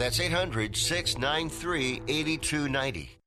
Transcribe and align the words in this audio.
That's 0.00 0.18
800 0.18 0.74
693 0.74 2.00
8290. 2.08 3.18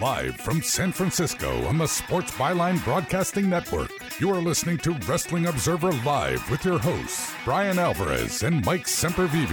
Live 0.00 0.34
from 0.40 0.60
San 0.62 0.90
Francisco 0.90 1.64
on 1.66 1.78
the 1.78 1.86
Sports 1.86 2.32
Byline 2.32 2.82
Broadcasting 2.82 3.48
Network, 3.48 3.92
you 4.18 4.30
are 4.30 4.42
listening 4.42 4.78
to 4.78 4.94
Wrestling 5.06 5.46
Observer 5.46 5.92
Live 6.04 6.50
with 6.50 6.64
your 6.64 6.80
hosts, 6.80 7.32
Bryan 7.44 7.78
Alvarez 7.78 8.42
and 8.42 8.66
Mike 8.66 8.86
Sempervive. 8.86 9.52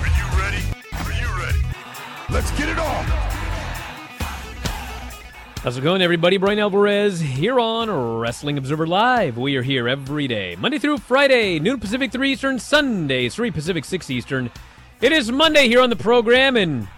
Are 0.00 0.08
you 0.08 0.26
ready? 0.42 0.64
Are 1.04 1.12
you 1.12 1.28
ready? 1.40 1.62
Let's 2.30 2.50
get 2.58 2.68
it 2.68 2.80
on! 2.80 3.37
How's 5.68 5.76
it 5.76 5.82
going, 5.82 6.00
everybody? 6.00 6.38
Bryan 6.38 6.60
Alvarez 6.60 7.20
here 7.20 7.60
on 7.60 7.90
Wrestling 7.90 8.56
Observer 8.56 8.86
Live. 8.86 9.36
We 9.36 9.54
are 9.56 9.62
here 9.62 9.86
every 9.86 10.26
day, 10.26 10.56
Monday 10.58 10.78
through 10.78 10.96
Friday, 10.96 11.58
noon 11.58 11.78
Pacific, 11.78 12.10
3 12.10 12.32
Eastern, 12.32 12.58
Sunday, 12.58 13.28
3 13.28 13.50
Pacific, 13.50 13.84
6 13.84 14.08
Eastern. 14.08 14.50
It 15.02 15.12
is 15.12 15.30
Monday 15.30 15.68
here 15.68 15.82
on 15.82 15.90
the 15.90 15.96
program, 15.96 16.56
and 16.56 16.88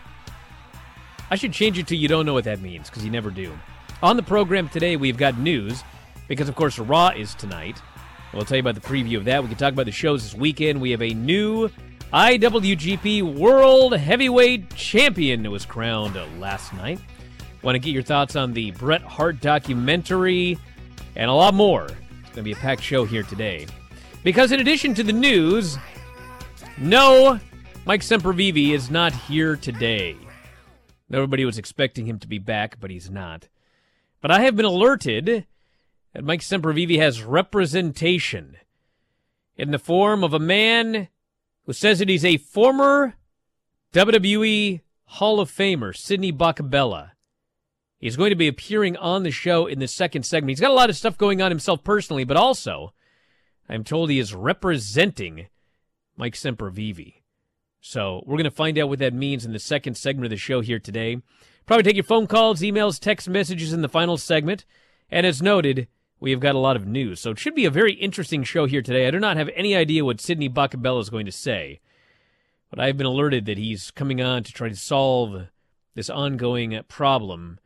I 1.32 1.34
should 1.34 1.52
change 1.52 1.80
it 1.80 1.88
to 1.88 1.96
you 1.96 2.06
don't 2.06 2.24
know 2.24 2.32
what 2.32 2.44
that 2.44 2.60
means, 2.60 2.88
because 2.88 3.04
you 3.04 3.10
never 3.10 3.32
do. 3.32 3.58
On 4.04 4.16
the 4.16 4.22
program 4.22 4.68
today, 4.68 4.94
we've 4.94 5.16
got 5.16 5.36
news, 5.36 5.82
because 6.28 6.48
of 6.48 6.54
course 6.54 6.78
Raw 6.78 7.08
is 7.08 7.34
tonight. 7.34 7.82
We'll 8.32 8.44
tell 8.44 8.56
you 8.56 8.62
about 8.62 8.76
the 8.76 8.88
preview 8.88 9.16
of 9.16 9.24
that. 9.24 9.42
We 9.42 9.48
can 9.48 9.58
talk 9.58 9.72
about 9.72 9.86
the 9.86 9.90
shows 9.90 10.22
this 10.22 10.40
weekend. 10.40 10.80
We 10.80 10.92
have 10.92 11.02
a 11.02 11.12
new 11.12 11.70
IWGP 12.12 13.34
World 13.34 13.96
Heavyweight 13.96 14.76
Champion 14.76 15.42
that 15.42 15.50
was 15.50 15.66
crowned 15.66 16.16
last 16.38 16.72
night. 16.72 17.00
Want 17.62 17.74
to 17.74 17.78
get 17.78 17.92
your 17.92 18.02
thoughts 18.02 18.36
on 18.36 18.52
the 18.52 18.70
Bret 18.72 19.02
Hart 19.02 19.40
documentary 19.40 20.58
and 21.14 21.30
a 21.30 21.34
lot 21.34 21.54
more. 21.54 21.84
It's 21.84 22.30
going 22.30 22.36
to 22.36 22.42
be 22.42 22.52
a 22.52 22.56
packed 22.56 22.82
show 22.82 23.04
here 23.04 23.22
today. 23.22 23.66
Because 24.24 24.52
in 24.52 24.60
addition 24.60 24.94
to 24.94 25.02
the 25.02 25.12
news, 25.12 25.78
no, 26.78 27.38
Mike 27.84 28.00
Sempervive 28.00 28.72
is 28.72 28.90
not 28.90 29.12
here 29.12 29.56
today. 29.56 30.16
Everybody 31.12 31.44
was 31.44 31.58
expecting 31.58 32.06
him 32.06 32.18
to 32.20 32.28
be 32.28 32.38
back, 32.38 32.78
but 32.80 32.90
he's 32.90 33.10
not. 33.10 33.48
But 34.20 34.30
I 34.30 34.40
have 34.40 34.56
been 34.56 34.64
alerted 34.64 35.46
that 36.14 36.24
Mike 36.24 36.40
Sempervive 36.40 36.98
has 36.98 37.22
representation 37.22 38.56
in 39.56 39.70
the 39.70 39.78
form 39.78 40.24
of 40.24 40.32
a 40.32 40.38
man 40.38 41.08
who 41.66 41.72
says 41.72 41.98
that 41.98 42.08
he's 42.08 42.24
a 42.24 42.36
former 42.36 43.14
WWE 43.92 44.80
Hall 45.04 45.40
of 45.40 45.50
Famer, 45.50 45.96
Sidney 45.96 46.32
Bacabella. 46.32 47.10
He's 48.00 48.16
going 48.16 48.30
to 48.30 48.36
be 48.36 48.48
appearing 48.48 48.96
on 48.96 49.22
the 49.22 49.30
show 49.30 49.66
in 49.66 49.78
the 49.78 49.86
second 49.86 50.24
segment. 50.24 50.50
He's 50.50 50.60
got 50.60 50.70
a 50.70 50.74
lot 50.74 50.88
of 50.88 50.96
stuff 50.96 51.18
going 51.18 51.42
on 51.42 51.50
himself 51.50 51.84
personally, 51.84 52.24
but 52.24 52.36
also, 52.36 52.94
I'm 53.68 53.84
told 53.84 54.08
he 54.08 54.18
is 54.18 54.34
representing 54.34 55.48
Mike 56.16 56.34
Sempervive. 56.34 57.14
So 57.82 58.22
we're 58.26 58.36
going 58.36 58.44
to 58.44 58.50
find 58.50 58.78
out 58.78 58.88
what 58.88 58.98
that 59.00 59.12
means 59.12 59.44
in 59.44 59.52
the 59.52 59.58
second 59.58 59.96
segment 59.96 60.24
of 60.24 60.30
the 60.30 60.38
show 60.38 60.62
here 60.62 60.78
today. 60.78 61.20
Probably 61.66 61.82
take 61.82 61.94
your 61.94 62.04
phone 62.04 62.26
calls, 62.26 62.62
emails, 62.62 62.98
text 62.98 63.28
messages 63.28 63.72
in 63.72 63.82
the 63.82 63.88
final 63.88 64.16
segment. 64.16 64.64
And 65.10 65.26
as 65.26 65.42
noted, 65.42 65.86
we 66.18 66.30
have 66.30 66.40
got 66.40 66.54
a 66.54 66.58
lot 66.58 66.76
of 66.76 66.86
news. 66.86 67.20
So 67.20 67.30
it 67.32 67.38
should 67.38 67.54
be 67.54 67.66
a 67.66 67.70
very 67.70 67.92
interesting 67.92 68.44
show 68.44 68.66
here 68.66 68.82
today. 68.82 69.06
I 69.06 69.10
do 69.10 69.20
not 69.20 69.36
have 69.36 69.50
any 69.54 69.76
idea 69.76 70.04
what 70.04 70.20
Sidney 70.20 70.48
Bacabella 70.48 71.00
is 71.00 71.10
going 71.10 71.26
to 71.26 71.32
say, 71.32 71.80
but 72.70 72.80
I've 72.80 72.96
been 72.96 73.06
alerted 73.06 73.44
that 73.46 73.58
he's 73.58 73.90
coming 73.90 74.22
on 74.22 74.42
to 74.44 74.52
try 74.52 74.68
to 74.68 74.76
solve 74.76 75.48
this 75.94 76.10
ongoing 76.10 76.78
problem 76.88 77.59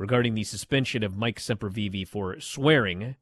regarding 0.00 0.34
the 0.34 0.44
suspension 0.44 1.02
of 1.02 1.18
Mike 1.18 1.38
Sempervive 1.38 2.08
for 2.08 2.40
swearing, 2.40 3.16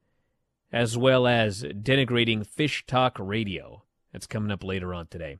as 0.72 0.96
well 0.96 1.26
as 1.26 1.64
denigrating 1.64 2.46
Fish 2.46 2.86
Talk 2.86 3.16
Radio. 3.18 3.82
That's 4.12 4.28
coming 4.28 4.52
up 4.52 4.62
later 4.62 4.94
on 4.94 5.08
today. 5.08 5.38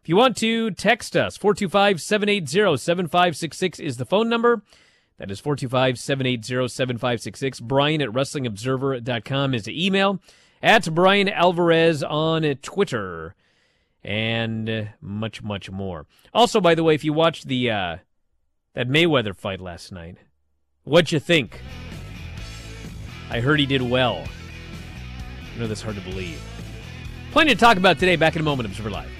If 0.00 0.08
you 0.08 0.14
want 0.14 0.36
to 0.36 0.70
text 0.70 1.16
us, 1.16 1.36
425 1.36 2.00
780 2.00 2.76
7566 2.76 3.80
is 3.80 3.96
the 3.96 4.06
phone 4.06 4.28
number. 4.28 4.62
That 5.18 5.28
is 5.28 5.40
425 5.40 5.98
780 5.98 6.68
7566. 6.68 7.60
Bryan 7.60 8.00
at 8.00 8.10
WrestlingObserver.com 8.10 9.54
is 9.54 9.64
the 9.64 9.86
email. 9.86 10.20
At 10.62 10.94
Bryan 10.94 11.28
Alvarez 11.28 12.04
on 12.04 12.42
Twitter. 12.62 13.34
And 14.04 14.90
much, 15.00 15.42
much 15.42 15.68
more. 15.68 16.06
Also, 16.32 16.60
by 16.60 16.76
the 16.76 16.84
way, 16.84 16.94
if 16.94 17.02
you 17.02 17.12
watched 17.12 17.48
the 17.48 17.72
uh, 17.72 17.96
that 18.74 18.88
Mayweather 18.88 19.34
fight 19.34 19.60
last 19.60 19.90
night, 19.90 20.18
what'd 20.86 21.12
you 21.12 21.20
think? 21.20 21.60
I 23.28 23.40
heard 23.40 23.60
he 23.60 23.66
did 23.66 23.82
well. 23.82 24.24
I 25.54 25.58
know 25.58 25.66
that's 25.66 25.82
hard 25.82 25.96
to 25.96 26.02
believe. 26.02 26.40
Plenty 27.32 27.54
to 27.54 27.60
talk 27.60 27.76
about 27.76 27.98
today. 27.98 28.16
Back 28.16 28.36
in 28.36 28.40
a 28.40 28.44
moment, 28.44 28.68
Observer 28.68 28.90
Live. 28.90 29.10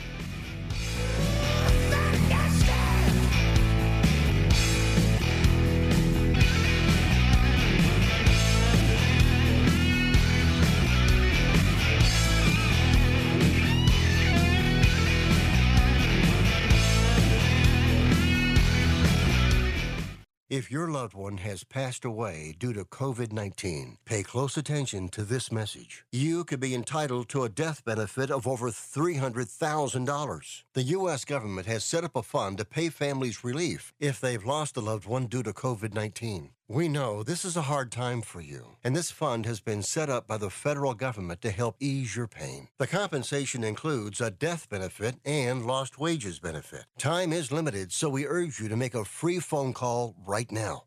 If 20.49 20.71
your 20.71 20.91
loved 21.07 21.15
one 21.15 21.37
has 21.37 21.63
passed 21.63 22.05
away 22.05 22.53
due 22.59 22.73
to 22.73 22.85
COVID 22.85 23.31
19, 23.31 23.99
pay 24.05 24.25
close 24.25 24.57
attention 24.57 25.09
to 25.11 25.23
this 25.23 25.53
message. 25.53 26.05
You 26.11 26.43
could 26.43 26.59
be 26.59 26.75
entitled 26.75 27.29
to 27.29 27.45
a 27.45 27.49
death 27.49 27.85
benefit 27.85 28.29
of 28.29 28.45
over 28.45 28.71
$300,000. 28.71 30.63
The 30.75 30.83
U.S. 30.83 31.25
government 31.25 31.69
has 31.69 31.85
set 31.85 32.03
up 32.03 32.17
a 32.17 32.25
fund 32.25 32.59
to 32.59 32.65
pay 32.65 32.89
families 32.89 33.45
relief 33.45 33.93
if 34.01 34.21
they've 34.21 34.45
lost 34.45 34.77
a 34.77 34.81
loved 34.81 35.07
one 35.07 35.29
due 35.29 35.45
to 35.45 35.53
COVID 35.53 35.95
19. 35.95 36.51
We 36.69 36.89
know 36.89 37.23
this 37.23 37.45
is 37.45 37.57
a 37.57 37.63
hard 37.63 37.93
time 37.93 38.23
for 38.23 38.41
you, 38.41 38.75
and 38.83 38.97
this 38.97 39.13
fund 39.13 39.47
has 39.47 39.61
been 39.61 39.85
set 39.85 40.11
up 40.11 40.27
by 40.27 40.37
the 40.37 40.51
federal 40.51 40.95
government 40.95 41.41
to 41.43 41.53
help 41.53 41.77
ease 41.79 42.17
your 42.17 42.27
pain. 42.27 42.67
The 42.79 42.89
compensation 42.89 43.63
includes 43.63 44.21
a 44.21 44.33
death 44.33 44.69
benefit 44.69 45.15
and 45.25 45.65
lost 45.65 46.01
wages 46.01 46.41
benefit. 46.41 46.87
Time 46.99 47.33
is 47.33 47.53
limited, 47.53 47.93
so 47.93 48.09
we 48.09 48.27
urge 48.27 48.59
you 48.59 48.69
to 48.69 48.77
make 48.77 48.97
a 48.97 49.05
free 49.05 49.39
phone 49.39 49.75
call 49.75 50.17
right 50.27 50.51
now. 50.51 50.87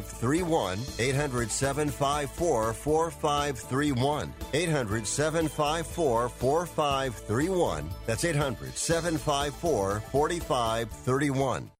4531. 0.00 0.78
800 0.98 1.50
754 1.50 2.72
4531. 2.72 4.32
800 4.52 5.06
754 5.06 6.28
4531. 6.28 7.90
That's 8.06 8.24
800 8.24 8.76
754 8.76 10.00
4531. 10.00 11.70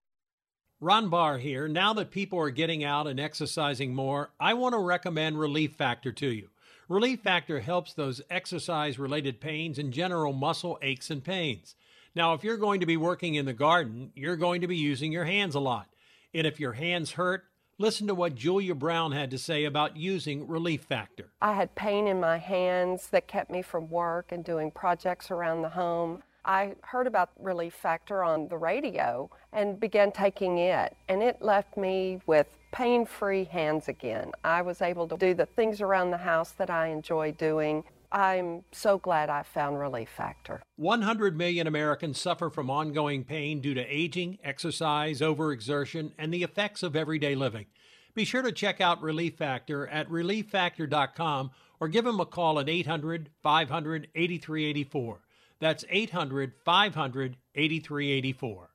Ron 0.81 1.09
Barr 1.09 1.39
here. 1.39 1.67
Now 1.67 1.95
that 1.95 2.11
people 2.11 2.39
are 2.39 2.51
getting 2.51 2.85
out 2.85 3.07
and 3.07 3.19
exercising 3.19 3.95
more, 3.95 4.31
I 4.39 4.53
want 4.55 4.75
to 4.75 4.79
recommend 4.79 5.39
Relief 5.39 5.73
Factor 5.73 6.13
to 6.13 6.27
you. 6.27 6.51
Relief 6.89 7.21
Factor 7.21 7.61
helps 7.61 7.95
those 7.95 8.21
exercise 8.29 8.99
related 8.99 9.41
pains 9.41 9.79
and 9.79 9.93
general 9.93 10.35
muscle 10.35 10.79
aches 10.83 11.09
and 11.11 11.25
pains. 11.25 11.75
Now, 12.15 12.35
if 12.35 12.45
you're 12.45 12.59
going 12.59 12.81
to 12.81 12.87
be 12.87 12.99
working 12.99 13.35
in 13.35 13.47
the 13.47 13.55
garden, 13.55 14.13
you're 14.15 14.37
going 14.37 14.61
to 14.61 14.69
be 14.69 14.77
using 14.77 15.11
your 15.11 15.25
hands 15.25 15.55
a 15.55 15.61
lot. 15.61 15.89
And 16.35 16.47
if 16.47 16.61
your 16.61 16.73
hands 16.73 17.13
hurt, 17.13 17.45
listen 17.79 18.07
to 18.07 18.15
what 18.15 18.35
Julia 18.35 18.75
Brown 18.75 19.13
had 19.13 19.31
to 19.31 19.39
say 19.39 19.65
about 19.65 19.97
using 19.97 20.47
Relief 20.47 20.83
Factor. 20.83 21.31
I 21.41 21.55
had 21.55 21.75
pain 21.75 22.07
in 22.07 22.21
my 22.21 22.39
hands 22.39 23.09
that 23.09 23.27
kept 23.27 23.51
me 23.51 23.63
from 23.63 23.91
work 23.91 24.33
and 24.33 24.45
doing 24.45 24.71
projects 24.71 25.31
around 25.31 25.63
the 25.63 25.69
home. 25.69 26.23
I 26.45 26.75
heard 26.83 27.07
about 27.07 27.31
Relief 27.41 27.75
Factor 27.75 28.23
on 28.23 28.49
the 28.49 28.59
radio 28.59 29.31
and 29.53 29.81
began 29.81 30.13
taking 30.13 30.59
it, 30.59 30.95
and 31.09 31.23
it 31.23 31.41
left 31.41 31.77
me 31.77 32.21
with 32.27 32.47
pain 32.71 33.07
free 33.07 33.45
hands 33.45 33.89
again. 33.89 34.33
I 34.45 34.61
was 34.61 34.83
able 34.83 35.09
to 35.09 35.17
do 35.17 35.33
the 35.33 35.47
things 35.47 35.81
around 35.81 36.11
the 36.11 36.19
house 36.19 36.51
that 36.53 36.71
I 36.71 36.89
enjoy 36.89 37.33
doing. 37.33 37.85
I'm 38.15 38.63
so 38.71 38.97
glad 38.97 39.29
I 39.29 39.43
found 39.43 39.81
Relief 39.81 40.09
Factor. 40.09 40.63
100 40.77 41.37
million 41.37 41.67
Americans 41.67 42.21
suffer 42.21 42.49
from 42.49 42.71
ongoing 42.71 43.25
pain 43.25 43.61
due 43.61 43.75
to 43.75 43.81
aging, 43.81 44.39
exercise, 44.45 45.21
overexertion, 45.21 46.13
and 46.17 46.33
the 46.33 46.45
effects 46.45 46.85
of 46.85 46.95
everyday 46.95 47.35
living. 47.35 47.67
Be 48.15 48.25
sure 48.25 48.43
to 48.43 48.53
check 48.53 48.81
out 48.81 49.03
Relief 49.03 49.35
Factor 49.35 49.89
at 49.89 50.09
relieffactor.com 50.09 51.51
or 51.81 51.89
give 51.89 52.05
them 52.05 52.21
a 52.21 52.27
call 52.27 52.61
at 52.61 52.69
800 52.69 53.31
500 53.43 54.07
8384. 54.15 55.21
That's 55.59 55.85
800 55.91 56.53
500 56.65 57.37
8384. 57.57 58.71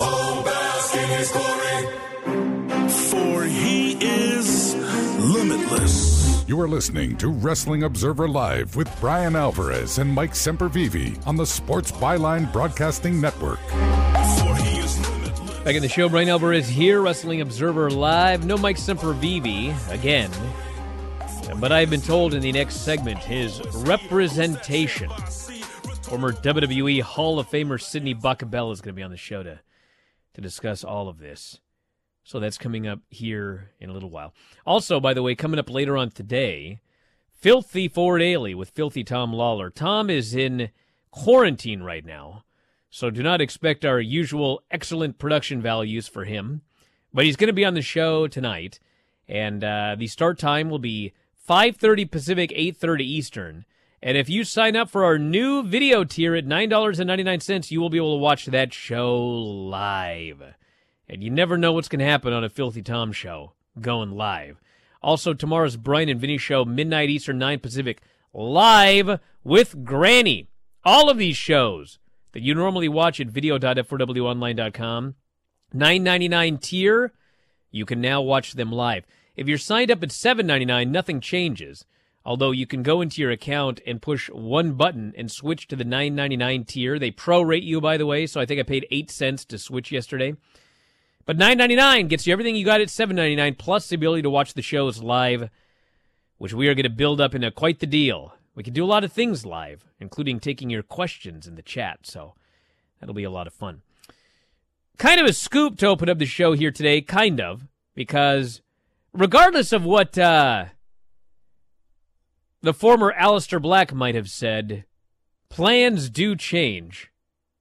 Oh, 0.00 0.42
bask 0.44 0.96
in 0.96 1.08
his 1.10 1.30
glory. 1.30 2.88
For 2.88 3.44
he 3.44 3.74
is 3.74 3.77
limitless. 5.70 6.48
You 6.48 6.60
are 6.60 6.68
listening 6.68 7.16
to 7.18 7.28
Wrestling 7.28 7.82
Observer 7.82 8.28
Live 8.28 8.76
with 8.76 8.88
Bryan 9.00 9.36
Alvarez 9.36 9.98
and 9.98 10.12
Mike 10.12 10.32
Sempervive 10.32 11.26
on 11.26 11.36
the 11.36 11.46
Sports 11.46 11.92
Byline 11.92 12.50
Broadcasting 12.52 13.20
Network. 13.20 13.58
For 13.68 14.54
he 14.56 14.78
is 14.78 14.98
limitless. 15.10 15.58
Back 15.60 15.74
in 15.74 15.82
the 15.82 15.88
show, 15.88 16.08
Bryan 16.08 16.30
Alvarez 16.30 16.68
here, 16.68 17.02
Wrestling 17.02 17.40
Observer 17.40 17.90
Live. 17.90 18.46
No 18.46 18.56
Mike 18.56 18.76
Sempervive 18.76 19.90
again. 19.90 20.30
But 21.60 21.72
I've 21.72 21.90
been 21.90 22.00
told 22.00 22.34
in 22.34 22.40
the 22.40 22.52
next 22.52 22.76
segment 22.76 23.18
his 23.18 23.60
representation. 23.76 25.10
Former 26.02 26.32
WWE 26.32 27.02
Hall 27.02 27.38
of 27.38 27.48
Famer 27.50 27.80
Sidney 27.80 28.14
Bacabella 28.14 28.72
is 28.72 28.80
going 28.80 28.94
to 28.94 28.96
be 28.96 29.02
on 29.02 29.10
the 29.10 29.16
show 29.16 29.42
to, 29.42 29.60
to 30.34 30.40
discuss 30.40 30.84
all 30.84 31.08
of 31.08 31.18
this. 31.18 31.58
So 32.28 32.38
that's 32.38 32.58
coming 32.58 32.86
up 32.86 33.00
here 33.08 33.70
in 33.80 33.88
a 33.88 33.92
little 33.94 34.10
while. 34.10 34.34
Also, 34.66 35.00
by 35.00 35.14
the 35.14 35.22
way, 35.22 35.34
coming 35.34 35.58
up 35.58 35.70
later 35.70 35.96
on 35.96 36.10
today, 36.10 36.78
Filthy 37.32 37.88
Four 37.88 38.18
Daily 38.18 38.54
with 38.54 38.68
Filthy 38.68 39.02
Tom 39.02 39.32
Lawler. 39.32 39.70
Tom 39.70 40.10
is 40.10 40.34
in 40.34 40.68
quarantine 41.10 41.82
right 41.82 42.04
now, 42.04 42.44
so 42.90 43.08
do 43.08 43.22
not 43.22 43.40
expect 43.40 43.82
our 43.86 43.98
usual 43.98 44.62
excellent 44.70 45.18
production 45.18 45.62
values 45.62 46.06
for 46.06 46.26
him. 46.26 46.60
But 47.14 47.24
he's 47.24 47.36
going 47.36 47.46
to 47.46 47.54
be 47.54 47.64
on 47.64 47.72
the 47.72 47.80
show 47.80 48.28
tonight, 48.28 48.78
and 49.26 49.64
uh, 49.64 49.96
the 49.98 50.06
start 50.06 50.38
time 50.38 50.68
will 50.68 50.78
be 50.78 51.14
5:30 51.48 52.10
Pacific, 52.10 52.50
8:30 52.50 53.00
Eastern. 53.00 53.64
And 54.02 54.18
if 54.18 54.28
you 54.28 54.44
sign 54.44 54.76
up 54.76 54.90
for 54.90 55.02
our 55.02 55.18
new 55.18 55.62
video 55.62 56.04
tier 56.04 56.34
at 56.34 56.44
$9.99, 56.44 57.70
you 57.70 57.80
will 57.80 57.88
be 57.88 57.96
able 57.96 58.16
to 58.16 58.22
watch 58.22 58.44
that 58.44 58.74
show 58.74 59.18
live. 59.18 60.42
And 61.08 61.22
you 61.22 61.30
never 61.30 61.56
know 61.56 61.72
what's 61.72 61.88
going 61.88 62.00
to 62.00 62.04
happen 62.04 62.32
on 62.32 62.44
a 62.44 62.50
Filthy 62.50 62.82
Tom 62.82 63.12
show 63.12 63.54
going 63.80 64.10
live. 64.10 64.60
Also, 65.02 65.32
tomorrow's 65.32 65.76
Bryan 65.76 66.08
and 66.08 66.20
Vinny 66.20 66.38
show, 66.38 66.64
midnight 66.64 67.08
Eastern, 67.08 67.38
9 67.38 67.60
Pacific, 67.60 68.02
live 68.34 69.20
with 69.44 69.84
Granny. 69.84 70.48
All 70.84 71.08
of 71.08 71.18
these 71.18 71.36
shows 71.36 71.98
that 72.32 72.42
you 72.42 72.54
normally 72.54 72.88
watch 72.88 73.20
at 73.20 73.28
video.f4wonline.com, 73.28 75.14
9.99 75.74 76.60
tier, 76.60 77.12
you 77.70 77.86
can 77.86 78.00
now 78.00 78.20
watch 78.20 78.52
them 78.52 78.72
live. 78.72 79.04
If 79.36 79.46
you're 79.46 79.58
signed 79.58 79.90
up 79.90 80.02
at 80.02 80.08
7.99, 80.10 80.90
nothing 80.90 81.20
changes. 81.20 81.84
Although 82.24 82.50
you 82.50 82.66
can 82.66 82.82
go 82.82 83.00
into 83.00 83.22
your 83.22 83.30
account 83.30 83.80
and 83.86 84.02
push 84.02 84.28
one 84.28 84.72
button 84.72 85.14
and 85.16 85.30
switch 85.30 85.68
to 85.68 85.76
the 85.76 85.84
9.99 85.84 86.66
tier. 86.66 86.98
They 86.98 87.10
prorate 87.10 87.62
you, 87.62 87.80
by 87.80 87.96
the 87.96 88.04
way, 88.04 88.26
so 88.26 88.40
I 88.40 88.46
think 88.46 88.60
I 88.60 88.64
paid 88.64 88.86
8 88.90 89.10
cents 89.10 89.44
to 89.46 89.58
switch 89.58 89.90
yesterday. 89.92 90.34
But 91.28 91.36
9.99 91.36 92.08
gets 92.08 92.26
you 92.26 92.32
everything 92.32 92.56
you 92.56 92.64
got 92.64 92.80
at 92.80 92.88
7.99 92.88 93.58
plus 93.58 93.86
the 93.86 93.96
ability 93.96 94.22
to 94.22 94.30
watch 94.30 94.54
the 94.54 94.62
shows 94.62 95.02
live, 95.02 95.50
which 96.38 96.54
we 96.54 96.68
are 96.68 96.74
going 96.74 96.84
to 96.84 96.88
build 96.88 97.20
up 97.20 97.34
into 97.34 97.50
quite 97.50 97.80
the 97.80 97.86
deal. 97.86 98.32
We 98.54 98.62
can 98.62 98.72
do 98.72 98.82
a 98.82 98.86
lot 98.86 99.04
of 99.04 99.12
things 99.12 99.44
live, 99.44 99.84
including 100.00 100.40
taking 100.40 100.70
your 100.70 100.82
questions 100.82 101.46
in 101.46 101.54
the 101.54 101.60
chat, 101.60 102.06
so 102.06 102.32
that'll 102.98 103.14
be 103.14 103.24
a 103.24 103.30
lot 103.30 103.46
of 103.46 103.52
fun. 103.52 103.82
Kind 104.96 105.20
of 105.20 105.26
a 105.26 105.34
scoop 105.34 105.76
to 105.80 105.86
open 105.88 106.08
up 106.08 106.16
the 106.16 106.24
show 106.24 106.54
here 106.54 106.70
today, 106.70 107.02
kind 107.02 107.42
of, 107.42 107.68
because 107.94 108.62
regardless 109.12 109.70
of 109.74 109.84
what 109.84 110.16
uh, 110.16 110.64
the 112.62 112.72
former 112.72 113.12
Aleister 113.12 113.60
Black 113.60 113.92
might 113.92 114.14
have 114.14 114.30
said, 114.30 114.86
plans 115.50 116.08
do 116.08 116.34
change 116.34 117.10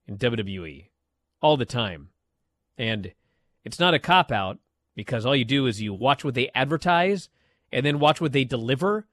in 0.08 0.18
WWE 0.18 0.86
all 1.42 1.58
the 1.58 1.66
time. 1.66 2.12
And 2.78 3.12
it's 3.68 3.80
not 3.80 3.94
a 3.94 4.00
cop 4.00 4.32
out 4.32 4.60
because 4.96 5.26
all 5.26 5.36
you 5.36 5.44
do 5.44 5.66
is 5.66 5.82
you 5.82 5.94
watch 5.94 6.24
what 6.24 6.36
they 6.36 6.50
advertise 6.56 7.28
and 7.70 7.86
then 7.86 8.00
watch 8.00 8.22
what 8.22 8.32
they 8.32 8.46
deliver, 8.46 9.08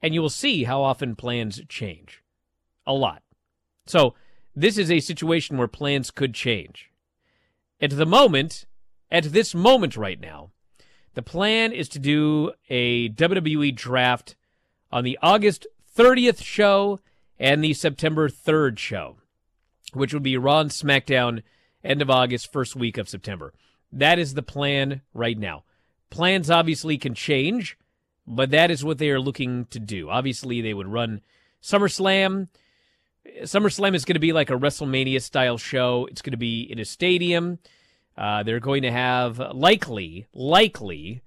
and 0.00 0.14
you 0.14 0.22
will 0.22 0.30
see 0.30 0.64
how 0.64 0.80
often 0.80 1.14
plans 1.14 1.60
change. 1.68 2.24
A 2.86 2.94
lot. 2.94 3.22
So, 3.84 4.14
this 4.56 4.78
is 4.78 4.90
a 4.90 5.00
situation 5.00 5.58
where 5.58 5.68
plans 5.68 6.10
could 6.10 6.32
change. 6.32 6.90
At 7.78 7.90
the 7.90 8.06
moment, 8.06 8.64
at 9.10 9.24
this 9.24 9.54
moment 9.54 9.98
right 9.98 10.18
now, 10.18 10.50
the 11.12 11.22
plan 11.22 11.70
is 11.70 11.90
to 11.90 11.98
do 11.98 12.52
a 12.70 13.10
WWE 13.10 13.74
draft 13.74 14.34
on 14.90 15.04
the 15.04 15.18
August 15.20 15.66
30th 15.94 16.42
show 16.42 17.00
and 17.38 17.62
the 17.62 17.74
September 17.74 18.30
3rd 18.30 18.78
show, 18.78 19.18
which 19.92 20.14
would 20.14 20.22
be 20.22 20.38
Raw 20.38 20.60
and 20.60 20.70
SmackDown 20.70 21.42
end 21.84 22.00
of 22.00 22.08
August, 22.08 22.50
first 22.50 22.74
week 22.74 22.96
of 22.96 23.06
September. 23.06 23.52
That 23.92 24.18
is 24.18 24.34
the 24.34 24.42
plan 24.42 25.02
right 25.14 25.38
now. 25.38 25.64
Plans 26.10 26.50
obviously 26.50 26.98
can 26.98 27.14
change, 27.14 27.78
but 28.26 28.50
that 28.50 28.70
is 28.70 28.84
what 28.84 28.98
they 28.98 29.10
are 29.10 29.20
looking 29.20 29.66
to 29.66 29.78
do. 29.78 30.10
Obviously, 30.10 30.60
they 30.60 30.74
would 30.74 30.88
run 30.88 31.20
SummerSlam. 31.62 32.48
SummerSlam 33.42 33.94
is 33.94 34.04
going 34.04 34.14
to 34.14 34.20
be 34.20 34.32
like 34.32 34.50
a 34.50 34.54
WrestleMania 34.54 35.22
style 35.22 35.58
show. 35.58 36.06
It's 36.10 36.22
going 36.22 36.32
to 36.32 36.36
be 36.36 36.62
in 36.62 36.78
a 36.78 36.84
stadium. 36.84 37.58
Uh, 38.16 38.42
they're 38.42 38.60
going 38.60 38.82
to 38.82 38.90
have 38.90 39.38
likely, 39.54 40.26
likely, 40.32 41.22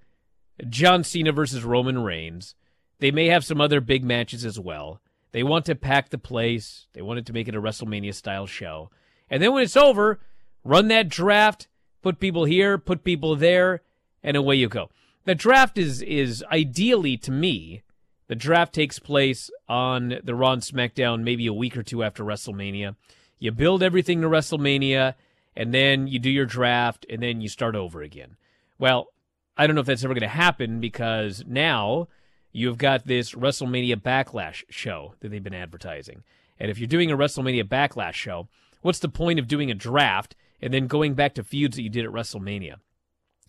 John 0.68 1.02
Cena 1.02 1.32
versus 1.32 1.64
Roman 1.64 2.02
Reigns. 2.02 2.54
They 2.98 3.10
may 3.10 3.26
have 3.26 3.44
some 3.44 3.60
other 3.60 3.80
big 3.80 4.04
matches 4.04 4.44
as 4.44 4.58
well. 4.58 5.00
They 5.32 5.42
want 5.42 5.64
to 5.66 5.74
pack 5.74 6.10
the 6.10 6.18
place. 6.18 6.86
They 6.92 7.02
wanted 7.02 7.26
to 7.26 7.32
make 7.32 7.48
it 7.48 7.56
a 7.56 7.60
WrestleMania 7.60 8.14
style 8.14 8.46
show. 8.46 8.90
And 9.28 9.42
then 9.42 9.52
when 9.52 9.64
it's 9.64 9.76
over, 9.76 10.20
Run 10.64 10.88
that 10.88 11.10
draft, 11.10 11.68
put 12.04 12.20
people 12.20 12.44
here, 12.44 12.76
put 12.76 13.02
people 13.02 13.34
there, 13.34 13.80
and 14.22 14.36
away 14.36 14.54
you 14.54 14.68
go. 14.68 14.90
The 15.24 15.34
draft 15.34 15.78
is 15.78 16.02
is 16.02 16.44
ideally 16.52 17.16
to 17.16 17.32
me, 17.32 17.82
the 18.28 18.34
draft 18.34 18.74
takes 18.74 18.98
place 18.98 19.50
on 19.68 20.20
the 20.22 20.34
Raw 20.34 20.56
SmackDown 20.56 21.22
maybe 21.22 21.46
a 21.46 21.52
week 21.52 21.76
or 21.76 21.82
two 21.82 22.04
after 22.04 22.22
WrestleMania. 22.22 22.94
You 23.38 23.52
build 23.52 23.82
everything 23.82 24.20
to 24.20 24.28
WrestleMania, 24.28 25.14
and 25.56 25.72
then 25.72 26.06
you 26.06 26.18
do 26.18 26.30
your 26.30 26.44
draft, 26.44 27.06
and 27.08 27.22
then 27.22 27.40
you 27.40 27.48
start 27.48 27.74
over 27.74 28.02
again. 28.02 28.36
Well, 28.78 29.08
I 29.56 29.66
don't 29.66 29.74
know 29.74 29.80
if 29.80 29.86
that's 29.86 30.04
ever 30.04 30.14
going 30.14 30.20
to 30.20 30.28
happen 30.28 30.80
because 30.80 31.42
now 31.46 32.08
you've 32.52 32.78
got 32.78 33.06
this 33.06 33.32
WrestleMania 33.32 33.96
Backlash 33.96 34.62
show 34.68 35.14
that 35.20 35.30
they've 35.30 35.42
been 35.42 35.54
advertising. 35.54 36.22
And 36.60 36.70
if 36.70 36.78
you're 36.78 36.86
doing 36.86 37.10
a 37.10 37.16
WrestleMania 37.16 37.64
Backlash 37.64 38.12
show, 38.12 38.48
what's 38.82 38.98
the 38.98 39.08
point 39.08 39.38
of 39.38 39.48
doing 39.48 39.70
a 39.70 39.74
draft 39.74 40.36
and 40.60 40.72
then 40.72 40.86
going 40.86 41.14
back 41.14 41.34
to 41.34 41.44
feuds 41.44 41.76
that 41.76 41.82
you 41.82 41.90
did 41.90 42.04
at 42.04 42.12
WrestleMania? 42.12 42.76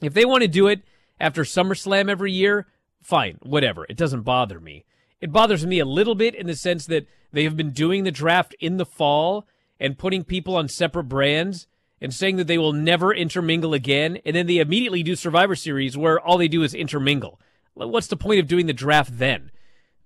If 0.02 0.14
they 0.14 0.26
want 0.26 0.42
to 0.42 0.48
do 0.48 0.68
it 0.68 0.82
after 1.20 1.44
SummerSlam 1.44 2.10
every 2.10 2.32
year, 2.32 2.68
fine, 3.02 3.38
whatever. 3.42 3.86
It 3.90 3.98
doesn't 3.98 4.24
bother 4.24 4.60
me. 4.60 4.86
It 5.22 5.32
bothers 5.32 5.66
me 5.66 5.80
a 5.80 5.86
little 5.86 6.16
bit 6.16 6.36
in 6.36 6.48
the 6.48 6.56
sense 6.56 6.86
that 6.88 7.08
they 7.32 7.44
have 7.44 7.56
been 7.56 7.72
doing 7.72 8.04
the 8.04 8.12
draft 8.12 8.56
in 8.60 8.78
the 8.78 8.86
fall 8.86 9.48
and 9.80 9.98
putting 9.98 10.24
people 10.24 10.56
on 10.56 10.68
separate 10.68 11.06
brands 11.06 11.68
and 12.02 12.14
saying 12.14 12.36
that 12.38 12.48
they 12.48 12.58
will 12.58 12.74
never 12.74 13.14
intermingle 13.14 13.74
again, 13.74 14.20
and 14.26 14.36
then 14.36 14.48
they 14.48 14.58
immediately 14.58 15.02
do 15.02 15.16
Survivor 15.16 15.56
Series 15.56 15.98
where 15.98 16.20
all 16.20 16.38
they 16.38 16.48
do 16.48 16.64
is 16.64 16.74
intermingle. 16.74 17.40
What's 17.74 18.08
the 18.08 18.18
point 18.18 18.40
of 18.40 18.48
doing 18.48 18.68
the 18.68 18.74
draft 18.74 19.18
then? 19.18 19.52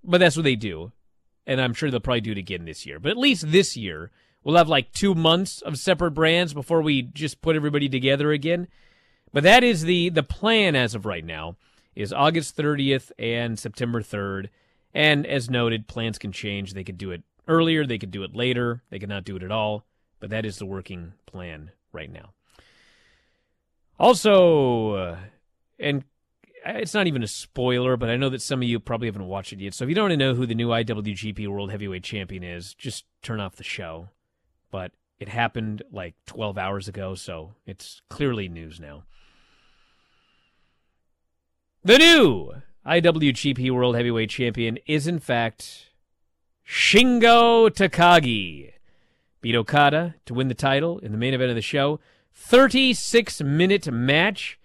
But 0.04 0.20
that's 0.20 0.36
what 0.36 0.44
they 0.44 0.56
do, 0.56 0.92
and 1.46 1.60
I'm 1.60 1.74
sure 1.74 1.92
they'll 1.92 2.00
probably 2.00 2.22
do 2.22 2.32
it 2.32 2.38
again 2.38 2.66
this 2.66 2.86
year. 2.86 3.00
But 3.00 3.12
at 3.12 3.18
least 3.18 3.52
this 3.52 3.76
year, 3.76 4.12
we'll 4.44 4.58
have 4.58 4.70
like 4.70 4.92
two 4.92 5.16
months 5.16 5.62
of 5.62 5.78
separate 5.78 6.12
brands 6.12 6.54
before 6.54 6.82
we 6.82 7.02
just 7.02 7.42
put 7.42 7.56
everybody 7.56 7.90
together 7.90 8.32
again. 8.32 8.68
But 9.32 9.44
that 9.44 9.64
is 9.64 9.84
the 9.84 10.10
the 10.10 10.24
plan 10.24 10.76
as 10.76 10.96
of 10.96 11.06
right 11.06 11.26
now 11.26 11.56
is 11.96 12.14
August 12.14 12.56
30th 12.58 13.12
and 13.20 13.60
September 13.60 14.02
3rd. 14.02 14.50
And 14.94 15.26
as 15.28 15.50
noted, 15.50 15.88
plans 15.88 16.18
can 16.18 16.32
change. 16.32 16.74
They 16.74 16.84
could 16.84 16.98
do 16.98 17.12
it 17.12 17.24
earlier, 17.48 17.86
they 17.86 17.98
could 17.98 18.12
do 18.12 18.24
it 18.24 18.36
later, 18.36 18.84
they 18.90 19.00
could 19.00 19.10
not 19.10 19.26
do 19.26 19.36
it 19.36 19.44
at 19.44 19.52
all. 19.52 19.86
But 20.20 20.30
that 20.30 20.46
is 20.46 20.58
the 20.58 20.66
working 20.66 21.14
plan 21.26 21.72
right 21.92 22.12
now. 22.12 22.34
Also, 24.00 24.94
uh, 24.94 25.18
and 25.80 26.04
it's 26.66 26.94
not 26.94 27.08
even 27.08 27.24
a 27.24 27.28
spoiler, 27.28 27.98
but 27.98 28.10
I 28.10 28.18
know 28.18 28.30
that 28.30 28.42
some 28.42 28.62
of 28.62 28.68
you 28.68 28.80
probably 28.80 29.08
haven't 29.08 29.28
watched 29.28 29.54
it 29.54 29.60
yet. 29.60 29.74
So 29.74 29.84
if 29.84 29.90
you 29.90 29.96
don't 29.96 30.06
want 30.06 30.14
to 30.14 30.18
know 30.18 30.36
who 30.36 30.46
the 30.46 30.56
new 30.56 30.70
IWGP 30.70 31.48
World 31.48 31.72
Heavyweight 31.72 32.04
Champion 32.04 32.44
is, 32.44 32.74
just 32.74 33.06
turn 33.22 33.40
off 33.40 33.56
the 33.56 33.64
show. 33.64 34.10
But 34.72 34.92
it 35.20 35.30
happened 35.30 35.84
like 35.92 36.16
12 36.26 36.58
hours 36.58 36.88
ago, 36.88 37.16
so 37.16 37.56
it's 37.66 38.02
clearly 38.10 38.48
news 38.48 38.80
now. 38.80 39.04
The 41.84 41.98
new 41.98 42.54
IWGP 42.86 43.72
World 43.72 43.96
Heavyweight 43.96 44.30
Champion 44.30 44.80
is, 44.86 45.08
in 45.08 45.20
fact, 45.20 45.88
Shingo 46.68 47.70
Takagi. 47.70 48.74
Beat 49.42 49.56
Okada 49.56 50.16
to 50.26 50.34
win 50.34 50.50
the 50.50 50.54
title 50.54 51.00
in 51.00 51.12
the 51.12 51.18
main 51.18 51.34
event 51.34 51.50
of 51.50 51.56
the 51.56 51.62
show. 51.62 52.00
36 52.34 53.42
minute 53.42 53.92
match. 53.92 54.60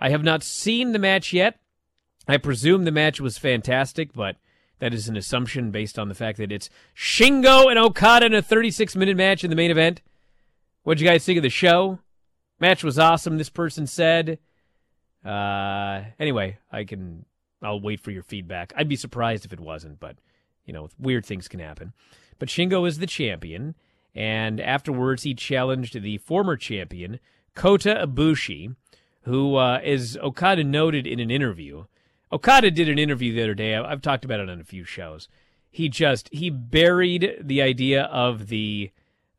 I 0.00 0.10
have 0.10 0.22
not 0.22 0.42
seen 0.42 0.92
the 0.92 0.98
match 0.98 1.32
yet. 1.32 1.58
I 2.26 2.36
presume 2.36 2.84
the 2.84 2.92
match 2.92 3.20
was 3.20 3.38
fantastic, 3.38 4.12
but 4.12 4.36
that 4.78 4.94
is 4.94 5.08
an 5.08 5.16
assumption 5.16 5.70
based 5.70 5.98
on 5.98 6.08
the 6.08 6.14
fact 6.14 6.38
that 6.38 6.52
it's 6.52 6.70
Shingo 6.96 7.68
and 7.68 7.78
Okada 7.78 8.26
in 8.26 8.34
a 8.34 8.42
36 8.42 8.96
minute 8.96 9.16
match 9.16 9.44
in 9.44 9.50
the 9.50 9.56
main 9.56 9.70
event. 9.70 10.02
What'd 10.82 11.00
you 11.00 11.08
guys 11.08 11.24
think 11.24 11.36
of 11.36 11.42
the 11.42 11.50
show? 11.50 11.98
Match 12.60 12.82
was 12.82 12.98
awesome, 12.98 13.38
this 13.38 13.50
person 13.50 13.86
said. 13.86 14.38
Uh, 15.24 16.02
anyway, 16.18 16.58
I 16.72 16.84
can. 16.84 17.24
I'll 17.62 17.80
wait 17.80 18.00
for 18.00 18.10
your 18.12 18.22
feedback. 18.22 18.72
I'd 18.76 18.88
be 18.88 18.96
surprised 18.96 19.44
if 19.44 19.52
it 19.52 19.60
wasn't, 19.60 19.98
but 19.98 20.16
you 20.64 20.72
know, 20.72 20.88
weird 20.98 21.26
things 21.26 21.48
can 21.48 21.60
happen. 21.60 21.92
But 22.38 22.48
Shingo 22.48 22.86
is 22.86 22.98
the 22.98 23.06
champion, 23.06 23.74
and 24.14 24.60
afterwards 24.60 25.24
he 25.24 25.34
challenged 25.34 26.00
the 26.00 26.18
former 26.18 26.56
champion 26.56 27.18
Kota 27.54 28.06
Ibushi, 28.06 28.76
who, 29.22 29.56
uh, 29.56 29.80
as 29.82 30.16
Okada 30.22 30.62
noted 30.62 31.06
in 31.06 31.18
an 31.18 31.30
interview, 31.30 31.84
Okada 32.32 32.70
did 32.70 32.88
an 32.88 32.98
interview 32.98 33.32
the 33.32 33.42
other 33.42 33.54
day. 33.54 33.74
I've 33.74 34.02
talked 34.02 34.24
about 34.24 34.40
it 34.40 34.50
on 34.50 34.60
a 34.60 34.64
few 34.64 34.84
shows. 34.84 35.28
He 35.70 35.88
just 35.88 36.28
he 36.32 36.50
buried 36.50 37.36
the 37.40 37.62
idea 37.62 38.04
of 38.04 38.48
the 38.48 38.90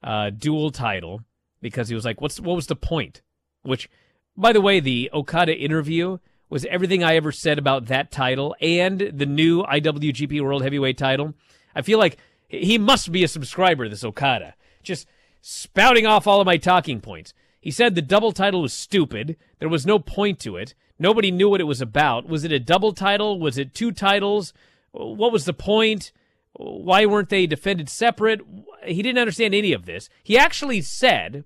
uh, 0.04 0.30
dual 0.32 0.72
title 0.72 1.22
because 1.62 1.90
he 1.90 1.96
was 1.96 2.06
like, 2.06 2.22
"What's 2.22 2.40
what 2.40 2.56
was 2.56 2.68
the 2.68 2.76
point?" 2.76 3.22
Which 3.64 3.90
by 4.38 4.54
the 4.54 4.62
way, 4.62 4.80
the 4.80 5.10
Okada 5.14 5.56
interview 5.56 6.18
was 6.50 6.66
everything 6.66 7.04
I 7.04 7.16
ever 7.16 7.32
said 7.32 7.60
about 7.60 7.86
that 7.88 8.12
title 8.12 8.56
and 8.62 9.00
the 9.00 9.26
new 9.26 9.64
IWGP 9.64 10.42
World 10.42 10.64
Heavyweight 10.64 10.98
title. 10.98 11.34
I 11.76 11.82
feel 11.82 12.00
like 12.00 12.18
he 12.48 12.78
must 12.78 13.12
be 13.12 13.24
a 13.24 13.28
subscriber, 13.28 13.88
this 13.88 14.04
Okada. 14.04 14.56
Just 14.82 15.08
spouting 15.42 16.08
off 16.08 16.26
all 16.26 16.42
of 16.42 16.46
my 16.46 16.58
talking 16.58 17.02
points. 17.02 17.34
He 17.62 17.72
said 17.72 17.96
the 17.96 18.02
double 18.02 18.32
title 18.32 18.62
was 18.62 18.74
stupid. 18.74 19.36
There 19.60 19.70
was 19.70 19.86
no 19.86 20.00
point 20.00 20.40
to 20.42 20.56
it. 20.56 20.74
Nobody 20.98 21.32
knew 21.32 21.50
what 21.50 21.62
it 21.62 21.66
was 21.66 21.82
about. 21.82 22.28
Was 22.28 22.44
it 22.44 22.52
a 22.52 22.60
double 22.60 22.94
title? 22.94 23.40
Was 23.40 23.58
it 23.58 23.74
two 23.74 23.92
titles? 23.92 24.54
What 24.92 25.32
was 25.32 25.46
the 25.46 25.54
point? 25.54 26.12
Why 26.54 27.06
weren't 27.06 27.30
they 27.30 27.48
defended 27.48 27.90
separate? 27.90 28.42
He 28.86 29.02
didn't 29.02 29.20
understand 29.20 29.54
any 29.54 29.72
of 29.72 29.86
this. 29.86 30.10
He 30.24 30.38
actually 30.38 30.82
said 30.82 31.44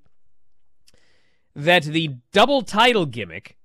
that 1.56 1.84
the 1.84 2.16
double 2.32 2.62
title 2.62 3.06
gimmick 3.06 3.58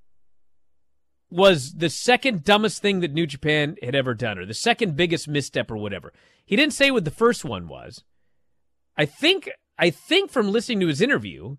was 1.30 1.74
the 1.74 1.90
second 1.90 2.44
dumbest 2.44 2.80
thing 2.80 3.00
that 3.00 3.12
New 3.12 3.26
Japan 3.26 3.76
had 3.82 3.94
ever 3.94 4.14
done, 4.14 4.38
or 4.38 4.46
the 4.46 4.54
second 4.54 4.96
biggest 4.96 5.28
misstep, 5.28 5.70
or 5.70 5.76
whatever. 5.76 6.12
He 6.44 6.56
didn't 6.56 6.72
say 6.72 6.90
what 6.90 7.04
the 7.04 7.10
first 7.10 7.44
one 7.44 7.68
was. 7.68 8.02
I 8.96 9.04
think 9.04 9.50
I 9.78 9.90
think 9.90 10.30
from 10.30 10.50
listening 10.50 10.80
to 10.80 10.86
his 10.88 11.00
interview, 11.00 11.56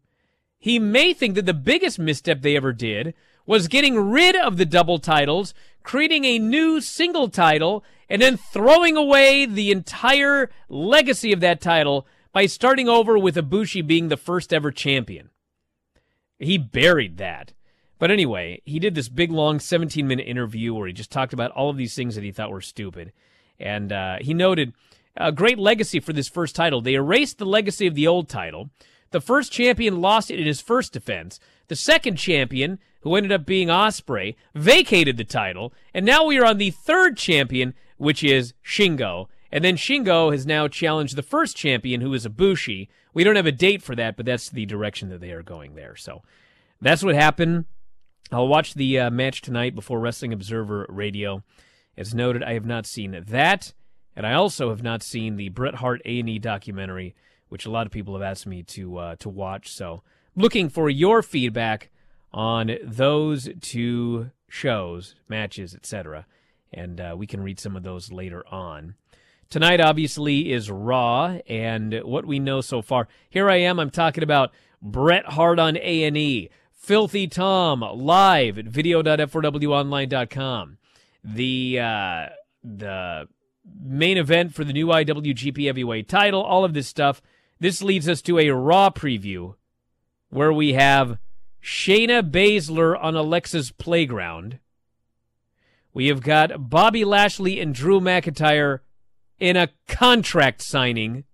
he 0.59 0.77
may 0.77 1.13
think 1.13 1.35
that 1.35 1.45
the 1.45 1.53
biggest 1.53 1.97
misstep 1.97 2.41
they 2.41 2.55
ever 2.55 2.73
did 2.73 3.13
was 3.45 3.67
getting 3.67 4.11
rid 4.11 4.35
of 4.35 4.57
the 4.57 4.65
double 4.65 4.99
titles, 4.99 5.53
creating 5.81 6.25
a 6.25 6.37
new 6.37 6.81
single 6.81 7.29
title, 7.29 7.83
and 8.09 8.21
then 8.21 8.37
throwing 8.37 8.95
away 8.95 9.45
the 9.45 9.71
entire 9.71 10.49
legacy 10.67 11.31
of 11.31 11.39
that 11.39 11.61
title 11.61 12.05
by 12.31 12.45
starting 12.45 12.87
over 12.87 13.17
with 13.17 13.35
Ibushi 13.35 13.85
being 13.85 14.09
the 14.09 14.17
first 14.17 14.53
ever 14.53 14.69
champion. 14.69 15.29
He 16.37 16.57
buried 16.57 17.17
that. 17.17 17.53
But 17.97 18.11
anyway, 18.11 18.61
he 18.65 18.79
did 18.79 18.95
this 18.95 19.09
big, 19.09 19.31
long 19.31 19.59
17 19.59 20.07
minute 20.07 20.27
interview 20.27 20.73
where 20.73 20.87
he 20.87 20.93
just 20.93 21.11
talked 21.11 21.33
about 21.33 21.51
all 21.51 21.69
of 21.69 21.77
these 21.77 21.95
things 21.95 22.15
that 22.15 22.23
he 22.23 22.31
thought 22.31 22.51
were 22.51 22.61
stupid. 22.61 23.11
And 23.59 23.91
uh, 23.91 24.17
he 24.21 24.33
noted 24.33 24.73
a 25.17 25.31
great 25.31 25.59
legacy 25.59 25.99
for 25.99 26.13
this 26.13 26.29
first 26.29 26.55
title. 26.55 26.81
They 26.81 26.93
erased 26.93 27.39
the 27.39 27.45
legacy 27.45 27.87
of 27.87 27.95
the 27.95 28.07
old 28.07 28.29
title. 28.29 28.69
The 29.11 29.21
first 29.21 29.51
champion 29.51 30.01
lost 30.01 30.29
it 30.29 30.39
in 30.39 30.45
his 30.45 30.61
first 30.61 30.93
defense. 30.93 31.39
The 31.67 31.75
second 31.75 32.17
champion, 32.17 32.79
who 33.01 33.15
ended 33.15 33.31
up 33.31 33.45
being 33.45 33.69
Ospreay, 33.69 34.35
vacated 34.53 35.17
the 35.17 35.23
title. 35.23 35.73
And 35.93 36.05
now 36.05 36.25
we 36.25 36.37
are 36.37 36.45
on 36.45 36.57
the 36.57 36.71
third 36.71 37.17
champion, 37.17 37.73
which 37.97 38.23
is 38.23 38.53
Shingo. 38.63 39.27
And 39.51 39.63
then 39.63 39.77
Shingo 39.77 40.31
has 40.31 40.45
now 40.45 40.67
challenged 40.67 41.15
the 41.15 41.23
first 41.23 41.55
champion, 41.55 42.01
who 42.01 42.13
is 42.13 42.25
Ibushi. 42.25 42.87
We 43.13 43.23
don't 43.23 43.35
have 43.35 43.45
a 43.47 43.51
date 43.51 43.81
for 43.81 43.95
that, 43.95 44.15
but 44.15 44.25
that's 44.25 44.49
the 44.49 44.65
direction 44.65 45.09
that 45.09 45.21
they 45.21 45.31
are 45.31 45.43
going 45.43 45.75
there. 45.75 45.95
So 45.95 46.21
that's 46.81 47.03
what 47.03 47.15
happened. 47.15 47.65
I'll 48.31 48.47
watch 48.47 48.75
the 48.75 48.99
uh, 48.99 49.09
match 49.09 49.41
tonight 49.41 49.73
before 49.73 49.99
Wrestling 49.99 50.33
Observer 50.33 50.85
Radio. 50.87 51.43
As 51.97 52.13
noted, 52.13 52.43
I 52.43 52.53
have 52.53 52.65
not 52.65 52.85
seen 52.85 53.23
that, 53.27 53.73
and 54.15 54.25
I 54.25 54.33
also 54.33 54.69
have 54.69 54.83
not 54.83 55.01
seen 55.01 55.35
the 55.35 55.49
Bret 55.49 55.75
Hart 55.75 56.01
A&E 56.05 56.37
documentary, 56.39 57.15
which 57.49 57.65
a 57.65 57.71
lot 57.71 57.85
of 57.85 57.91
people 57.91 58.13
have 58.13 58.23
asked 58.23 58.47
me 58.47 58.63
to 58.63 58.97
uh, 58.97 59.15
to 59.17 59.29
watch. 59.29 59.71
So, 59.71 60.03
looking 60.35 60.69
for 60.69 60.89
your 60.89 61.21
feedback 61.21 61.89
on 62.31 62.77
those 62.83 63.49
two 63.61 64.31
shows, 64.47 65.15
matches, 65.27 65.75
etc., 65.75 66.25
and 66.71 67.01
uh, 67.01 67.15
we 67.17 67.27
can 67.27 67.41
read 67.41 67.59
some 67.59 67.75
of 67.75 67.83
those 67.83 68.11
later 68.11 68.47
on. 68.47 68.95
Tonight, 69.49 69.81
obviously, 69.81 70.51
is 70.51 70.69
Raw, 70.69 71.39
and 71.47 72.01
what 72.03 72.25
we 72.25 72.37
know 72.37 72.61
so 72.61 72.83
far. 72.83 73.07
Here 73.29 73.49
I 73.49 73.55
am. 73.55 73.79
I'm 73.79 73.89
talking 73.89 74.23
about 74.23 74.51
Bret 74.79 75.25
Hart 75.25 75.57
on 75.57 75.75
A 75.77 76.03
and 76.03 76.15
E, 76.15 76.51
Filthy 76.71 77.27
Tom 77.27 77.81
live 77.81 78.59
at 78.59 78.65
video.f4wonline.com. 78.65 80.77
The 81.23 81.79
uh, 81.79 82.27
the 82.63 83.27
main 83.81 84.17
event 84.17 84.53
for 84.53 84.63
the 84.63 84.73
new 84.73 84.87
IWGP 84.87 85.65
Heavyweight 85.65 86.07
Title. 86.07 86.41
All 86.41 86.63
of 86.63 86.73
this 86.73 86.87
stuff. 86.87 87.21
This 87.59 87.81
leads 87.81 88.07
us 88.07 88.21
to 88.21 88.39
a 88.39 88.49
Raw 88.49 88.89
preview, 88.89 89.55
where 90.29 90.53
we 90.53 90.73
have 90.73 91.17
Shayna 91.61 92.29
Baszler 92.29 92.97
on 92.97 93.15
Alexa's 93.15 93.71
playground. 93.71 94.59
We 95.93 96.07
have 96.07 96.21
got 96.21 96.69
Bobby 96.69 97.03
Lashley 97.03 97.59
and 97.59 97.75
Drew 97.75 97.99
McIntyre 97.99 98.79
in 99.39 99.57
a 99.57 99.69
contract 99.87 100.61
signing. 100.61 101.25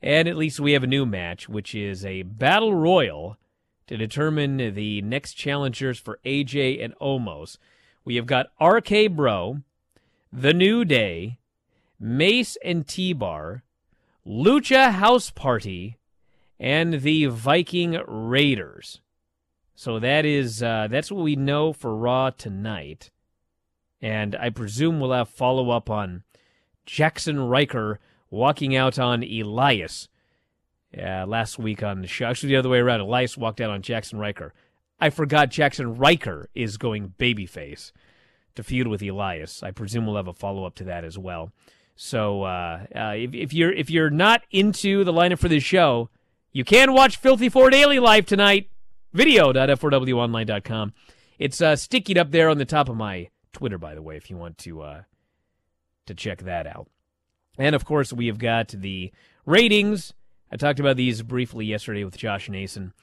And 0.00 0.26
at 0.28 0.36
least 0.36 0.60
we 0.60 0.72
have 0.72 0.82
a 0.82 0.88
new 0.88 1.04
match, 1.04 1.46
which 1.46 1.74
is 1.74 2.06
a 2.06 2.22
battle 2.22 2.74
royal 2.74 3.36
to 3.88 3.98
determine 3.98 4.74
the 4.74 5.02
next 5.02 5.34
challengers 5.34 5.98
for 5.98 6.20
AJ 6.24 6.82
and 6.82 6.94
Omos. 7.00 7.58
We 8.02 8.16
have 8.16 8.26
got 8.26 8.52
RK 8.58 9.12
Bro, 9.12 9.58
The 10.32 10.54
New 10.54 10.86
Day, 10.86 11.38
Mace 12.00 12.56
and 12.64 12.88
T 12.88 13.12
Bar, 13.12 13.62
Lucha 14.26 14.92
House 14.92 15.30
Party, 15.30 15.98
and 16.60 17.00
the 17.00 17.26
Viking 17.26 17.98
Raiders. 18.06 19.00
So 19.74 19.98
that 19.98 20.24
is 20.24 20.62
uh, 20.62 20.86
that's 20.88 21.10
what 21.10 21.24
we 21.24 21.34
know 21.34 21.72
for 21.72 21.96
Raw 21.96 22.30
tonight, 22.30 23.10
and 24.00 24.36
I 24.36 24.50
presume 24.50 25.00
we'll 25.00 25.10
have 25.10 25.28
follow 25.28 25.70
up 25.70 25.90
on 25.90 26.22
Jaxson 26.86 27.50
Ryker 27.50 27.98
walking 28.30 28.76
out 28.76 28.96
on 28.96 29.24
Elias. 29.24 30.08
Yeah, 30.96 31.24
last 31.24 31.58
week 31.58 31.82
on 31.82 32.00
the 32.00 32.06
show, 32.06 32.26
actually 32.26 32.50
the 32.50 32.56
other 32.56 32.68
way 32.68 32.78
around. 32.78 33.00
Elias 33.00 33.36
walked 33.36 33.60
out 33.60 33.70
on 33.70 33.82
Jaxson 33.82 34.20
Ryker. 34.20 34.54
I 35.00 35.10
forgot 35.10 35.50
Jaxson 35.50 35.98
Ryker 35.98 36.48
is 36.54 36.76
going 36.76 37.14
babyface 37.18 37.90
to 38.54 38.62
feud 38.62 38.86
with 38.86 39.02
Elias. 39.02 39.64
I 39.64 39.72
presume 39.72 40.06
we'll 40.06 40.16
have 40.16 40.28
a 40.28 40.32
follow 40.32 40.64
up 40.64 40.76
to 40.76 40.84
that 40.84 41.02
as 41.02 41.18
well. 41.18 41.50
So 42.04 42.42
uh, 42.42 42.80
uh, 42.94 43.14
if, 43.16 43.32
if 43.32 43.52
you're 43.52 43.72
if 43.72 43.88
you're 43.88 44.10
not 44.10 44.42
into 44.50 45.04
the 45.04 45.12
lineup 45.12 45.38
for 45.38 45.48
this 45.48 45.62
show, 45.62 46.10
you 46.50 46.64
can 46.64 46.92
watch 46.92 47.16
Filthy 47.16 47.48
Four 47.48 47.70
Daily 47.70 48.00
live 48.00 48.26
tonight. 48.26 48.68
Video.f4wonline.com. 49.12 50.94
It's 51.38 51.62
uh, 51.62 51.76
stickied 51.76 52.18
up 52.18 52.32
there 52.32 52.48
on 52.48 52.58
the 52.58 52.64
top 52.64 52.88
of 52.88 52.96
my 52.96 53.28
Twitter, 53.52 53.78
by 53.78 53.94
the 53.94 54.02
way, 54.02 54.16
if 54.16 54.30
you 54.30 54.36
want 54.36 54.58
to 54.58 54.82
uh, 54.82 55.02
to 56.06 56.14
check 56.14 56.42
that 56.42 56.66
out. 56.66 56.88
And 57.56 57.72
of 57.76 57.84
course, 57.84 58.12
we 58.12 58.26
have 58.26 58.38
got 58.38 58.68
the 58.70 59.12
ratings. 59.46 60.12
I 60.50 60.56
talked 60.56 60.80
about 60.80 60.96
these 60.96 61.22
briefly 61.22 61.66
yesterday 61.66 62.02
with 62.02 62.16
Josh 62.18 62.48
Nason. 62.48 62.94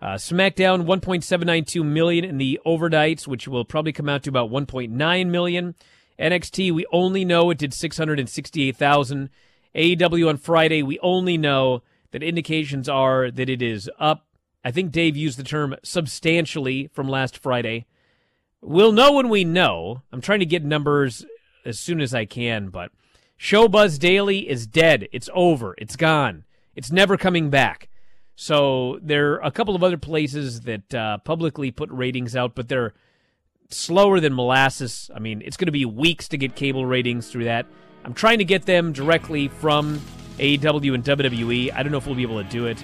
Uh, 0.00 0.14
SmackDown 0.14 0.86
1.792 0.86 1.84
million 1.84 2.24
in 2.24 2.38
the 2.38 2.58
overnights, 2.64 3.26
which 3.26 3.46
will 3.46 3.66
probably 3.66 3.92
come 3.92 4.08
out 4.08 4.22
to 4.22 4.30
about 4.30 4.50
1.9 4.50 5.26
million. 5.28 5.74
NXT, 6.18 6.72
we 6.72 6.86
only 6.92 7.24
know 7.24 7.50
it 7.50 7.58
did 7.58 7.72
668,000. 7.72 9.30
AEW 9.74 10.28
on 10.28 10.36
Friday, 10.36 10.82
we 10.82 10.98
only 11.00 11.38
know 11.38 11.82
that 12.10 12.22
indications 12.22 12.88
are 12.88 13.30
that 13.30 13.48
it 13.48 13.62
is 13.62 13.88
up. 13.98 14.26
I 14.64 14.70
think 14.70 14.90
Dave 14.90 15.16
used 15.16 15.38
the 15.38 15.44
term 15.44 15.76
substantially 15.82 16.88
from 16.92 17.08
last 17.08 17.38
Friday. 17.38 17.86
We'll 18.60 18.92
know 18.92 19.12
when 19.12 19.28
we 19.28 19.44
know. 19.44 20.02
I'm 20.12 20.20
trying 20.20 20.40
to 20.40 20.46
get 20.46 20.64
numbers 20.64 21.24
as 21.64 21.78
soon 21.78 22.00
as 22.00 22.12
I 22.14 22.24
can, 22.24 22.70
but 22.70 22.90
Showbuzz 23.38 23.98
Daily 23.98 24.48
is 24.48 24.66
dead. 24.66 25.06
It's 25.12 25.30
over. 25.32 25.74
It's 25.78 25.96
gone. 25.96 26.44
It's 26.74 26.90
never 26.90 27.16
coming 27.16 27.50
back. 27.50 27.88
So 28.34 28.98
there 29.02 29.32
are 29.34 29.44
a 29.44 29.50
couple 29.50 29.76
of 29.76 29.84
other 29.84 29.98
places 29.98 30.62
that 30.62 30.94
uh, 30.94 31.18
publicly 31.18 31.70
put 31.70 31.90
ratings 31.90 32.34
out, 32.34 32.54
but 32.54 32.68
they're 32.68 32.94
slower 33.70 34.18
than 34.20 34.34
molasses. 34.34 35.10
I 35.14 35.18
mean, 35.18 35.42
it's 35.44 35.56
going 35.56 35.66
to 35.66 35.72
be 35.72 35.84
weeks 35.84 36.28
to 36.28 36.38
get 36.38 36.54
cable 36.54 36.86
ratings 36.86 37.30
through 37.30 37.44
that. 37.44 37.66
I'm 38.04 38.14
trying 38.14 38.38
to 38.38 38.44
get 38.44 38.64
them 38.64 38.92
directly 38.92 39.48
from 39.48 40.00
AEW 40.38 40.94
and 40.94 41.04
WWE. 41.04 41.72
I 41.74 41.82
don't 41.82 41.92
know 41.92 41.98
if 41.98 42.06
we'll 42.06 42.14
be 42.14 42.22
able 42.22 42.42
to 42.42 42.48
do 42.48 42.66
it, 42.66 42.82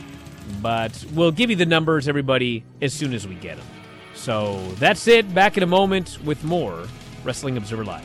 but 0.60 1.04
we'll 1.14 1.32
give 1.32 1.50
you 1.50 1.56
the 1.56 1.66
numbers, 1.66 2.08
everybody, 2.08 2.64
as 2.82 2.92
soon 2.92 3.14
as 3.14 3.26
we 3.26 3.34
get 3.36 3.56
them. 3.56 3.66
So 4.14 4.58
that's 4.72 5.08
it. 5.08 5.34
Back 5.34 5.56
in 5.56 5.62
a 5.62 5.66
moment 5.66 6.18
with 6.24 6.44
more 6.44 6.86
Wrestling 7.24 7.56
Observer 7.56 7.84
Live. 7.84 8.04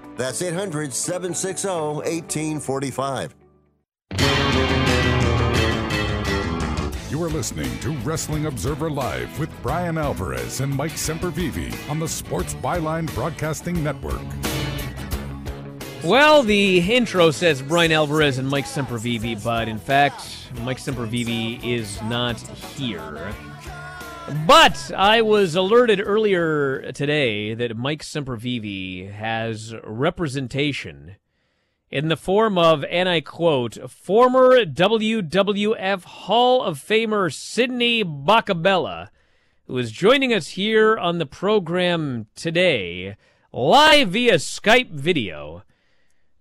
That's 0.21 0.39
800 0.39 0.93
760 0.93 1.67
1845. 1.67 3.33
You 7.09 7.23
are 7.23 7.29
listening 7.29 7.79
to 7.79 7.89
Wrestling 8.03 8.45
Observer 8.45 8.91
Live 8.91 9.39
with 9.39 9.49
Bryan 9.63 9.97
Alvarez 9.97 10.61
and 10.61 10.71
Mike 10.71 10.91
Sempervive 10.91 11.89
on 11.89 11.97
the 11.97 12.07
Sports 12.07 12.53
Byline 12.53 13.11
Broadcasting 13.15 13.83
Network. 13.83 14.21
Well, 16.03 16.43
the 16.43 16.77
intro 16.77 17.31
says 17.31 17.63
Bryan 17.63 17.91
Alvarez 17.91 18.37
and 18.37 18.47
Mike 18.47 18.65
Sempervive, 18.65 19.43
but 19.43 19.67
in 19.67 19.79
fact, 19.79 20.51
Mike 20.61 20.77
Sempervive 20.77 21.63
is 21.63 21.99
not 22.03 22.39
here. 22.39 23.33
But 24.31 24.91
I 24.95 25.21
was 25.21 25.55
alerted 25.55 26.01
earlier 26.01 26.91
today 26.93 27.53
that 27.53 27.75
Mike 27.75 28.01
Sempervive 28.01 29.11
has 29.11 29.75
representation 29.83 31.17
in 31.89 32.07
the 32.07 32.15
form 32.15 32.57
of, 32.57 32.85
and 32.85 33.09
I 33.09 33.19
quote, 33.19 33.91
former 33.91 34.63
WWF 34.63 36.03
Hall 36.03 36.63
of 36.63 36.79
Famer 36.79 37.33
Sidney 37.33 38.05
Bacabella, 38.05 39.09
who 39.67 39.77
is 39.77 39.91
joining 39.91 40.33
us 40.33 40.49
here 40.49 40.97
on 40.97 41.17
the 41.17 41.25
program 41.25 42.27
today, 42.33 43.17
live 43.51 44.11
via 44.11 44.35
Skype 44.35 44.91
video. 44.91 45.63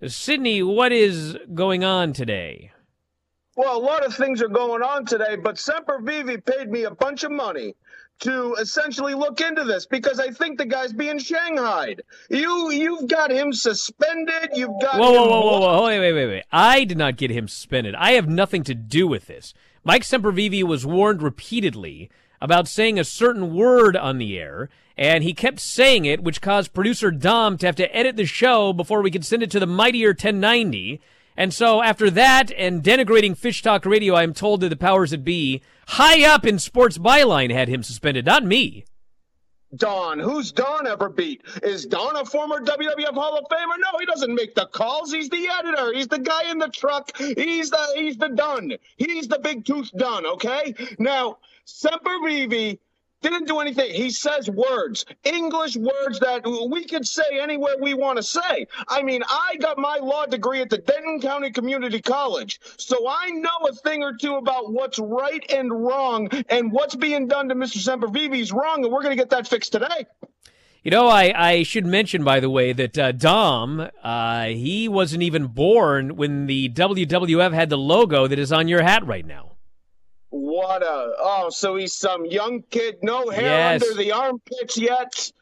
Sidney, 0.06 0.62
what 0.62 0.92
is 0.92 1.36
going 1.52 1.82
on 1.82 2.12
today? 2.12 2.70
Well, 3.56 3.76
a 3.76 3.80
lot 3.80 4.06
of 4.06 4.14
things 4.14 4.40
are 4.42 4.48
going 4.48 4.82
on 4.82 5.04
today, 5.04 5.36
but 5.36 5.56
Sempervive 5.56 6.44
paid 6.44 6.70
me 6.70 6.84
a 6.84 6.90
bunch 6.90 7.24
of 7.24 7.32
money 7.32 7.74
to 8.20 8.54
essentially 8.60 9.14
look 9.14 9.40
into 9.40 9.64
this 9.64 9.86
because 9.86 10.20
I 10.20 10.30
think 10.30 10.58
the 10.58 10.66
guy's 10.66 10.92
being 10.92 11.18
shanghaied. 11.18 12.02
You 12.28 12.70
you've 12.70 13.08
got 13.08 13.32
him 13.32 13.52
suspended. 13.52 14.50
You've 14.54 14.80
got 14.80 15.00
whoa, 15.00 15.10
whoa, 15.12 15.26
whoa, 15.26 15.40
whoa, 15.40 15.60
whoa, 15.60 15.84
wait, 15.84 16.00
wait, 16.00 16.12
wait, 16.12 16.26
wait. 16.26 16.44
I 16.52 16.84
did 16.84 16.98
not 16.98 17.16
get 17.16 17.30
him 17.30 17.48
suspended. 17.48 17.94
I 17.96 18.12
have 18.12 18.28
nothing 18.28 18.62
to 18.64 18.74
do 18.74 19.08
with 19.08 19.26
this. 19.26 19.52
Mike 19.82 20.02
Sempervive 20.02 20.62
was 20.64 20.86
warned 20.86 21.22
repeatedly 21.22 22.10
about 22.40 22.68
saying 22.68 22.98
a 22.98 23.04
certain 23.04 23.54
word 23.54 23.96
on 23.96 24.18
the 24.18 24.38
air, 24.38 24.68
and 24.96 25.24
he 25.24 25.32
kept 25.32 25.58
saying 25.58 26.04
it, 26.04 26.22
which 26.22 26.40
caused 26.42 26.74
producer 26.74 27.10
Dom 27.10 27.56
to 27.58 27.66
have 27.66 27.76
to 27.76 27.96
edit 27.96 28.16
the 28.16 28.26
show 28.26 28.72
before 28.72 29.02
we 29.02 29.10
could 29.10 29.24
send 29.24 29.42
it 29.42 29.50
to 29.50 29.60
the 29.60 29.66
mightier 29.66 30.10
1090. 30.10 31.00
And 31.40 31.54
so 31.54 31.82
after 31.82 32.10
that 32.10 32.52
and 32.52 32.82
denigrating 32.82 33.34
Fish 33.34 33.62
Talk 33.62 33.86
Radio, 33.86 34.12
I 34.12 34.24
am 34.24 34.34
told 34.34 34.60
that 34.60 34.68
the 34.68 34.76
powers 34.76 35.10
that 35.10 35.24
be, 35.24 35.62
high 35.88 36.22
up 36.22 36.44
in 36.44 36.58
Sports 36.58 36.98
Byline, 36.98 37.50
had 37.50 37.66
him 37.66 37.82
suspended, 37.82 38.26
not 38.26 38.44
me. 38.44 38.84
Don. 39.74 40.18
Who's 40.18 40.52
Don 40.52 40.86
ever 40.86 41.08
beat? 41.08 41.40
Is 41.62 41.86
Don 41.86 42.14
a 42.16 42.26
former 42.26 42.60
WWF 42.60 43.14
Hall 43.14 43.38
of 43.38 43.44
Famer? 43.44 43.78
No, 43.78 43.98
he 43.98 44.04
doesn't 44.04 44.34
make 44.34 44.54
the 44.54 44.66
calls. 44.66 45.12
He's 45.12 45.30
the 45.30 45.48
editor. 45.48 45.94
He's 45.94 46.08
the 46.08 46.18
guy 46.18 46.50
in 46.50 46.58
the 46.58 46.68
truck. 46.68 47.16
He's 47.16 47.70
the 47.70 47.86
he's 47.96 48.18
the 48.18 48.28
Dun. 48.28 48.72
He's 48.98 49.26
the 49.26 49.38
big 49.38 49.64
tooth 49.64 49.90
Dun. 49.96 50.26
Okay. 50.26 50.74
Now 50.98 51.38
Sempervive 51.66 52.78
didn't 53.22 53.46
do 53.46 53.60
anything. 53.60 53.92
He 53.92 54.10
says 54.10 54.48
words, 54.48 55.04
English 55.24 55.76
words 55.76 56.20
that 56.20 56.42
we 56.70 56.84
could 56.84 57.06
say 57.06 57.22
anywhere 57.40 57.74
we 57.80 57.94
want 57.94 58.16
to 58.16 58.22
say. 58.22 58.66
I 58.88 59.02
mean, 59.02 59.22
I 59.28 59.56
got 59.60 59.78
my 59.78 59.96
law 59.96 60.26
degree 60.26 60.60
at 60.60 60.70
the 60.70 60.78
Denton 60.78 61.20
County 61.20 61.50
Community 61.50 62.00
College, 62.00 62.60
so 62.78 63.08
I 63.08 63.30
know 63.30 63.68
a 63.68 63.72
thing 63.72 64.02
or 64.02 64.14
two 64.14 64.36
about 64.36 64.72
what's 64.72 64.98
right 64.98 65.44
and 65.50 65.70
wrong 65.72 66.28
and 66.48 66.72
what's 66.72 66.96
being 66.96 67.28
done 67.28 67.48
to 67.48 67.54
Mr. 67.54 67.78
Sempervive 67.78 68.38
is 68.38 68.52
wrong, 68.52 68.84
and 68.84 68.92
we're 68.92 69.02
going 69.02 69.16
to 69.16 69.22
get 69.22 69.30
that 69.30 69.48
fixed 69.48 69.72
today. 69.72 70.06
You 70.82 70.90
know, 70.90 71.08
I, 71.08 71.32
I 71.36 71.62
should 71.62 71.84
mention, 71.84 72.24
by 72.24 72.40
the 72.40 72.48
way, 72.48 72.72
that 72.72 72.98
uh, 72.98 73.12
Dom, 73.12 73.90
uh, 74.02 74.44
he 74.46 74.88
wasn't 74.88 75.22
even 75.22 75.48
born 75.48 76.16
when 76.16 76.46
the 76.46 76.70
WWF 76.70 77.52
had 77.52 77.68
the 77.68 77.76
logo 77.76 78.26
that 78.26 78.38
is 78.38 78.50
on 78.50 78.66
your 78.66 78.82
hat 78.82 79.06
right 79.06 79.26
now. 79.26 79.49
What 80.30 80.82
a 80.82 81.12
oh, 81.18 81.50
so 81.50 81.76
he's 81.76 81.94
some 81.94 82.24
young 82.24 82.62
kid, 82.70 82.98
no 83.02 83.28
hair 83.30 83.42
Yes. 83.44 83.82
under 83.82 83.94
the 84.00 84.12
armpits 84.12 84.78
yet. 84.78 85.32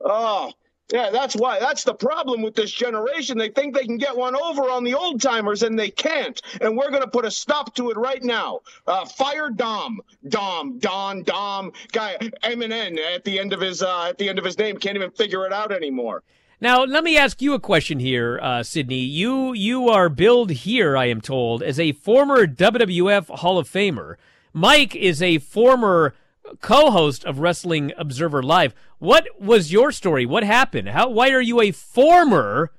Oh, 0.00 0.52
yeah, 0.92 1.10
that's 1.10 1.34
why. 1.34 1.58
That's 1.58 1.82
the 1.82 1.94
problem 1.94 2.42
with 2.42 2.54
this 2.54 2.70
generation. 2.70 3.38
They 3.38 3.48
think 3.48 3.74
they 3.74 3.84
can 3.84 3.96
get 3.96 4.16
one 4.16 4.36
over 4.36 4.62
on 4.70 4.84
the 4.84 4.94
old 4.94 5.20
timers, 5.20 5.64
and 5.64 5.76
they 5.76 5.90
can't. 5.90 6.40
And 6.60 6.76
we're 6.76 6.90
going 6.90 7.02
to 7.02 7.08
put 7.08 7.24
a 7.24 7.30
stop 7.30 7.74
to 7.74 7.90
it 7.90 7.96
right 7.96 8.22
now. 8.22 8.60
Uh, 8.86 9.04
fire 9.04 9.50
Dom, 9.50 10.00
Dom, 10.28 10.78
Don, 10.78 11.24
Dom, 11.24 11.72
guy, 11.90 12.16
M 12.44 12.62
and 12.62 12.72
N 12.72 12.98
at 13.14 13.24
the 13.24 13.40
end 13.40 13.52
of 13.52 13.60
his 13.60 13.82
uh, 13.82 14.04
at 14.10 14.18
the 14.18 14.28
end 14.28 14.38
of 14.38 14.44
his 14.44 14.58
name. 14.58 14.76
Can't 14.76 14.94
even 14.96 15.10
figure 15.10 15.44
it 15.44 15.52
out 15.52 15.72
anymore. 15.72 16.22
Now, 16.60 16.84
let 16.84 17.02
me 17.04 17.18
ask 17.18 17.42
you 17.42 17.52
a 17.52 17.60
question 17.60 17.98
here, 17.98 18.38
uh, 18.40 18.62
Sydney. 18.62 19.00
You 19.00 19.54
you 19.54 19.88
are 19.88 20.08
billed 20.08 20.50
here, 20.50 20.96
I 20.96 21.06
am 21.06 21.20
told, 21.20 21.64
as 21.64 21.80
a 21.80 21.92
former 21.92 22.46
WWF 22.46 23.26
Hall 23.40 23.58
of 23.58 23.68
Famer. 23.68 24.14
Mike 24.56 24.96
is 24.96 25.20
a 25.20 25.36
former 25.36 26.14
co-host 26.62 27.26
of 27.26 27.40
Wrestling 27.40 27.92
Observer 27.98 28.42
Live. 28.42 28.74
What 28.98 29.26
was 29.38 29.70
your 29.70 29.92
story? 29.92 30.24
What 30.24 30.44
happened? 30.44 30.88
How? 30.88 31.10
Why 31.10 31.28
are 31.28 31.42
you 31.42 31.60
a 31.60 31.72
former 31.72 32.72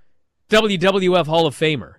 WWF 0.49 1.27
Hall 1.27 1.45
of 1.45 1.55
Famer? 1.55 1.97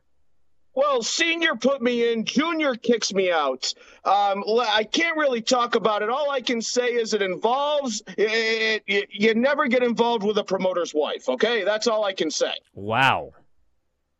Well, 0.75 1.01
senior 1.03 1.55
put 1.55 1.81
me 1.81 2.13
in, 2.13 2.25
junior 2.25 2.75
kicks 2.75 3.15
me 3.15 3.31
out. 3.31 3.73
Um, 4.05 4.43
I 4.49 4.83
can't 4.83 5.17
really 5.17 5.43
talk 5.43 5.77
about 5.77 6.03
it. 6.03 6.11
All 6.11 6.29
I 6.29 6.41
can 6.41 6.61
say 6.61 6.89
is 6.89 7.15
it 7.15 7.23
involves, 7.23 8.03
it, 8.17 8.83
it, 8.89 9.09
you 9.13 9.33
never 9.37 9.69
get 9.69 9.85
involved 9.85 10.25
with 10.25 10.39
a 10.39 10.45
promoter's 10.45 10.93
wife, 10.93 11.29
okay? 11.29 11.63
That's 11.63 11.87
all 11.87 12.03
I 12.03 12.15
can 12.15 12.33
say. 12.33 12.55
Wow. 12.75 13.33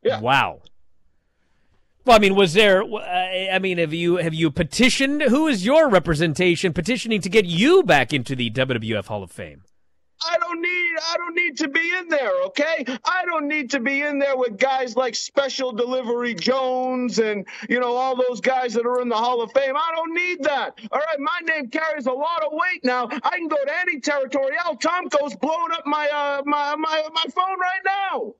Yeah. 0.03 0.21
Wow. 0.21 0.61
Well, 2.09 2.17
I 2.17 2.21
mean, 2.21 2.33
was 2.33 2.53
there? 2.53 2.81
uh, 2.81 2.97
I 3.53 3.59
mean, 3.59 3.77
have 3.77 3.93
you 3.93 4.15
have 4.15 4.33
you 4.33 4.49
petitioned? 4.49 5.21
Who 5.21 5.47
is 5.47 5.63
your 5.63 5.87
representation 5.87 6.73
petitioning 6.73 7.21
to 7.21 7.29
get 7.29 7.45
you 7.45 7.83
back 7.83 8.13
into 8.13 8.35
the 8.35 8.49
WWF 8.49 9.05
Hall 9.05 9.21
of 9.21 9.29
Fame? 9.29 9.61
I 10.25 10.35
don't 10.39 10.59
need 10.59 10.95
I 11.07 11.17
don't 11.17 11.35
need 11.35 11.57
to 11.57 11.67
be 11.67 11.93
in 11.99 12.07
there, 12.07 12.31
okay? 12.47 12.83
I 13.05 13.25
don't 13.25 13.47
need 13.47 13.69
to 13.69 13.79
be 13.79 14.01
in 14.01 14.17
there 14.17 14.35
with 14.35 14.57
guys 14.57 14.95
like 14.95 15.13
Special 15.13 15.71
Delivery 15.71 16.33
Jones 16.33 17.19
and 17.19 17.45
you 17.69 17.79
know 17.79 17.95
all 17.95 18.15
those 18.15 18.41
guys 18.41 18.73
that 18.73 18.87
are 18.87 19.01
in 19.01 19.09
the 19.09 19.15
Hall 19.15 19.43
of 19.43 19.51
Fame. 19.51 19.75
I 19.77 19.91
don't 19.95 20.15
need 20.15 20.41
that. 20.45 20.79
All 20.91 20.99
right, 20.99 21.19
my 21.19 21.41
name 21.53 21.69
carries 21.69 22.07
a 22.07 22.11
lot 22.11 22.43
of 22.43 22.53
weight 22.53 22.83
now. 22.83 23.07
I 23.21 23.37
can 23.37 23.47
go 23.47 23.63
to 23.63 23.79
any 23.81 23.99
territory. 23.99 24.55
Al 24.65 24.75
Tomko's 24.77 25.35
blowing 25.35 25.73
up 25.73 25.85
my 25.85 26.09
uh 26.09 26.41
my 26.43 26.75
my 26.75 27.07
my 27.13 27.25
phone 27.35 27.59
right 27.59 27.83
now. 27.85 28.33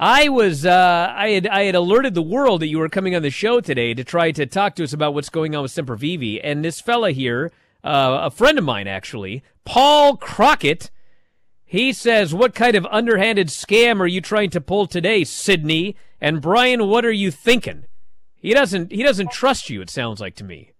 I 0.00 0.30
was 0.30 0.64
uh, 0.64 1.12
I 1.14 1.28
had 1.28 1.46
I 1.46 1.64
had 1.64 1.74
alerted 1.74 2.14
the 2.14 2.22
world 2.22 2.62
that 2.62 2.68
you 2.68 2.78
were 2.78 2.88
coming 2.88 3.14
on 3.14 3.20
the 3.20 3.28
show 3.28 3.60
today 3.60 3.92
to 3.92 4.02
try 4.02 4.32
to 4.32 4.46
talk 4.46 4.74
to 4.76 4.84
us 4.84 4.94
about 4.94 5.12
what's 5.12 5.28
going 5.28 5.54
on 5.54 5.60
with 5.60 5.72
Sempervive, 5.72 6.40
and 6.42 6.64
this 6.64 6.80
fella 6.80 7.10
here, 7.10 7.52
uh, 7.84 8.20
a 8.22 8.30
friend 8.30 8.56
of 8.56 8.64
mine 8.64 8.88
actually, 8.88 9.42
Paul 9.66 10.16
Crockett. 10.16 10.90
He 11.66 11.92
says, 11.92 12.34
"What 12.34 12.54
kind 12.54 12.76
of 12.76 12.86
underhanded 12.90 13.48
scam 13.48 14.00
are 14.00 14.06
you 14.06 14.22
trying 14.22 14.48
to 14.50 14.60
pull 14.62 14.86
today, 14.86 15.22
Sydney?" 15.22 15.96
And 16.18 16.40
Bryan, 16.40 16.88
what 16.88 17.04
are 17.04 17.12
you 17.12 17.30
thinking? 17.30 17.84
He 18.36 18.54
doesn't 18.54 18.92
he 18.92 19.02
doesn't 19.02 19.30
trust 19.30 19.68
you. 19.68 19.82
It 19.82 19.90
sounds 19.90 20.18
like 20.18 20.34
to 20.36 20.44
me. 20.44 20.72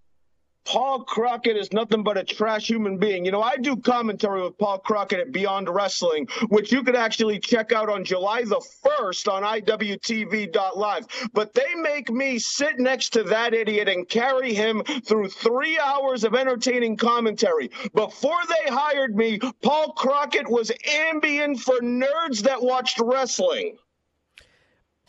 Paul 0.71 1.01
Crockett 1.03 1.57
is 1.57 1.73
nothing 1.73 2.05
but 2.05 2.17
a 2.17 2.23
trash 2.23 2.71
human 2.71 2.97
being. 2.97 3.25
You 3.25 3.33
know, 3.33 3.43
I 3.43 3.57
do 3.57 3.75
commentary 3.75 4.45
with 4.45 4.57
Paul 4.57 4.79
Crockett 4.79 5.19
at 5.19 5.33
Beyond 5.33 5.69
Wrestling, 5.69 6.29
which 6.49 6.71
you 6.71 6.85
could 6.85 6.95
actually 6.95 7.41
check 7.41 7.73
out 7.73 7.89
on 7.89 8.05
July 8.05 8.45
the 8.45 8.65
1st 8.85 9.33
on 9.33 9.43
IWTV.live. 9.43 11.07
But 11.33 11.55
they 11.55 11.75
make 11.75 12.09
me 12.13 12.39
sit 12.39 12.79
next 12.79 13.09
to 13.15 13.25
that 13.25 13.53
idiot 13.53 13.89
and 13.89 14.09
carry 14.09 14.55
him 14.55 14.85
through 14.85 15.31
three 15.31 15.77
hours 15.77 16.23
of 16.23 16.37
entertaining 16.37 16.97
commentary. 16.97 17.73
Before 17.93 18.41
they 18.49 18.73
hired 18.73 19.17
me, 19.17 19.41
Paul 19.65 19.95
Crockett 19.95 20.49
was 20.49 20.71
Ambien 20.89 21.59
for 21.59 21.81
nerds 21.81 22.45
that 22.45 22.63
watched 22.63 23.01
wrestling. 23.01 23.77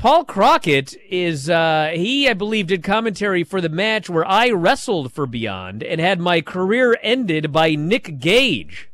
Paul 0.01 0.25
Crockett 0.25 0.95
is 1.11 1.47
uh, 1.47 1.91
he 1.93 2.27
I 2.27 2.33
believe 2.33 2.65
did 2.65 2.81
commentary 2.81 3.43
for 3.43 3.61
the 3.61 3.69
match 3.69 4.09
where 4.09 4.27
I 4.27 4.49
wrestled 4.49 5.13
for 5.13 5.27
Beyond 5.27 5.83
and 5.83 6.01
had 6.01 6.19
my 6.19 6.41
career 6.41 6.97
ended 7.03 7.51
by 7.51 7.75
Nick 7.75 8.17
Gage. 8.17 8.89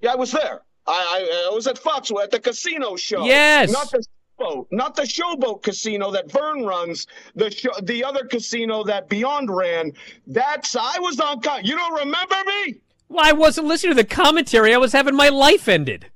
Yeah, 0.00 0.14
I 0.14 0.16
was 0.16 0.32
there. 0.32 0.62
I, 0.88 0.92
I, 0.92 1.48
I 1.52 1.54
was 1.54 1.68
at 1.68 1.76
Foxwoods 1.76 2.24
at 2.24 2.30
the 2.32 2.40
casino 2.40 2.96
show. 2.96 3.24
Yes. 3.24 3.70
Not 3.70 3.92
the 3.92 4.04
Showboat, 4.40 4.66
not 4.72 4.96
the 4.96 5.02
Showboat 5.02 5.62
Casino 5.62 6.10
that 6.10 6.28
Vern 6.32 6.64
runs. 6.64 7.06
The 7.36 7.52
show, 7.52 7.70
the 7.80 8.02
other 8.02 8.24
casino 8.24 8.82
that 8.82 9.08
Beyond 9.08 9.54
ran. 9.54 9.92
That's 10.26 10.74
I 10.74 10.98
was 10.98 11.20
on. 11.20 11.40
You 11.62 11.76
don't 11.76 11.94
remember 11.94 12.34
me? 12.44 12.80
Well, 13.08 13.24
I 13.24 13.30
wasn't 13.30 13.68
listening 13.68 13.94
to 13.94 14.02
the 14.02 14.08
commentary. 14.08 14.74
I 14.74 14.78
was 14.78 14.92
having 14.92 15.14
my 15.14 15.28
life 15.28 15.68
ended. 15.68 16.10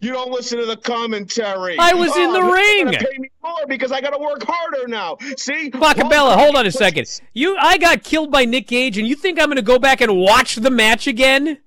You 0.00 0.12
don't 0.12 0.30
listen 0.30 0.58
to 0.58 0.66
the 0.66 0.76
commentary. 0.76 1.76
I 1.78 1.94
was 1.94 2.10
oh, 2.14 2.22
in 2.22 2.32
the 2.32 2.40
you're 2.40 2.54
ring. 2.54 2.92
Pay 2.92 3.18
me 3.18 3.30
more 3.42 3.66
because 3.66 3.92
I 3.92 4.00
got 4.00 4.10
to 4.10 4.18
work 4.18 4.42
harder 4.46 4.86
now. 4.86 5.16
See, 5.38 5.70
Bacabella, 5.70 6.36
hold 6.36 6.54
on 6.54 6.66
a 6.66 6.70
second. 6.70 7.08
You, 7.32 7.56
I 7.56 7.78
got 7.78 8.02
killed 8.02 8.30
by 8.30 8.44
Nick 8.44 8.66
Gage, 8.66 8.98
and 8.98 9.08
you 9.08 9.16
think 9.16 9.40
I'm 9.40 9.46
going 9.46 9.56
to 9.56 9.62
go 9.62 9.78
back 9.78 10.02
and 10.02 10.16
watch 10.18 10.56
the 10.56 10.70
match 10.70 11.06
again? 11.06 11.58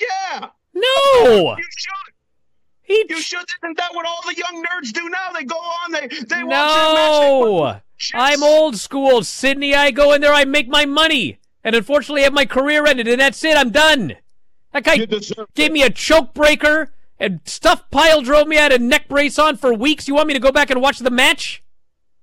Yeah. 0.00 0.48
No. 0.74 1.56
You 1.56 1.64
should. 1.76 2.14
He 2.82 3.04
You 3.08 3.20
should. 3.20 3.44
Isn't 3.64 3.76
that 3.76 3.90
what 3.92 4.06
all 4.06 4.22
the 4.24 4.34
young 4.36 4.64
nerds 4.64 4.92
do 4.92 5.08
now? 5.08 5.32
They 5.34 5.44
go 5.44 5.56
on. 5.56 5.92
They 5.92 6.06
they 6.06 6.44
watch 6.44 6.54
that 6.54 7.80
match. 7.92 8.12
No, 8.14 8.20
I'm 8.20 8.42
old 8.44 8.76
school, 8.76 9.24
Sydney. 9.24 9.74
I 9.74 9.90
go 9.90 10.12
in 10.12 10.20
there, 10.20 10.32
I 10.32 10.44
make 10.44 10.68
my 10.68 10.86
money, 10.86 11.40
and 11.64 11.74
unfortunately, 11.74 12.20
I 12.22 12.24
have 12.24 12.32
my 12.32 12.46
career 12.46 12.86
ended, 12.86 13.08
and 13.08 13.20
that's 13.20 13.42
it. 13.42 13.56
I'm 13.56 13.70
done. 13.70 14.16
That 14.72 14.84
guy 14.84 15.06
gave 15.54 15.72
me 15.72 15.82
a 15.82 15.90
choke 15.90 16.32
breaker 16.32 16.92
and 17.20 17.40
stuff 17.44 17.90
pile 17.90 18.22
drove 18.22 18.46
me. 18.48 18.58
I 18.58 18.62
had 18.62 18.72
a 18.72 18.78
neck 18.78 19.08
brace 19.08 19.38
on 19.38 19.56
for 19.56 19.72
weeks. 19.74 20.08
You 20.08 20.14
want 20.14 20.28
me 20.28 20.34
to 20.34 20.40
go 20.40 20.52
back 20.52 20.70
and 20.70 20.80
watch 20.80 20.98
the 20.98 21.10
match? 21.10 21.62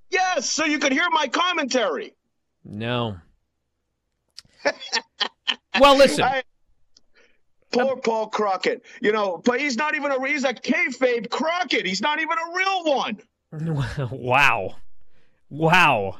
Yes, 0.10 0.49
so 0.49 0.65
you 0.65 0.79
could 0.79 0.91
hear 0.91 1.10
my 1.12 1.27
commentary. 1.27 2.15
No. 2.63 3.17
well, 5.79 5.97
listen. 5.97 6.23
I- 6.23 6.43
Poor 7.71 7.97
Paul 7.97 8.27
Crockett. 8.27 8.86
You 9.01 9.12
know, 9.12 9.41
but 9.43 9.60
he's 9.60 9.75
not 9.75 9.95
even 9.95 10.10
a 10.10 10.25
he's 10.27 10.45
a 10.45 10.53
kayfabe 10.53 11.29
Crockett. 11.29 11.86
He's 11.86 11.99
not 11.99 12.19
even 12.19 12.38
a 12.38 12.55
real 12.55 12.84
one. 12.86 13.19
wow, 14.12 14.75
wow. 15.49 16.17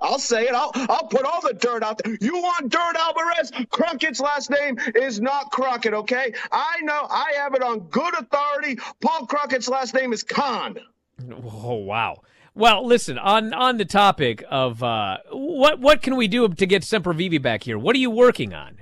I'll 0.00 0.18
say 0.18 0.44
it. 0.44 0.54
I'll 0.54 0.72
I'll 0.74 1.06
put 1.08 1.24
all 1.24 1.40
the 1.40 1.54
dirt 1.54 1.82
out 1.82 2.00
there. 2.02 2.16
You 2.20 2.34
want 2.34 2.70
dirt, 2.70 2.96
Alvarez? 2.96 3.52
Crockett's 3.70 4.20
last 4.20 4.50
name 4.50 4.78
is 4.94 5.20
not 5.20 5.50
Crockett, 5.50 5.94
okay? 5.94 6.32
I 6.52 6.80
know. 6.82 7.06
I 7.10 7.32
have 7.36 7.54
it 7.54 7.62
on 7.62 7.80
good 7.80 8.14
authority. 8.14 8.78
Paul 9.00 9.26
Crockett's 9.26 9.68
last 9.68 9.94
name 9.94 10.12
is 10.12 10.22
Khan. 10.22 10.78
Oh 11.30 11.74
wow. 11.74 12.22
Well, 12.56 12.86
listen 12.86 13.18
on 13.18 13.52
on 13.52 13.78
the 13.78 13.84
topic 13.84 14.44
of 14.50 14.82
uh, 14.82 15.18
what 15.30 15.80
what 15.80 16.02
can 16.02 16.16
we 16.16 16.28
do 16.28 16.48
to 16.48 16.66
get 16.66 16.84
Semper 16.84 17.14
Sempervive 17.14 17.40
back 17.40 17.62
here? 17.62 17.78
What 17.78 17.94
are 17.94 18.00
you 18.00 18.10
working 18.10 18.52
on? 18.52 18.78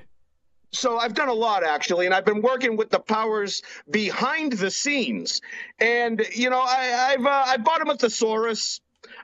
So 0.72 0.98
I've 0.98 1.14
done 1.14 1.28
a 1.28 1.34
lot 1.34 1.64
actually, 1.64 2.06
and 2.06 2.14
I've 2.14 2.24
been 2.24 2.40
working 2.40 2.76
with 2.76 2.90
the 2.90 2.98
powers 2.98 3.62
behind 3.90 4.54
the 4.54 4.70
scenes. 4.70 5.42
And 5.78 6.22
you 6.34 6.48
know, 6.48 6.60
I, 6.60 7.12
I've 7.12 7.26
uh, 7.26 7.44
I 7.46 7.56
bought 7.58 7.80
him 7.80 7.90
a 7.90 7.96
thesaurus. 7.96 8.80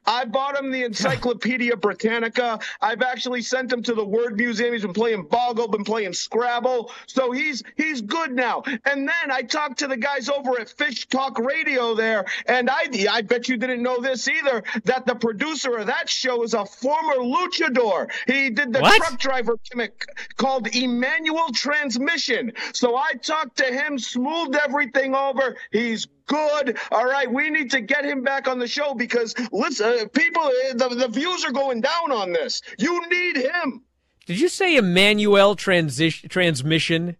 I 0.08 0.24
bought 0.24 0.58
him 0.58 0.70
the 0.70 0.84
Encyclopedia 0.84 1.76
Britannica. 1.76 2.58
I've 2.80 3.02
actually 3.02 3.42
sent 3.42 3.70
him 3.70 3.82
to 3.82 3.94
the 3.94 4.04
Word 4.04 4.38
Museum. 4.38 4.72
He's 4.72 4.80
been 4.82 4.94
playing 4.94 5.24
Boggle, 5.24 5.68
been 5.68 5.84
playing 5.84 6.14
Scrabble, 6.14 6.90
so 7.06 7.30
he's 7.30 7.62
he's 7.76 8.00
good 8.00 8.32
now. 8.32 8.62
And 8.86 9.06
then 9.06 9.30
I 9.30 9.42
talked 9.42 9.78
to 9.80 9.86
the 9.86 9.98
guys 9.98 10.30
over 10.30 10.58
at 10.58 10.70
Fish 10.70 11.06
Talk 11.08 11.38
Radio 11.38 11.94
there, 11.94 12.24
and 12.46 12.70
I 12.70 12.88
I 13.10 13.20
bet 13.20 13.48
you 13.48 13.58
didn't 13.58 13.82
know 13.82 14.00
this 14.00 14.26
either 14.28 14.64
that 14.84 15.04
the 15.04 15.14
producer 15.14 15.76
of 15.76 15.86
that 15.88 16.08
show 16.08 16.42
is 16.42 16.54
a 16.54 16.64
former 16.64 17.16
luchador. 17.16 18.10
He 18.26 18.48
did 18.48 18.72
the 18.72 18.80
What? 18.80 18.96
truck 18.96 19.18
driver 19.18 19.58
gimmick 19.70 20.06
called 20.36 20.74
Emmanuel 20.74 21.50
Transmission. 21.52 22.52
So 22.72 22.96
I 22.96 23.12
talked 23.22 23.58
to 23.58 23.64
him, 23.66 23.98
smoothed 23.98 24.56
everything 24.56 25.14
over. 25.14 25.56
He's 25.70 26.06
good. 26.28 26.78
All 26.92 27.04
right, 27.04 27.30
we 27.30 27.50
need 27.50 27.72
to 27.72 27.80
get 27.80 28.04
him 28.04 28.22
back 28.22 28.46
on 28.46 28.60
the 28.60 28.68
show 28.68 28.94
because 28.94 29.34
listen, 29.50 29.86
uh, 29.86 30.06
people, 30.12 30.42
uh, 30.42 30.74
the, 30.74 30.94
the 30.94 31.08
views 31.08 31.44
are 31.44 31.52
going 31.52 31.80
down 31.80 32.12
on 32.12 32.32
this. 32.32 32.62
You 32.78 33.08
need 33.08 33.36
him. 33.38 33.82
Did 34.26 34.38
you 34.38 34.48
say 34.48 34.76
Emmanuel 34.76 35.56
transition 35.56 36.28
transmission? 36.28 37.16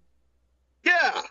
Yeah. 0.85 1.23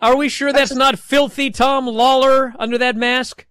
Are 0.00 0.16
we 0.16 0.28
sure 0.28 0.52
that's 0.52 0.74
not 0.74 0.98
filthy 0.98 1.50
Tom 1.50 1.86
Lawler 1.86 2.54
under 2.58 2.78
that 2.78 2.96
mask? 2.96 3.46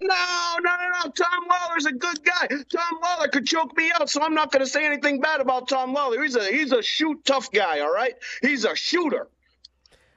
No, 0.00 0.14
no, 0.60 0.70
no, 0.70 0.88
no. 1.04 1.10
Tom 1.10 1.48
Lawler's 1.48 1.86
a 1.86 1.92
good 1.92 2.24
guy. 2.24 2.48
Tom 2.48 2.98
Lawler 3.02 3.28
could 3.28 3.46
choke 3.46 3.76
me 3.76 3.90
out, 3.98 4.10
so 4.10 4.22
I'm 4.22 4.34
not 4.34 4.52
going 4.52 4.64
to 4.64 4.70
say 4.70 4.84
anything 4.84 5.20
bad 5.20 5.40
about 5.40 5.68
Tom 5.68 5.92
Lawler. 5.92 6.22
He's 6.22 6.36
a 6.36 6.44
he's 6.44 6.72
a 6.72 6.82
shoot 6.82 7.24
tough 7.24 7.50
guy. 7.50 7.80
All 7.80 7.92
right, 7.92 8.14
he's 8.42 8.64
a 8.64 8.76
shooter. 8.76 9.28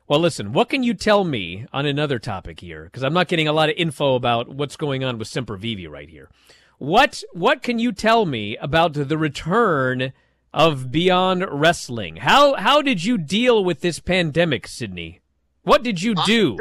Well, 0.10 0.20
listen, 0.20 0.54
what 0.54 0.70
can 0.70 0.82
you 0.82 0.96
tell 0.96 1.24
me 1.24 1.68
on 1.72 1.86
another 1.86 2.18
topic 2.18 2.62
here? 2.62 2.86
Because 2.86 3.04
I'm 3.04 3.14
not 3.14 3.28
getting 3.28 3.48
a 3.48 3.54
lot 3.54 3.70
of 3.70 3.76
info 3.78 4.16
about 4.16 4.50
what's 4.50 4.76
going 4.76 5.04
on 5.04 5.20
with 5.20 5.28
Sempervive 5.28 5.88
right 5.88 6.10
here. 6.10 6.32
What 6.80 7.24
what 7.32 7.62
can 7.62 7.78
you 7.78 7.92
tell 7.92 8.26
me 8.26 8.58
about 8.58 8.94
the 8.94 9.18
return 9.20 10.12
of 10.52 10.90
Beyond 10.90 11.46
Wrestling? 11.52 12.16
How 12.16 12.56
how 12.56 12.82
did 12.82 13.04
you 13.04 13.20
deal 13.20 13.64
with 13.64 13.82
this 13.82 14.00
pandemic, 14.00 14.66
Sydney? 14.66 15.22
What 15.62 15.84
did 15.84 16.02
you 16.02 16.16
do? 16.26 16.58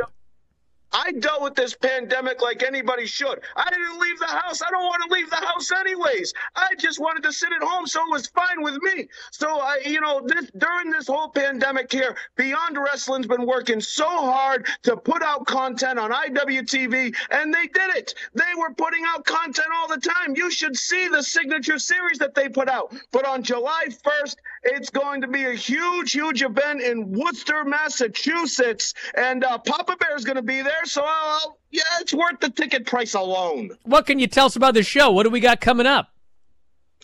I 0.93 1.13
dealt 1.13 1.43
with 1.43 1.55
this 1.55 1.75
pandemic 1.75 2.41
like 2.41 2.63
anybody 2.63 3.07
should. 3.07 3.41
I 3.57 3.69
didn't 3.69 4.01
leave 4.01 4.19
the 4.19 4.27
house. 4.27 4.63
I 4.63 4.71
don't 4.71 4.85
want 4.85 5.03
to 5.07 5.15
leave 5.15 5.29
the 5.29 5.37
house 5.37 5.71
anyways. 5.71 6.33
I 6.57 6.75
just 6.79 6.99
wanted 6.99 7.23
to 7.25 7.33
sit 7.33 7.51
at 7.53 7.63
home, 7.63 7.87
so 7.87 8.01
it 8.01 8.11
was 8.11 8.27
fine 8.29 8.63
with 8.63 8.81
me. 8.83 9.09
So 9.31 9.61
I, 9.61 9.81
you 9.85 10.01
know, 10.01 10.23
this 10.25 10.51
during 10.57 10.91
this 10.91 11.07
whole 11.07 11.29
pandemic 11.29 11.93
here, 11.93 12.17
Beyond 12.37 12.79
Wrestling's 12.79 13.27
been 13.27 13.47
working 13.47 13.81
so 13.81 14.09
hard 14.09 14.67
to 14.85 14.97
put 14.97 15.23
out 15.23 15.47
content 15.47 15.99
on 15.99 16.11
IWTV, 16.11 17.15
and 17.31 17.53
they 17.53 17.67
did 17.67 17.97
it. 17.97 18.15
They 18.35 18.55
were 18.57 18.73
putting 18.73 19.05
out 19.07 19.25
content 19.25 19.69
all 19.75 19.89
the 19.89 20.01
time. 20.01 20.37
You 20.37 20.51
should 20.51 20.77
see 20.77 21.09
the 21.09 21.23
signature 21.23 21.79
series 21.79 22.19
that 22.19 22.35
they 22.35 22.49
put 22.49 22.69
out. 22.69 22.95
But 23.13 23.27
on 23.27 23.43
July 23.43 23.87
1st, 23.89 24.37
it's 24.65 24.91
going 24.91 25.21
to 25.21 25.29
be 25.29 25.45
a 25.45 25.55
huge, 25.55 26.13
huge 26.13 26.43
event 26.43 26.83
in 26.83 27.13
Worcester, 27.13 27.65
Massachusetts, 27.65 28.95
and 29.15 29.45
uh, 29.45 29.59
Papa 29.59 29.97
is 30.17 30.25
going 30.25 30.37
to 30.37 30.43
be 30.43 30.63
there. 30.63 30.85
So 30.89 31.05
I'll, 31.07 31.59
yeah, 31.71 31.83
it's 32.01 32.15
worth 32.15 32.41
the 32.41 32.51
ticket 32.51 32.87
price 32.87 33.15
alone. 33.15 33.71
What 33.85 34.07
can 34.07 34.19
you 34.19 34.27
tell 34.27 34.47
us 34.47 34.57
about 34.57 34.75
the 34.75 34.83
show? 34.83 35.11
What 35.11 35.25
do 35.25 35.31
we 35.31 35.41
got 35.41 35.61
coming 35.61 35.87
up? 35.87 36.09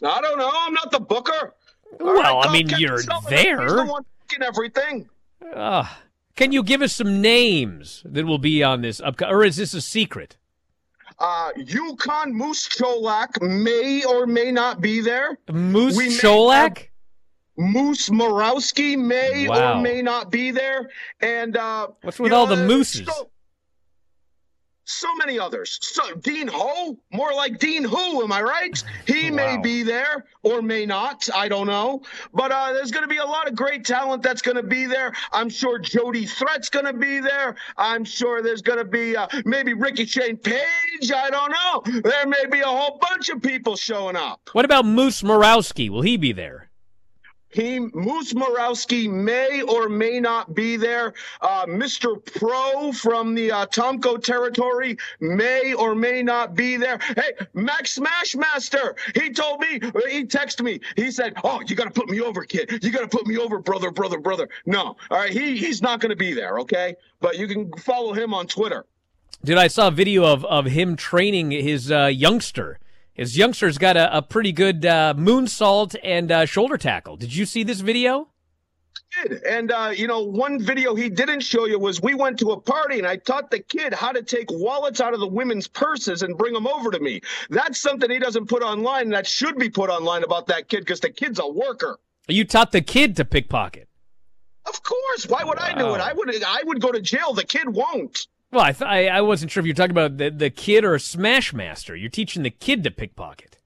I 0.02 0.20
don't 0.20 0.38
know. 0.38 0.50
I'm 0.52 0.72
not 0.74 0.90
the 0.90 1.00
booker. 1.00 1.54
All 2.00 2.06
Well, 2.06 2.14
right, 2.38 2.46
I 2.48 2.52
mean, 2.52 2.68
you're 2.78 3.00
there. 3.28 3.62
He's 3.62 3.72
the 3.76 3.84
one 3.86 4.04
everything. 4.42 5.08
Uh, 5.54 5.86
can 6.34 6.50
you 6.50 6.62
give 6.64 6.82
us 6.82 6.96
some 6.96 7.20
names 7.20 8.02
that 8.04 8.26
will 8.26 8.38
be 8.38 8.62
on 8.64 8.80
this 8.80 9.00
up 9.00 9.20
or 9.22 9.44
is 9.44 9.56
this 9.56 9.74
a 9.74 9.80
secret? 9.80 10.36
Uh, 11.20 11.50
Yukon 11.56 12.34
Moose 12.34 12.68
Cholak 12.68 13.40
may 13.40 14.02
or 14.04 14.26
may 14.26 14.50
not 14.50 14.80
be 14.80 15.00
there. 15.00 15.38
Moose 15.52 15.96
We 15.96 16.08
Cholak? 16.08 16.88
Moose 17.56 18.08
Morowski 18.08 18.98
may 18.98 19.46
Wow. 19.46 19.78
or 19.78 19.82
may 19.82 20.02
not 20.02 20.32
be 20.32 20.50
there. 20.50 20.90
And 21.20 21.56
uh, 21.56 21.88
What's 22.02 22.18
with 22.18 22.32
all 22.32 22.48
know, 22.48 22.56
the 22.56 22.66
mooses? 22.66 23.06
So, 23.06 23.30
so 24.84 25.08
many 25.16 25.38
others. 25.38 25.78
So 25.82 26.14
Dean 26.16 26.48
Ho, 26.48 26.98
more 27.12 27.32
like 27.32 27.58
Dean 27.58 27.84
Who, 27.84 28.22
am 28.22 28.32
I 28.32 28.42
right? 28.42 28.82
He 29.06 29.30
may 29.30 29.56
be 29.56 29.82
there 29.82 30.24
or 30.42 30.62
may 30.62 30.86
not. 30.86 31.28
I 31.34 31.48
don't 31.48 31.66
know. 31.66 32.02
But 32.32 32.52
uh, 32.52 32.72
there's 32.72 32.90
going 32.90 33.02
to 33.04 33.08
be 33.08 33.18
a 33.18 33.24
lot 33.24 33.48
of 33.48 33.54
great 33.54 33.84
talent 33.84 34.22
that's 34.22 34.42
going 34.42 34.56
to 34.56 34.62
be 34.62 34.86
there. 34.86 35.12
I'm 35.32 35.48
sure 35.48 35.78
Jody 35.78 36.26
Threat's 36.26 36.68
going 36.68 36.86
to 36.86 36.92
be 36.92 37.20
there. 37.20 37.56
I'm 37.76 38.04
sure 38.04 38.42
there's 38.42 38.62
going 38.62 38.78
to 38.78 38.84
be 38.84 39.16
uh, 39.16 39.26
maybe 39.44 39.74
Ricky 39.74 40.06
Shane 40.06 40.36
Page. 40.36 41.12
I 41.14 41.30
don't 41.30 41.50
know. 41.50 42.00
There 42.02 42.26
may 42.26 42.46
be 42.50 42.60
a 42.60 42.66
whole 42.66 42.98
bunch 43.00 43.28
of 43.28 43.42
people 43.42 43.76
showing 43.76 44.16
up. 44.16 44.50
What 44.52 44.64
about 44.64 44.84
Moose 44.84 45.22
Morowski? 45.22 45.88
Will 45.88 46.02
he 46.02 46.16
be 46.16 46.32
there? 46.32 46.70
He 47.54 47.78
Moose 47.78 48.32
Morowski 48.32 49.08
may 49.08 49.62
or 49.62 49.88
may 49.88 50.18
not 50.18 50.54
be 50.54 50.76
there. 50.76 51.14
Uh, 51.40 51.66
Mr. 51.66 52.18
Pro 52.38 52.90
from 52.90 53.34
the 53.34 53.52
uh, 53.52 53.66
Tomko 53.66 54.20
territory 54.20 54.96
may 55.20 55.72
or 55.72 55.94
may 55.94 56.20
not 56.20 56.56
be 56.56 56.76
there. 56.76 56.98
Hey, 57.14 57.46
Max 57.54 57.96
Smashmaster, 57.96 58.96
he 59.14 59.30
told 59.30 59.60
me, 59.60 59.78
he 60.10 60.24
texted 60.24 60.62
me. 60.62 60.80
He 60.96 61.12
said, 61.12 61.34
"Oh, 61.44 61.60
you 61.64 61.76
got 61.76 61.84
to 61.84 61.92
put 61.92 62.08
me 62.08 62.20
over, 62.20 62.44
kid. 62.44 62.82
You 62.82 62.90
got 62.90 63.08
to 63.08 63.16
put 63.16 63.24
me 63.26 63.38
over, 63.38 63.60
brother, 63.60 63.92
brother, 63.92 64.18
brother." 64.18 64.48
No, 64.66 64.96
all 65.10 65.18
right, 65.18 65.30
he 65.30 65.56
he's 65.56 65.80
not 65.80 66.00
going 66.00 66.10
to 66.10 66.16
be 66.16 66.34
there. 66.34 66.58
Okay, 66.58 66.96
but 67.20 67.38
you 67.38 67.46
can 67.46 67.72
follow 67.74 68.12
him 68.12 68.34
on 68.34 68.48
Twitter. 68.48 68.84
Dude, 69.44 69.58
I 69.58 69.68
saw 69.68 69.88
a 69.88 69.90
video 69.92 70.24
of, 70.24 70.44
of 70.46 70.64
him 70.64 70.96
training 70.96 71.52
his 71.52 71.92
uh, 71.92 72.06
youngster. 72.06 72.80
His 73.14 73.38
youngster's 73.38 73.78
got 73.78 73.96
a, 73.96 74.16
a 74.16 74.22
pretty 74.22 74.52
good 74.52 74.84
uh, 74.84 75.14
moonsault 75.16 75.94
and 76.02 76.32
uh, 76.32 76.46
shoulder 76.46 76.76
tackle. 76.76 77.16
Did 77.16 77.34
you 77.34 77.46
see 77.46 77.62
this 77.62 77.80
video? 77.80 78.28
And 79.48 79.70
uh, 79.70 79.92
you 79.94 80.08
know, 80.08 80.22
one 80.22 80.60
video 80.60 80.96
he 80.96 81.08
didn't 81.08 81.40
show 81.40 81.66
you 81.66 81.78
was 81.78 82.02
we 82.02 82.14
went 82.14 82.40
to 82.40 82.50
a 82.50 82.60
party 82.60 82.98
and 82.98 83.06
I 83.06 83.16
taught 83.16 83.52
the 83.52 83.60
kid 83.60 83.94
how 83.94 84.10
to 84.10 84.22
take 84.22 84.50
wallets 84.50 85.00
out 85.00 85.14
of 85.14 85.20
the 85.20 85.28
women's 85.28 85.68
purses 85.68 86.24
and 86.24 86.36
bring 86.36 86.52
them 86.52 86.66
over 86.66 86.90
to 86.90 86.98
me. 86.98 87.20
That's 87.50 87.80
something 87.80 88.10
he 88.10 88.18
doesn't 88.18 88.46
put 88.46 88.64
online. 88.64 89.10
That 89.10 89.28
should 89.28 89.56
be 89.56 89.70
put 89.70 89.88
online 89.88 90.24
about 90.24 90.48
that 90.48 90.68
kid 90.68 90.80
because 90.80 90.98
the 90.98 91.10
kid's 91.10 91.38
a 91.38 91.46
worker. 91.46 92.00
You 92.26 92.44
taught 92.44 92.72
the 92.72 92.80
kid 92.80 93.14
to 93.16 93.24
pickpocket. 93.24 93.88
Of 94.66 94.82
course. 94.82 95.28
Why 95.28 95.44
would 95.44 95.58
I 95.58 95.74
do 95.74 95.94
it? 95.94 96.00
I 96.00 96.12
would. 96.12 96.42
I 96.42 96.62
would 96.64 96.80
go 96.80 96.90
to 96.90 97.00
jail. 97.00 97.34
The 97.34 97.44
kid 97.44 97.68
won't. 97.68 98.26
Well, 98.54 98.64
I, 98.64 98.72
th- 98.72 98.88
I 98.88 99.06
I 99.08 99.20
wasn't 99.20 99.50
sure 99.50 99.60
if 99.60 99.66
you're 99.66 99.74
talking 99.74 99.90
about 99.90 100.16
the, 100.16 100.30
the 100.30 100.48
kid 100.48 100.84
or 100.84 100.98
Smash 100.98 101.52
Master. 101.52 101.96
You're 101.96 102.08
teaching 102.08 102.44
the 102.44 102.50
kid 102.50 102.84
to 102.84 102.90
pickpocket. 102.90 103.58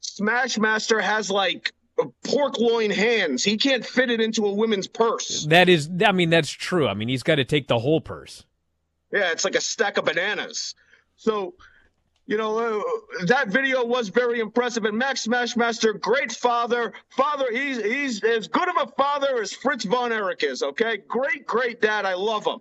Smash 0.00 0.58
Master 0.58 1.00
has 1.00 1.30
like 1.30 1.72
pork 2.24 2.58
loin 2.58 2.90
hands. 2.90 3.42
He 3.42 3.56
can't 3.56 3.84
fit 3.84 4.10
it 4.10 4.20
into 4.20 4.44
a 4.46 4.52
woman's 4.52 4.86
purse. 4.86 5.46
That 5.46 5.68
is, 5.68 5.88
I 6.04 6.12
mean, 6.12 6.30
that's 6.30 6.50
true. 6.50 6.86
I 6.86 6.94
mean, 6.94 7.08
he's 7.08 7.22
got 7.22 7.36
to 7.36 7.44
take 7.44 7.68
the 7.68 7.78
whole 7.78 8.00
purse. 8.00 8.44
Yeah, 9.12 9.32
it's 9.32 9.44
like 9.44 9.54
a 9.54 9.60
stack 9.60 9.96
of 9.96 10.04
bananas. 10.04 10.74
So, 11.16 11.54
you 12.26 12.36
know, 12.36 12.58
uh, 12.58 13.24
that 13.26 13.48
video 13.48 13.84
was 13.84 14.10
very 14.10 14.40
impressive. 14.40 14.84
And 14.84 14.98
Max 14.98 15.26
Smashmaster, 15.26 15.98
great 15.98 16.32
father. 16.32 16.92
Father, 17.10 17.46
he's 17.50 17.82
he's 17.82 18.22
as 18.22 18.48
good 18.48 18.68
of 18.68 18.88
a 18.88 18.92
father 18.92 19.40
as 19.40 19.52
Fritz 19.52 19.84
von 19.84 20.12
Erich 20.12 20.42
is. 20.42 20.62
Okay, 20.62 20.98
great, 21.08 21.46
great 21.46 21.80
dad. 21.80 22.04
I 22.04 22.14
love 22.14 22.44
him. 22.44 22.58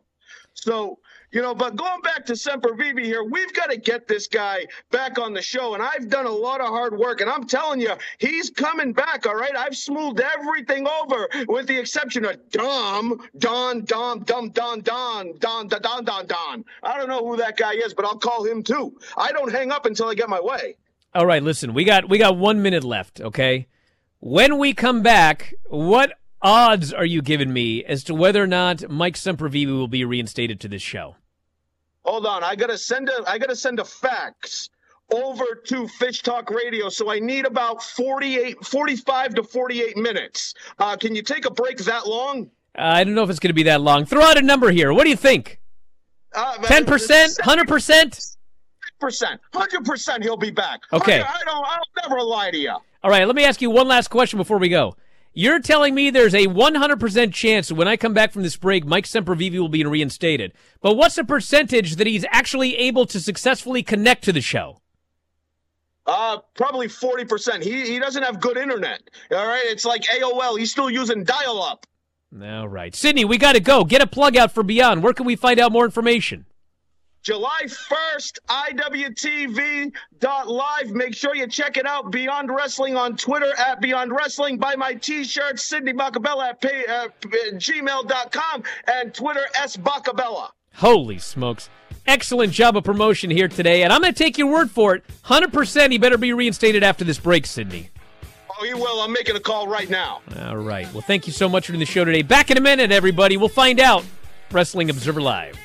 So, 0.54 1.00
you 1.32 1.42
know, 1.42 1.54
but 1.54 1.76
going 1.76 2.02
back 2.02 2.26
to 2.28 2.34
Sempervive 2.34 3.04
here, 3.04 3.24
we've 3.24 3.54
got 3.54 3.70
to 3.72 3.78
get 3.78 4.08
this 4.08 4.28
guy 4.28 4.66
back 4.92 5.20
on 5.20 5.34
the 5.34 5.42
show. 5.42 5.74
And 5.74 5.84
I've 5.84 6.10
done 6.10 6.26
a 6.26 6.32
lot 6.32 6.62
of 6.62 6.68
hard 6.68 6.98
work. 6.98 7.22
And 7.22 7.30
I'm 7.30 7.46
telling 7.46 7.82
you, 7.82 7.94
he's 8.18 8.50
coming 8.50 8.94
back, 8.94 9.26
all 9.26 9.36
right? 9.36 9.56
I've 9.56 9.76
smoothed 9.76 10.22
everything 10.22 10.88
over 10.88 11.28
with 11.48 11.68
the 11.68 11.78
exception 11.78 12.26
of 12.26 12.50
Dom, 12.50 13.20
Don, 13.38 13.86
Dom, 13.86 14.20
Dom, 14.20 14.50
Don, 14.50 14.82
Don, 14.82 15.34
Don, 15.40 15.68
Don, 15.68 15.68
Don, 15.68 16.06
Don, 16.06 16.28
Don. 16.28 16.66
I 16.84 16.98
don't 16.98 17.10
know 17.10 17.26
who 17.26 17.38
that 17.38 17.58
guy 17.58 17.74
is, 17.74 17.94
but 17.94 18.06
I'll 18.06 18.18
call 18.18 18.46
him 18.46 18.64
too. 18.64 18.98
I 19.18 19.32
don't 19.32 19.52
hang 19.52 19.72
up 19.72 19.86
until 19.86 20.08
I 20.08 20.16
get 20.16 20.30
my 20.30 20.42
way. 20.42 20.76
All 21.14 21.26
right, 21.26 21.42
listen, 21.42 21.74
we 21.74 21.86
got 21.86 22.10
we 22.10 22.18
got 22.18 22.38
one 22.38 22.62
minute 22.62 22.84
left. 22.84 23.22
Okay, 23.22 23.68
when 24.20 24.58
we 24.58 24.74
come 24.74 25.02
back, 25.02 25.54
what 25.70 26.12
odds 26.46 26.94
are 26.94 27.06
you 27.06 27.22
giving 27.22 27.52
me 27.52 27.84
as 27.84 28.04
to 28.06 28.14
whether 28.14 28.42
or 28.42 28.48
not 28.48 28.88
Mike 28.90 29.16
Sempervive 29.16 29.68
will 29.68 29.88
be 29.88 30.06
reinstated 30.06 30.60
to 30.62 30.68
this 30.68 30.82
show? 30.84 31.16
Hold 32.04 32.28
on, 32.28 32.44
I 32.44 32.56
gotta 32.56 32.78
send 32.78 33.10
a 33.10 33.28
I 33.28 33.40
gotta 33.40 33.56
send 33.56 33.80
a 33.80 33.86
fax 33.86 34.70
over 35.12 35.44
to 35.66 35.88
Fish 35.88 36.22
Talk 36.22 36.50
Radio. 36.52 36.90
So 36.90 37.12
I 37.12 37.20
need 37.20 37.46
about 37.46 37.82
48, 37.84 38.64
45 38.64 39.36
to 39.36 39.44
48 39.44 39.98
minutes. 39.98 40.54
Uh, 40.80 40.96
can 40.96 41.16
you 41.16 41.22
take 41.22 41.46
a 41.46 41.52
break 41.52 41.78
that 41.80 42.08
long? 42.08 42.50
Uh, 42.78 42.82
I 42.82 43.04
don't 43.04 43.16
know 43.16 43.24
if 43.24 43.30
it's 43.30 43.40
going 43.40 43.50
to 43.50 43.54
be 43.56 43.64
that 43.64 43.82
long. 43.82 44.06
Throw 44.06 44.22
out 44.24 44.38
a 44.38 44.42
number 44.42 44.72
here. 44.72 44.94
What 44.94 45.04
do 45.04 45.10
you 45.10 45.16
think? 45.16 45.60
Uh, 46.34 46.58
Ten 46.64 46.86
percent? 46.86 47.34
Hundred 47.42 47.68
percent? 47.68 48.20
Percent, 49.00 49.40
hundred 49.54 49.86
percent. 49.86 50.24
He'll 50.24 50.38
be 50.38 50.52
back. 50.52 50.82
Okay. 50.92 51.22
I, 51.22 51.24
I 51.24 51.44
don't. 51.46 51.66
I'll 51.66 52.10
never 52.10 52.22
lie 52.22 52.52
to 52.52 52.58
you. 52.58 52.76
All 53.04 53.12
right, 53.12 53.26
let 53.26 53.36
me 53.36 53.46
ask 53.46 53.62
you 53.62 53.70
one 53.70 53.88
last 53.88 54.10
question 54.10 54.38
before 54.38 54.58
we 54.58 54.68
go. 54.70 54.96
You're 55.38 55.60
telling 55.60 55.94
me 55.94 56.10
there's 56.10 56.34
a 56.34 56.48
100% 56.48 57.34
chance 57.34 57.68
that 57.68 57.76
when 57.76 57.90
I 57.90 57.98
come 57.98 58.14
back 58.14 58.32
from 58.32 58.44
this 58.44 58.56
break, 58.56 58.86
Mike 58.86 59.04
Sempervive 59.04 59.60
will 59.60 59.68
be 59.68 59.84
reinstated. 59.84 60.54
But 60.80 60.96
what's 60.96 61.16
the 61.16 61.26
percentage 61.26 61.98
that 61.98 62.08
he's 62.08 62.24
actually 62.32 62.78
able 62.78 63.06
to 63.08 63.20
successfully 63.20 63.84
connect 63.84 64.24
to 64.24 64.32
the 64.32 64.40
show? 64.40 64.80
Uh, 66.06 66.38
probably 66.54 66.88
forty 66.88 67.26
percent. 67.26 67.64
He 67.64 67.86
he 67.86 68.00
doesn't 68.00 68.24
have 68.24 68.40
good 68.40 68.58
internet. 68.58 69.02
All 69.32 69.46
right, 69.46 69.64
it's 69.66 69.84
like 69.84 70.04
AOL. 70.04 70.58
He's 70.58 70.72
still 70.72 70.90
using 70.90 71.24
dial-up. 71.24 71.86
All 72.42 72.68
right. 72.68 72.96
Sydney, 72.96 73.26
we 73.26 73.38
got 73.38 73.54
to 73.54 73.60
go. 73.60 73.84
Get 73.84 74.02
a 74.02 74.08
plug 74.08 74.38
out 74.38 74.52
for 74.52 74.62
Beyond. 74.62 75.04
Where 75.04 75.14
can 75.14 75.26
we 75.26 75.36
find 75.36 75.60
out 75.60 75.72
more 75.72 75.84
information? 75.86 76.46
July 77.26 77.64
1st, 77.64 78.38
IWTV.live. 78.48 79.92
Make 80.92 81.16
sure 81.16 81.36
you 81.36 81.48
check 81.48 81.76
it 81.76 81.88
out. 81.88 82.12
Beyond 82.12 82.54
Wrestling 82.54 82.96
on 82.96 83.18
Twitter 83.18 83.52
at 83.58 83.82
Beyond 83.82 84.12
Wrestling. 84.12 84.60
Buy 84.60 84.76
my 84.76 84.94
t 84.94 85.24
shirt, 85.24 85.60
Sydney 85.60 85.92
Bacabella 85.94 86.50
at 86.50 86.62
pay, 86.62 86.86
uh, 86.88 87.08
gmail.com 87.24 88.64
and 88.88 89.12
Twitter 89.12 89.48
S 89.56 89.76
Bacabella. 89.76 90.52
Holy 90.76 91.18
smokes. 91.18 91.68
Excellent 92.06 92.54
job 92.54 92.78
of 92.78 92.84
promotion 92.84 93.32
here 93.32 93.48
today, 93.48 93.82
and 93.82 93.92
I'm 93.92 94.02
going 94.02 94.14
to 94.14 94.24
take 94.24 94.38
your 94.38 94.52
word 94.52 94.70
for 94.70 94.94
it. 94.94 95.04
100% 95.24 95.92
he 95.92 95.98
better 95.98 96.20
be 96.20 96.32
reinstated 96.32 96.84
after 96.84 97.04
this 97.04 97.18
break, 97.18 97.48
Sydney. 97.48 97.90
Oh, 98.52 98.64
he 98.64 98.76
will. 98.76 99.02
I'm 99.02 99.12
making 99.12 99.36
a 99.36 99.40
call 99.40 99.68
right 99.68 99.90
now. 99.90 100.22
All 100.42 100.58
right. 100.58 100.86
Well, 100.94 101.02
thank 101.02 101.26
you 101.26 101.34
so 101.34 101.50
much 101.50 101.66
for 101.66 101.72
doing 101.72 101.80
the 101.80 101.88
show 101.88 102.06
today. 102.06 102.22
Back 102.22 102.52
in 102.52 102.58
a 102.58 102.62
minute, 102.62 102.92
everybody. 102.92 103.36
We'll 103.36 103.50
find 103.50 103.80
out. 103.80 104.06
Wrestling 104.52 104.92
Observer 104.92 105.22
Live. 105.22 105.58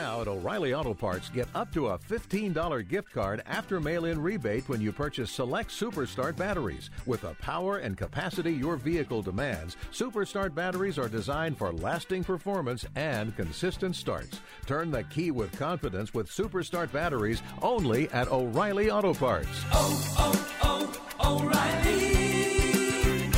Now 0.00 0.22
at 0.22 0.28
O'Reilly 0.28 0.72
Auto 0.72 0.94
Parts, 0.94 1.28
get 1.28 1.46
up 1.54 1.70
to 1.74 1.88
a 1.88 1.98
$15 1.98 2.88
gift 2.88 3.12
card 3.12 3.42
after 3.44 3.80
mail 3.80 4.06
in 4.06 4.18
rebate 4.18 4.66
when 4.66 4.80
you 4.80 4.92
purchase 4.92 5.30
select 5.30 5.68
Superstart 5.70 6.36
batteries. 6.36 6.88
With 7.04 7.20
the 7.20 7.34
power 7.34 7.78
and 7.78 7.98
capacity 7.98 8.50
your 8.52 8.76
vehicle 8.76 9.20
demands, 9.20 9.76
Superstart 9.92 10.54
batteries 10.54 10.98
are 10.98 11.08
designed 11.08 11.58
for 11.58 11.70
lasting 11.70 12.24
performance 12.24 12.86
and 12.96 13.36
consistent 13.36 13.94
starts. 13.94 14.40
Turn 14.64 14.90
the 14.90 15.04
key 15.04 15.32
with 15.32 15.52
confidence 15.58 16.14
with 16.14 16.30
Superstart 16.30 16.90
batteries 16.92 17.42
only 17.60 18.08
at 18.08 18.28
O'Reilly 18.28 18.90
Auto 18.90 19.12
Parts. 19.12 19.64
Oh, 19.72 20.14
oh, 20.18 20.96
oh, 21.20 21.44
O'Reilly 21.44 23.30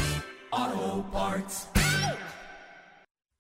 Auto 0.53 1.03
Parts. 1.11 1.82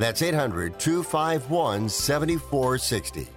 That's 0.00 0.22
800 0.22 0.80
251 0.80 1.90
7460. 1.90 3.20
The 3.20 3.28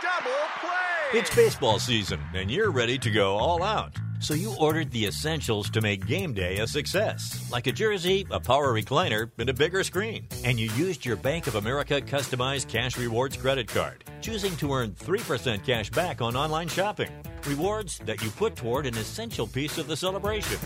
double 0.00 0.30
play. 0.60 1.18
It's 1.18 1.34
baseball 1.34 1.80
season, 1.80 2.20
and 2.34 2.48
you're 2.48 2.70
ready 2.70 2.98
to 2.98 3.10
go 3.10 3.36
all 3.36 3.64
out. 3.64 3.96
So 4.20 4.34
you 4.34 4.54
ordered 4.60 4.92
the 4.92 5.06
essentials 5.06 5.68
to 5.70 5.80
make 5.80 6.06
game 6.06 6.34
day 6.34 6.58
a 6.58 6.68
success, 6.68 7.50
like 7.50 7.66
a 7.66 7.72
jersey, 7.72 8.24
a 8.30 8.38
power 8.38 8.72
recliner, 8.72 9.32
and 9.38 9.48
a 9.48 9.52
bigger 9.52 9.82
screen. 9.82 10.28
And 10.44 10.56
you 10.56 10.70
used 10.76 11.04
your 11.04 11.16
Bank 11.16 11.48
of 11.48 11.56
America 11.56 12.00
customized 12.00 12.68
cash 12.68 12.96
rewards 12.96 13.36
credit 13.36 13.66
card, 13.66 14.04
choosing 14.20 14.54
to 14.58 14.72
earn 14.72 14.92
3% 14.92 15.66
cash 15.66 15.90
back 15.90 16.22
on 16.22 16.36
online 16.36 16.68
shopping. 16.68 17.10
Rewards 17.44 17.98
that 18.04 18.22
you 18.22 18.30
put 18.30 18.54
toward 18.54 18.86
an 18.86 18.96
essential 18.96 19.48
piece 19.48 19.78
of 19.78 19.88
the 19.88 19.96
celebration 19.96 20.60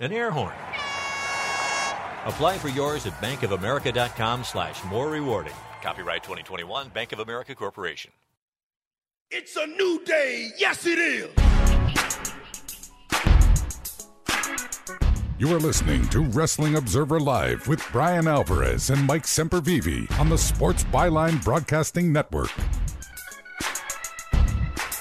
an 0.00 0.12
air 0.12 0.30
horn. 0.30 0.54
Apply 2.26 2.58
for 2.58 2.68
yours 2.68 3.06
at 3.06 3.14
bankofamerica.com 3.14 4.44
slash 4.44 4.84
more 4.84 5.08
rewarding. 5.08 5.54
Copyright 5.82 6.22
2021 6.22 6.88
Bank 6.90 7.12
of 7.12 7.18
America 7.20 7.54
Corporation. 7.54 8.10
It's 9.30 9.56
a 9.56 9.66
new 9.66 10.02
day. 10.04 10.50
Yes, 10.58 10.86
it 10.86 10.98
is. 10.98 11.30
You 15.38 15.54
are 15.54 15.58
listening 15.58 16.06
to 16.08 16.20
Wrestling 16.20 16.76
Observer 16.76 17.18
Live 17.18 17.66
with 17.66 17.82
Bryan 17.92 18.28
Alvarez 18.28 18.90
and 18.90 19.06
Mike 19.06 19.22
Sempervive 19.22 20.20
on 20.20 20.28
the 20.28 20.36
Sports 20.36 20.84
Byline 20.84 21.42
Broadcasting 21.42 22.12
Network. 22.12 22.50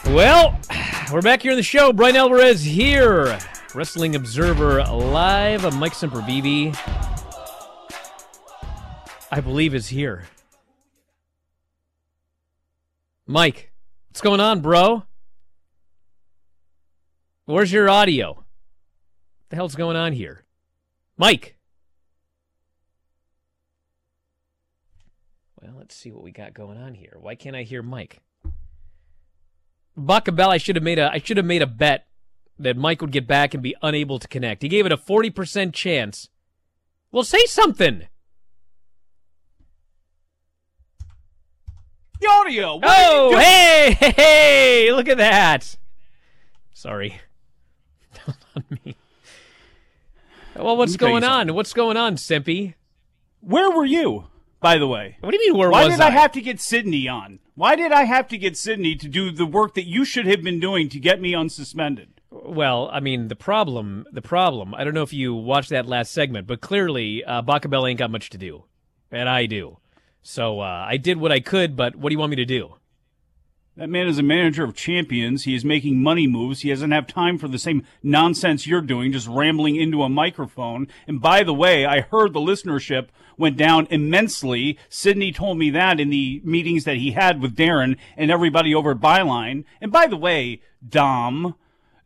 Well, 0.05 0.57
we're 1.11 1.21
back 1.21 1.41
here 1.41 1.51
in 1.51 1.57
the 1.57 1.63
show. 1.63 1.91
Bryan 1.91 2.15
Alvarez 2.15 2.63
here. 2.63 3.37
Wrestling 3.75 4.15
Observer 4.15 4.83
Live. 4.85 5.75
Mike 5.75 5.93
Sempervive, 5.93 6.73
I 9.31 9.41
believe, 9.41 9.75
is 9.75 9.89
here. 9.89 10.23
Mike, 13.27 13.71
what's 14.09 14.21
going 14.21 14.39
on, 14.39 14.61
bro? 14.61 15.03
Where's 17.45 17.71
your 17.71 17.89
audio? 17.89 18.33
What 18.33 18.45
the 19.49 19.55
hell's 19.55 19.75
going 19.75 19.95
on 19.95 20.13
here? 20.13 20.45
Mike! 21.17 21.57
Well, 25.61 25.73
let's 25.77 25.95
see 25.95 26.11
what 26.11 26.23
we 26.23 26.31
got 26.31 26.53
going 26.53 26.77
on 26.77 26.95
here. 26.95 27.17
Why 27.19 27.35
can't 27.35 27.55
I 27.55 27.63
hear 27.63 27.83
Mike? 27.83 28.21
Bacabella, 29.97 30.49
I 30.49 30.57
should 30.57 30.75
have 30.75 30.83
made 30.83 30.99
a 30.99 31.11
I 31.11 31.19
should 31.19 31.37
have 31.37 31.45
made 31.45 31.61
a 31.61 31.67
bet 31.67 32.07
that 32.57 32.77
Mike 32.77 33.01
would 33.01 33.11
get 33.11 33.27
back 33.27 33.53
and 33.53 33.61
be 33.61 33.75
unable 33.81 34.19
to 34.19 34.27
connect. 34.27 34.61
He 34.61 34.69
gave 34.69 34.85
it 34.85 34.91
a 34.91 34.97
40% 34.97 35.73
chance. 35.73 36.29
Well, 37.11 37.23
say 37.23 37.45
something. 37.45 38.07
The 42.19 42.27
audio. 42.27 42.75
What 42.75 42.85
oh, 42.85 43.37
hey, 43.37 43.95
hey, 43.99 44.11
hey, 44.11 44.91
look 44.91 45.07
at 45.07 45.17
that. 45.17 45.77
Sorry. 46.73 47.21
on 48.27 48.63
me. 48.85 48.95
Well, 50.55 50.75
what's 50.75 50.97
going 50.97 51.23
on? 51.23 51.53
What's 51.53 51.71
going 51.71 51.95
on, 51.95 52.15
Simpy? 52.15 52.73
Where 53.39 53.71
were 53.71 53.85
you, 53.85 54.27
by 54.59 54.77
the 54.77 54.87
way? 54.87 55.17
What 55.21 55.31
do 55.31 55.37
you 55.37 55.51
mean, 55.51 55.57
where 55.57 55.69
was 55.69 55.77
I? 55.77 55.81
Why 55.81 55.87
was 55.87 55.95
did 55.95 56.03
I? 56.03 56.09
have 56.09 56.31
to 56.33 56.41
get 56.41 56.59
Sydney 56.59 57.07
on? 57.07 57.39
Why 57.55 57.77
did 57.77 57.93
I 57.93 58.03
have 58.03 58.27
to 58.29 58.37
get 58.37 58.57
Sydney 58.57 58.95
to 58.95 59.07
do 59.07 59.31
the 59.31 59.45
work 59.45 59.75
that 59.75 59.87
you 59.87 60.03
should 60.03 60.25
have 60.25 60.41
been 60.43 60.59
doing 60.59 60.89
to 60.89 60.99
get 60.99 61.21
me 61.21 61.31
unsuspended? 61.31 62.07
Well, 62.31 62.89
I 62.91 62.99
mean, 62.99 63.29
the 63.29 63.35
problem, 63.35 64.05
the 64.11 64.21
problem, 64.21 64.75
I 64.75 64.83
don't 64.83 64.93
know 64.93 65.03
if 65.03 65.13
you 65.13 65.33
watched 65.33 65.69
that 65.69 65.85
last 65.85 66.11
segment, 66.11 66.47
but 66.47 66.59
clearly, 66.61 67.23
uh, 67.23 67.41
Bacabella 67.41 67.89
ain't 67.89 67.99
got 67.99 68.11
much 68.11 68.29
to 68.31 68.37
do. 68.37 68.65
And 69.11 69.27
I 69.27 69.45
do. 69.45 69.77
So, 70.31 70.59
uh, 70.59 70.85
I 70.87 70.97
did 70.97 71.17
what 71.17 71.31
I 71.31 71.39
could, 71.39 71.75
but 71.75 71.95
what 71.95 72.09
do 72.09 72.13
you 72.13 72.19
want 72.19 72.29
me 72.29 72.35
to 72.35 72.45
do? 72.45 72.75
That 73.75 73.89
man 73.89 74.07
is 74.07 74.19
a 74.19 74.23
manager 74.23 74.63
of 74.63 74.75
champions. 74.75 75.45
He 75.45 75.55
is 75.55 75.65
making 75.65 76.03
money 76.03 76.27
moves. 76.27 76.61
He 76.61 76.69
doesn't 76.69 76.91
have 76.91 77.07
time 77.07 77.39
for 77.39 77.47
the 77.47 77.57
same 77.57 77.83
nonsense 78.03 78.67
you're 78.67 78.81
doing, 78.81 79.11
just 79.11 79.27
rambling 79.27 79.75
into 79.75 80.03
a 80.03 80.07
microphone. 80.07 80.87
And 81.07 81.19
by 81.19 81.41
the 81.41 81.53
way, 81.55 81.83
I 81.83 82.01
heard 82.01 82.33
the 82.33 82.39
listenership 82.39 83.07
went 83.39 83.57
down 83.57 83.87
immensely. 83.89 84.77
Sydney 84.87 85.31
told 85.31 85.57
me 85.57 85.71
that 85.71 85.99
in 85.99 86.11
the 86.11 86.41
meetings 86.43 86.83
that 86.83 86.97
he 86.97 87.13
had 87.13 87.41
with 87.41 87.55
Darren 87.55 87.97
and 88.15 88.29
everybody 88.29 88.75
over 88.75 88.91
at 88.91 88.99
Byline. 88.99 89.63
And 89.81 89.91
by 89.91 90.05
the 90.05 90.15
way, 90.15 90.61
Dom, 90.87 91.55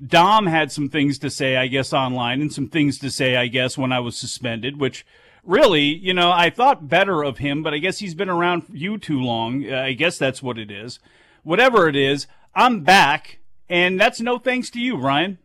Dom 0.02 0.48
had 0.48 0.72
some 0.72 0.88
things 0.88 1.20
to 1.20 1.30
say, 1.30 1.58
I 1.58 1.68
guess, 1.68 1.92
online 1.92 2.40
and 2.40 2.54
some 2.54 2.70
things 2.70 3.00
to 3.00 3.12
say, 3.12 3.36
I 3.36 3.48
guess, 3.48 3.78
when 3.78 3.92
I 3.92 4.00
was 4.00 4.16
suspended, 4.16 4.80
which 4.80 5.06
really, 5.44 5.84
you 5.84 6.14
know, 6.14 6.32
I 6.32 6.50
thought 6.50 6.88
better 6.88 7.24
of 7.24 7.38
him, 7.38 7.64
but 7.64 7.74
I 7.74 7.78
guess 7.78 8.00
he's 8.00 8.16
been 8.16 8.30
around 8.30 8.64
you 8.72 8.98
too 8.98 9.20
long. 9.20 9.70
Uh, 9.70 9.78
I 9.78 9.94
guess 9.94 10.18
that's 10.18 10.42
what 10.44 10.58
it 10.58 10.72
is. 10.72 11.00
Whatever 11.44 11.88
it 11.90 11.96
is, 11.96 12.28
I'm 12.56 12.82
back, 12.82 13.40
and 13.70 14.00
that's 14.00 14.22
no 14.22 14.38
thanks 14.38 14.70
to 14.72 14.80
you, 14.80 14.98
Ryan. 14.98 15.38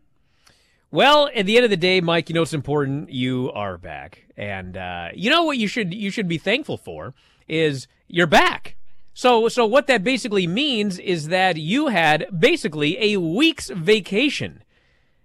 Well, 0.90 1.28
at 1.34 1.44
the 1.44 1.56
end 1.56 1.64
of 1.64 1.70
the 1.70 1.76
day, 1.76 2.00
Mike, 2.00 2.28
you 2.28 2.34
know 2.34 2.42
it's 2.42 2.54
important? 2.54 3.10
You 3.10 3.52
are 3.52 3.76
back. 3.76 4.24
And 4.36 4.76
uh, 4.76 5.08
you 5.14 5.30
know 5.30 5.42
what 5.42 5.58
you 5.58 5.66
should 5.66 5.92
you 5.92 6.10
should 6.10 6.28
be 6.28 6.38
thankful 6.38 6.78
for 6.78 7.14
is 7.48 7.88
you're 8.06 8.26
back. 8.26 8.76
So, 9.12 9.48
so 9.48 9.66
what 9.66 9.88
that 9.88 10.04
basically 10.04 10.46
means 10.46 11.00
is 11.00 11.26
that 11.26 11.56
you 11.56 11.88
had 11.88 12.26
basically 12.38 12.96
a 13.02 13.16
week's 13.18 13.68
vacation. 13.68 14.62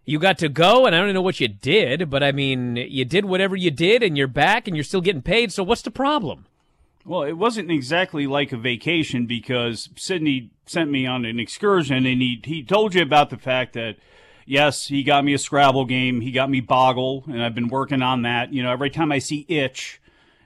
You 0.06 0.20
got 0.20 0.38
to 0.39 0.49
go, 0.49 0.86
and 0.86 0.93
I 0.95 0.99
don't 0.99 1.14
know 1.14 1.22
what 1.22 1.39
you 1.39 1.47
did, 1.47 2.10
but 2.10 2.24
I 2.24 2.32
mean, 2.32 2.76
you 2.76 3.06
did 3.06 3.26
whatever 3.26 3.56
you 3.56 3.72
did, 3.72 4.04
and 4.04 4.18
you're 4.18 4.28
back, 4.28 4.68
and 4.68 4.76
you're 4.76 4.84
still 4.84 5.01
getting 5.01 5.22
paid. 5.22 5.51
So, 5.51 5.64
what's 5.64 5.82
the 5.82 5.91
problem? 5.91 6.45
Well, 7.06 7.24
it 7.24 7.34
wasn't 7.34 7.72
exactly 7.72 8.28
like 8.28 8.51
a 8.51 8.58
vacation 8.58 9.26
because 9.26 9.89
Sydney 9.95 10.51
sent 10.66 10.91
me 10.91 11.06
on 11.06 11.26
an 11.26 11.39
excursion, 11.39 12.06
and 12.06 12.22
he 12.22 12.41
he 12.43 12.64
told 12.64 12.95
you 12.95 13.01
about 13.01 13.30
the 13.30 13.38
fact 13.38 13.74
that 13.74 13.95
yes, 14.45 14.88
he 14.88 15.04
got 15.04 15.24
me 15.24 15.34
a 15.34 15.38
Scrabble 15.38 15.86
game, 15.86 16.22
he 16.22 16.32
got 16.32 16.49
me 16.49 16.60
Boggle, 16.60 17.24
and 17.28 17.41
I've 17.41 17.56
been 17.56 17.70
working 17.70 18.01
on 18.01 18.24
that. 18.24 18.54
You 18.54 18.64
know, 18.64 18.72
every 18.72 18.89
time 18.89 19.12
I 19.12 19.20
see 19.20 19.45
Itch 19.47 20.01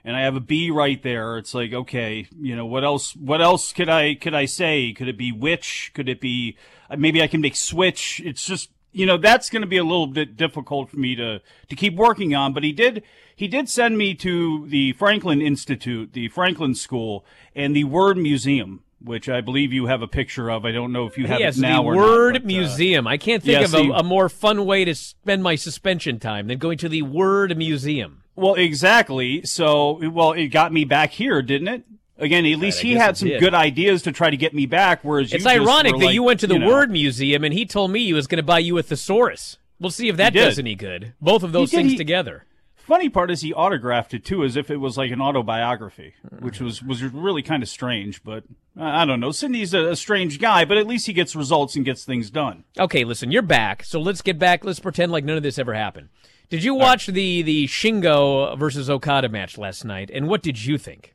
and 0.07 0.15
I 0.15 0.21
have 0.21 0.37
a 0.37 0.39
B 0.39 0.71
right 0.71 1.03
there. 1.03 1.37
It's 1.37 1.53
like, 1.53 1.73
okay, 1.73 2.29
you 2.39 2.55
know, 2.55 2.65
what 2.65 2.85
else? 2.85 3.13
What 3.15 3.41
else 3.41 3.73
could 3.73 3.89
I 3.89 4.15
could 4.15 4.33
I 4.33 4.45
say? 4.45 4.93
Could 4.93 5.09
it 5.09 5.17
be 5.17 5.33
which? 5.33 5.91
Could 5.93 6.07
it 6.07 6.21
be? 6.21 6.57
Maybe 6.97 7.21
I 7.21 7.27
can 7.27 7.41
make 7.41 7.57
switch. 7.57 8.21
It's 8.23 8.45
just, 8.45 8.69
you 8.97 9.05
know, 9.05 9.17
that's 9.17 9.49
going 9.49 9.61
to 9.61 9.67
be 9.67 9.77
a 9.77 9.83
little 9.83 10.07
bit 10.07 10.35
difficult 10.35 10.89
for 10.89 10.97
me 10.97 11.15
to 11.15 11.41
to 11.69 11.75
keep 11.75 11.95
working 11.95 12.33
on. 12.33 12.53
But 12.53 12.63
he 12.63 12.71
did 12.71 13.03
he 13.35 13.47
did 13.47 13.69
send 13.69 13.97
me 13.97 14.15
to 14.15 14.67
the 14.67 14.93
Franklin 14.93 15.41
Institute, 15.41 16.13
the 16.13 16.29
Franklin 16.29 16.73
School, 16.73 17.23
and 17.55 17.75
the 17.75 17.83
Word 17.83 18.17
Museum 18.17 18.83
which 18.99 19.29
I 19.29 19.41
believe 19.41 19.71
you 19.71 19.85
have 19.85 20.01
a 20.01 20.07
picture 20.07 20.49
of. 20.49 20.65
I 20.65 20.71
don't 20.71 20.91
know 20.91 21.05
if 21.05 21.19
you 21.19 21.27
have 21.27 21.39
yes, 21.39 21.57
it 21.57 21.61
now 21.61 21.83
the 21.83 21.89
or 21.89 21.95
Word 21.95 22.33
not, 22.33 22.41
but, 22.41 22.47
Museum. 22.47 23.05
Uh, 23.05 23.11
I 23.11 23.17
can't 23.17 23.43
think 23.43 23.63
of 23.63 23.73
a, 23.75 23.91
a, 23.91 24.03
more 24.03 24.27
fun 24.27 24.65
way 24.65 24.85
to 24.85 24.95
spend 24.95 25.43
my 25.43 25.53
suspension 25.53 26.19
time 26.19 26.47
than 26.47 26.57
going 26.57 26.79
to 26.79 26.89
the 26.89 27.03
Word 27.03 27.55
Museum. 27.55 28.23
Well, 28.35 28.55
exactly. 28.55 29.43
So, 29.45 30.09
well, 30.09 30.31
it 30.31 30.47
got 30.47 30.73
me 30.73 30.83
back 30.83 31.11
here, 31.11 31.43
didn't 31.43 31.67
it? 31.67 31.83
Again, 32.19 32.45
at 32.45 32.57
least 32.57 32.81
he 32.81 32.93
had 32.93 33.15
some 33.15 33.29
good 33.29 33.53
ideas 33.53 34.01
to 34.03 34.11
try 34.11 34.29
to 34.29 34.37
get 34.37 34.53
me 34.53 34.65
back. 34.65 35.03
Whereas 35.03 35.31
it's 35.31 35.45
you 35.45 35.49
ironic 35.49 35.93
that 35.93 36.05
like, 36.05 36.13
you 36.13 36.23
went 36.23 36.39
to 36.39 36.47
the 36.47 36.55
you 36.55 36.59
know, 36.61 36.67
Word 36.67 36.89
Museum 36.89 37.43
and 37.43 37.53
he 37.53 37.65
told 37.65 37.91
me 37.91 38.05
he 38.05 38.13
was 38.13 38.27
going 38.27 38.37
to 38.37 38.43
buy 38.43 38.59
you 38.59 38.77
a 38.77 38.83
thesaurus. 38.83 39.57
We'll 39.79 39.91
see 39.91 40.09
if 40.09 40.17
that 40.17 40.33
does 40.33 40.57
any 40.57 40.75
good. 40.75 41.13
Both 41.21 41.43
of 41.43 41.51
those 41.51 41.71
things 41.71 41.91
he, 41.91 41.97
together. 41.97 42.45
Funny 42.75 43.09
part 43.09 43.29
is 43.29 43.41
he 43.41 43.53
autographed 43.53 44.13
it 44.13 44.25
too, 44.25 44.43
as 44.43 44.55
if 44.55 44.71
it 44.71 44.77
was 44.77 44.97
like 44.97 45.11
an 45.11 45.21
autobiography, 45.21 46.13
which 46.39 46.59
was 46.59 46.81
was 46.81 47.03
really 47.03 47.43
kind 47.43 47.61
of 47.61 47.69
strange. 47.69 48.23
But 48.23 48.45
I 48.75 49.05
don't 49.05 49.19
know. 49.19 49.31
Sydney's 49.31 49.73
a, 49.73 49.89
a 49.89 49.95
strange 49.95 50.39
guy, 50.39 50.65
but 50.65 50.77
at 50.77 50.87
least 50.87 51.05
he 51.05 51.13
gets 51.13 51.35
results 51.35 51.75
and 51.75 51.83
gets 51.83 52.05
things 52.05 52.31
done. 52.31 52.63
Okay, 52.79 53.03
listen, 53.03 53.29
you're 53.29 53.41
back, 53.41 53.83
so 53.83 53.99
let's 53.99 54.21
get 54.21 54.39
back. 54.39 54.63
Let's 54.63 54.79
pretend 54.79 55.11
like 55.11 55.25
none 55.25 55.37
of 55.37 55.43
this 55.43 55.59
ever 55.59 55.73
happened. 55.73 56.09
Did 56.49 56.63
you 56.63 56.73
watch 56.75 57.07
the 57.07 57.41
the 57.41 57.67
Shingo 57.67 58.57
versus 58.57 58.89
Okada 58.89 59.27
match 59.27 59.57
last 59.57 59.83
night? 59.83 60.09
And 60.11 60.29
what 60.29 60.41
did 60.41 60.65
you 60.65 60.77
think? 60.77 61.13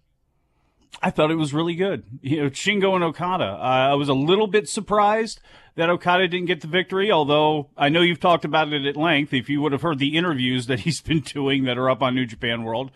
I 1.01 1.11
thought 1.11 1.31
it 1.31 1.37
was 1.37 1.55
really 1.55 1.75
good. 1.75 2.05
You 2.21 2.45
know, 2.45 2.51
Shingo 2.51 2.95
and 2.95 3.05
Okada. 3.05 3.45
Uh, 3.45 3.91
I 3.91 3.95
was 3.95 4.09
a 4.09 4.15
little 4.15 4.47
bit 4.47 4.69
surprised 4.69 5.41
that 5.75 5.89
Okada 5.89 6.29
didn't 6.29 6.47
get 6.47 6.61
the 6.61 6.67
victory, 6.67 7.11
although 7.11 7.71
I 7.77 7.89
know 7.89 8.03
you've 8.03 8.21
talked 8.21 8.45
about 8.45 8.73
it 8.73 8.85
at 8.85 8.97
length. 8.97 9.33
If 9.33 9.49
you 9.49 9.63
would 9.63 9.73
have 9.73 9.83
heard 9.83 9.99
the 9.99 10.17
interviews 10.17 10.67
that 10.67 10.81
he's 10.87 11.01
been 11.01 11.21
doing 11.21 11.65
that 11.65 11.79
are 11.79 11.91
up 11.91 12.03
on 12.03 12.15
New 12.15 12.27
Japan 12.27 12.65
World, 12.65 12.91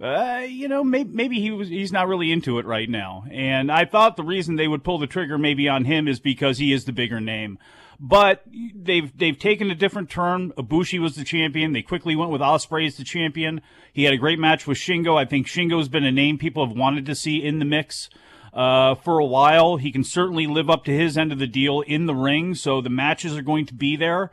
uh, 0.00 0.44
you 0.48 0.68
know, 0.68 0.82
maybe, 0.84 1.10
maybe 1.12 1.40
he 1.40 1.50
was 1.50 1.68
he's 1.68 1.92
not 1.92 2.08
really 2.08 2.32
into 2.32 2.58
it 2.58 2.66
right 2.66 2.88
now. 2.88 3.24
And 3.30 3.70
I 3.70 3.84
thought 3.84 4.16
the 4.16 4.22
reason 4.22 4.56
they 4.56 4.68
would 4.68 4.84
pull 4.84 4.98
the 4.98 5.06
trigger 5.06 5.36
maybe 5.36 5.68
on 5.68 5.84
him 5.84 6.08
is 6.08 6.20
because 6.20 6.58
he 6.58 6.72
is 6.72 6.84
the 6.84 6.92
bigger 6.92 7.20
name. 7.20 7.58
But 8.02 8.42
they've 8.74 9.16
they've 9.16 9.38
taken 9.38 9.70
a 9.70 9.74
different 9.74 10.08
turn. 10.08 10.52
Ibushi 10.52 10.98
was 10.98 11.16
the 11.16 11.24
champion. 11.24 11.74
They 11.74 11.82
quickly 11.82 12.16
went 12.16 12.30
with 12.30 12.40
Ospreay 12.40 12.86
as 12.86 12.96
the 12.96 13.04
champion. 13.04 13.60
He 13.92 14.04
had 14.04 14.14
a 14.14 14.16
great 14.16 14.38
match 14.38 14.66
with 14.66 14.78
Shingo. 14.78 15.18
I 15.18 15.26
think 15.26 15.46
Shingo's 15.46 15.90
been 15.90 16.04
a 16.04 16.10
name 16.10 16.38
people 16.38 16.66
have 16.66 16.74
wanted 16.74 17.04
to 17.06 17.14
see 17.14 17.44
in 17.44 17.58
the 17.58 17.66
mix 17.66 18.08
uh, 18.54 18.94
for 18.94 19.18
a 19.18 19.26
while. 19.26 19.76
He 19.76 19.92
can 19.92 20.02
certainly 20.02 20.46
live 20.46 20.70
up 20.70 20.84
to 20.84 20.92
his 20.92 21.18
end 21.18 21.30
of 21.30 21.38
the 21.38 21.46
deal 21.46 21.82
in 21.82 22.06
the 22.06 22.14
ring. 22.14 22.54
So 22.54 22.80
the 22.80 22.88
matches 22.88 23.36
are 23.36 23.42
going 23.42 23.66
to 23.66 23.74
be 23.74 23.96
there, 23.96 24.30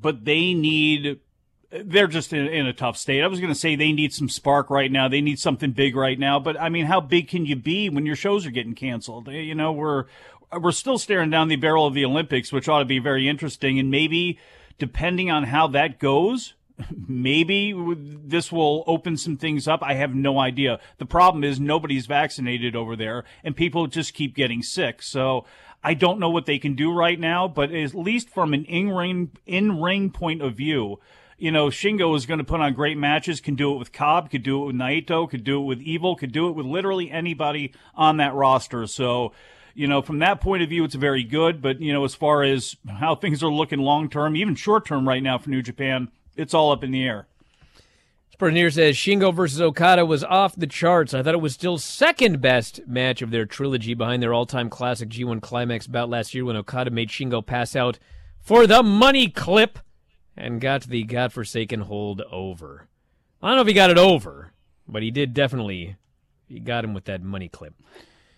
but 0.00 0.24
they 0.24 0.54
need. 0.54 1.18
They're 1.76 2.06
just 2.06 2.32
in, 2.32 2.46
in 2.46 2.66
a 2.68 2.72
tough 2.72 2.96
state. 2.96 3.24
I 3.24 3.26
was 3.26 3.40
going 3.40 3.52
to 3.52 3.58
say 3.58 3.74
they 3.74 3.90
need 3.90 4.12
some 4.12 4.28
spark 4.28 4.70
right 4.70 4.92
now. 4.92 5.08
They 5.08 5.20
need 5.20 5.40
something 5.40 5.72
big 5.72 5.96
right 5.96 6.16
now. 6.20 6.38
But 6.38 6.60
I 6.60 6.68
mean, 6.68 6.86
how 6.86 7.00
big 7.00 7.26
can 7.26 7.46
you 7.46 7.56
be 7.56 7.88
when 7.88 8.06
your 8.06 8.14
shows 8.14 8.46
are 8.46 8.52
getting 8.52 8.76
canceled? 8.76 9.26
You 9.26 9.56
know, 9.56 9.72
we're 9.72 10.04
Uh, 10.54 10.58
we're 10.60 10.72
still 10.72 10.98
staring 10.98 11.30
down 11.30 11.48
the 11.48 11.56
barrel 11.56 11.86
of 11.86 11.94
the 11.94 12.04
Olympics, 12.04 12.52
which 12.52 12.68
ought 12.68 12.80
to 12.80 12.84
be 12.84 12.98
very 12.98 13.28
interesting. 13.28 13.78
And 13.78 13.90
maybe, 13.90 14.38
depending 14.78 15.30
on 15.30 15.44
how 15.44 15.66
that 15.68 15.98
goes, 15.98 16.54
maybe 17.08 17.74
this 17.96 18.50
will 18.50 18.84
open 18.86 19.16
some 19.16 19.36
things 19.36 19.68
up. 19.68 19.82
I 19.82 19.94
have 19.94 20.14
no 20.14 20.38
idea. 20.38 20.80
The 20.98 21.06
problem 21.06 21.44
is 21.44 21.60
nobody's 21.60 22.06
vaccinated 22.06 22.76
over 22.76 22.96
there, 22.96 23.24
and 23.42 23.56
people 23.56 23.86
just 23.86 24.14
keep 24.14 24.34
getting 24.34 24.62
sick. 24.62 25.02
So 25.02 25.44
I 25.82 25.94
don't 25.94 26.18
know 26.18 26.30
what 26.30 26.46
they 26.46 26.58
can 26.58 26.74
do 26.74 26.92
right 26.92 27.18
now, 27.18 27.48
but 27.48 27.72
at 27.72 27.94
least 27.94 28.30
from 28.30 28.54
an 28.54 28.64
in 28.64 28.90
ring 28.90 29.30
in 29.46 29.80
ring 29.80 30.10
point 30.10 30.42
of 30.42 30.54
view, 30.54 30.98
you 31.36 31.50
know, 31.50 31.66
Shingo 31.66 32.16
is 32.16 32.26
going 32.26 32.38
to 32.38 32.44
put 32.44 32.60
on 32.60 32.74
great 32.74 32.96
matches. 32.96 33.40
Can 33.40 33.54
do 33.54 33.74
it 33.74 33.78
with 33.78 33.92
Cobb, 33.92 34.30
could 34.30 34.42
do 34.42 34.62
it 34.62 34.66
with 34.66 34.76
Naito, 34.76 35.28
could 35.28 35.44
do 35.44 35.60
it 35.60 35.64
with 35.64 35.80
Evil, 35.80 36.16
could 36.16 36.32
do 36.32 36.48
it 36.48 36.52
with 36.52 36.66
literally 36.66 37.10
anybody 37.10 37.72
on 37.94 38.16
that 38.18 38.34
roster. 38.34 38.86
So 38.86 39.32
you 39.74 39.86
know, 39.86 40.02
from 40.02 40.20
that 40.20 40.40
point 40.40 40.62
of 40.62 40.68
view, 40.68 40.84
it's 40.84 40.94
very 40.94 41.24
good. 41.24 41.60
But, 41.60 41.80
you 41.80 41.92
know, 41.92 42.04
as 42.04 42.14
far 42.14 42.42
as 42.42 42.76
how 42.88 43.14
things 43.14 43.42
are 43.42 43.50
looking 43.50 43.80
long 43.80 44.08
term, 44.08 44.36
even 44.36 44.54
short 44.54 44.86
term 44.86 45.06
right 45.06 45.22
now 45.22 45.38
for 45.38 45.50
New 45.50 45.62
Japan, 45.62 46.08
it's 46.36 46.54
all 46.54 46.72
up 46.72 46.84
in 46.84 46.90
the 46.90 47.04
air. 47.04 47.26
Spurnier 48.34 48.70
says 48.70 48.96
Shingo 48.96 49.32
versus 49.32 49.60
Okada 49.60 50.04
was 50.04 50.24
off 50.24 50.56
the 50.56 50.66
charts. 50.66 51.14
I 51.14 51.22
thought 51.22 51.34
it 51.34 51.40
was 51.40 51.54
still 51.54 51.78
second 51.78 52.40
best 52.40 52.80
match 52.84 53.22
of 53.22 53.30
their 53.30 53.46
trilogy 53.46 53.94
behind 53.94 54.22
their 54.22 54.34
all 54.34 54.44
time 54.44 54.68
classic 54.68 55.08
G1 55.08 55.40
Climax 55.40 55.86
bout 55.86 56.10
last 56.10 56.34
year 56.34 56.44
when 56.44 56.56
Okada 56.56 56.90
made 56.90 57.10
Shingo 57.10 57.46
pass 57.46 57.76
out 57.76 58.00
for 58.40 58.66
the 58.66 58.82
money 58.82 59.28
clip 59.28 59.78
and 60.36 60.60
got 60.60 60.82
the 60.82 61.04
godforsaken 61.04 61.82
hold 61.82 62.22
over. 62.22 62.88
I 63.40 63.48
don't 63.48 63.56
know 63.56 63.62
if 63.62 63.68
he 63.68 63.72
got 63.72 63.90
it 63.90 63.98
over, 63.98 64.52
but 64.88 65.04
he 65.04 65.12
did 65.12 65.32
definitely. 65.32 65.94
He 66.48 66.58
got 66.58 66.84
him 66.84 66.92
with 66.92 67.04
that 67.04 67.22
money 67.22 67.48
clip. 67.48 67.74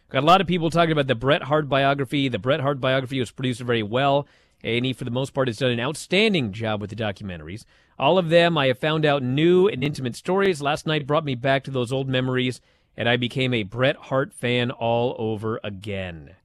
Got 0.08 0.22
a 0.22 0.26
lot 0.26 0.40
of 0.40 0.46
people 0.46 0.70
talking 0.70 0.92
about 0.92 1.08
the 1.08 1.16
Bret 1.16 1.42
Hart 1.42 1.68
biography. 1.68 2.28
The 2.28 2.38
Bret 2.38 2.60
Hart 2.60 2.80
biography 2.80 3.18
was 3.18 3.32
produced 3.32 3.60
very 3.62 3.82
well. 3.82 4.28
A&E, 4.62 4.92
for 4.92 5.04
the 5.04 5.10
most 5.10 5.34
part, 5.34 5.48
has 5.48 5.58
done 5.58 5.72
an 5.72 5.80
outstanding 5.80 6.52
job 6.52 6.80
with 6.80 6.90
the 6.90 6.96
documentaries. 6.96 7.64
All 7.98 8.16
of 8.16 8.28
them, 8.28 8.56
I 8.56 8.68
have 8.68 8.78
found 8.78 9.04
out 9.04 9.24
new 9.24 9.66
and 9.66 9.82
intimate 9.82 10.14
stories. 10.14 10.62
Last 10.62 10.86
night 10.86 11.08
brought 11.08 11.24
me 11.24 11.34
back 11.34 11.64
to 11.64 11.72
those 11.72 11.92
old 11.92 12.08
memories, 12.08 12.60
and 12.96 13.08
I 13.08 13.16
became 13.16 13.52
a 13.52 13.64
Bret 13.64 13.96
Hart 13.96 14.32
fan 14.32 14.70
all 14.70 15.16
over 15.18 15.58
again. 15.64 16.36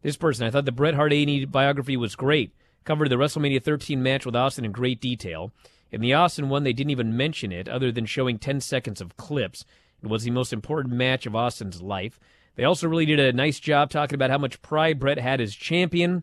This 0.00 0.16
person, 0.16 0.46
I 0.46 0.50
thought 0.50 0.64
the 0.64 0.72
Bret 0.72 0.94
Hart 0.94 1.12
A&E 1.12 1.44
biography 1.44 1.98
was 1.98 2.16
great. 2.16 2.52
Covered 2.84 3.10
the 3.10 3.16
WrestleMania 3.16 3.62
13 3.62 4.02
match 4.02 4.24
with 4.24 4.34
Austin 4.34 4.64
in 4.64 4.72
great 4.72 5.00
detail. 5.00 5.52
In 5.90 6.00
the 6.00 6.14
Austin 6.14 6.48
one, 6.48 6.64
they 6.64 6.72
didn't 6.72 6.90
even 6.90 7.16
mention 7.18 7.52
it, 7.52 7.68
other 7.68 7.92
than 7.92 8.06
showing 8.06 8.38
10 8.38 8.62
seconds 8.62 9.02
of 9.02 9.18
clips. 9.18 9.66
It 10.02 10.08
was 10.08 10.24
the 10.24 10.30
most 10.30 10.54
important 10.54 10.94
match 10.94 11.26
of 11.26 11.36
Austin's 11.36 11.82
life. 11.82 12.18
They 12.56 12.64
also 12.64 12.88
really 12.88 13.06
did 13.06 13.18
a 13.18 13.32
nice 13.32 13.58
job 13.58 13.90
talking 13.90 14.14
about 14.14 14.30
how 14.30 14.38
much 14.38 14.62
pride 14.62 14.98
Bret 14.98 15.18
had 15.18 15.40
as 15.40 15.54
champion, 15.54 16.22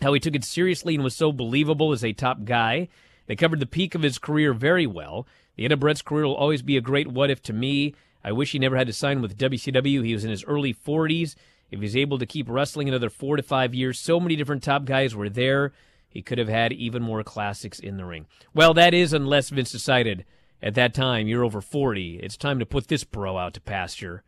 how 0.00 0.12
he 0.12 0.20
took 0.20 0.34
it 0.34 0.44
seriously 0.44 0.94
and 0.94 1.04
was 1.04 1.16
so 1.16 1.32
believable 1.32 1.92
as 1.92 2.04
a 2.04 2.12
top 2.12 2.44
guy. 2.44 2.88
They 3.26 3.36
covered 3.36 3.60
the 3.60 3.66
peak 3.66 3.94
of 3.94 4.02
his 4.02 4.18
career 4.18 4.52
very 4.52 4.86
well. 4.86 5.26
The 5.56 5.64
end 5.64 5.72
of 5.72 5.80
Bret's 5.80 6.02
career 6.02 6.24
will 6.24 6.34
always 6.34 6.62
be 6.62 6.76
a 6.76 6.82
great 6.82 7.08
what 7.08 7.30
if 7.30 7.42
to 7.44 7.52
me. 7.52 7.94
I 8.24 8.32
wish 8.32 8.52
he 8.52 8.58
never 8.58 8.76
had 8.76 8.86
to 8.86 8.92
sign 8.92 9.22
with 9.22 9.38
WCW. 9.38 10.04
He 10.04 10.14
was 10.14 10.24
in 10.24 10.30
his 10.30 10.44
early 10.44 10.74
40s. 10.74 11.34
If 11.70 11.80
he's 11.80 11.96
able 11.96 12.18
to 12.18 12.26
keep 12.26 12.48
wrestling 12.48 12.88
another 12.88 13.10
four 13.10 13.36
to 13.36 13.42
five 13.42 13.74
years, 13.74 13.98
so 13.98 14.20
many 14.20 14.36
different 14.36 14.62
top 14.62 14.84
guys 14.84 15.14
were 15.14 15.30
there. 15.30 15.72
He 16.08 16.20
could 16.20 16.38
have 16.38 16.48
had 16.48 16.72
even 16.74 17.02
more 17.02 17.22
classics 17.22 17.78
in 17.78 17.96
the 17.96 18.04
ring. 18.04 18.26
Well, 18.52 18.74
that 18.74 18.92
is 18.92 19.14
unless 19.14 19.48
Vince 19.48 19.72
decided 19.72 20.26
at 20.62 20.74
that 20.74 20.92
time 20.92 21.26
you're 21.26 21.44
over 21.44 21.62
40. 21.62 22.20
It's 22.22 22.36
time 22.36 22.58
to 22.58 22.66
put 22.66 22.88
this 22.88 23.04
bro 23.04 23.38
out 23.38 23.54
to 23.54 23.60
pasture. 23.62 24.22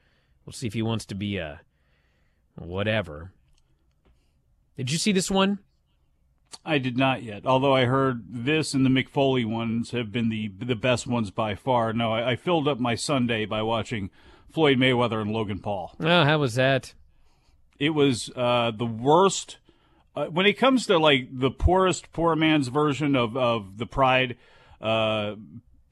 We'll 0.45 0.53
see 0.53 0.67
if 0.67 0.75
he 0.75 0.83
wants 0.83 1.05
to 1.07 1.15
be 1.15 1.39
a 1.39 1.61
whatever. 2.57 3.33
Did 4.77 4.91
you 4.91 4.99
see 4.99 5.13
this 5.13 5.31
one? 5.31 5.61
I 6.65 6.79
did 6.79 6.97
not 6.97 7.23
yet. 7.23 7.47
Although 7.47 7.75
I 7.75 7.87
heard 7.87 8.25
this 8.29 8.75
and 8.75 8.85
the 8.85 8.91
Mick 8.91 9.09
Foley 9.09 9.45
ones 9.45 9.91
have 9.91 10.13
been 10.13 10.29
the 10.29 10.49
the 10.49 10.77
best 10.77 11.07
ones 11.07 11.31
by 11.31 11.55
far. 11.55 11.93
No, 11.93 12.13
I, 12.13 12.33
I 12.33 12.37
filled 12.37 12.69
up 12.69 12.79
my 12.79 12.95
Sunday 12.95 13.45
by 13.45 13.63
watching 13.63 14.11
Floyd 14.53 14.79
Mayweather 14.79 15.21
and 15.21 15.33
Logan 15.33 15.59
Paul. 15.59 15.95
Oh, 16.01 16.25
how 16.25 16.39
was 16.39 16.55
that? 16.55 16.95
It 17.79 17.91
was 17.91 18.31
uh, 18.37 18.71
the 18.77 18.87
worst. 18.87 19.59
Uh, 20.15 20.27
when 20.27 20.47
it 20.47 20.55
comes 20.55 20.87
to 20.87 20.97
like 20.97 21.29
the 21.33 21.51
poorest 21.51 22.13
poor 22.13 22.37
man's 22.37 22.69
version 22.69 23.17
of 23.17 23.37
of 23.37 23.79
the 23.79 23.87
Pride 23.87 24.37
uh, 24.81 25.35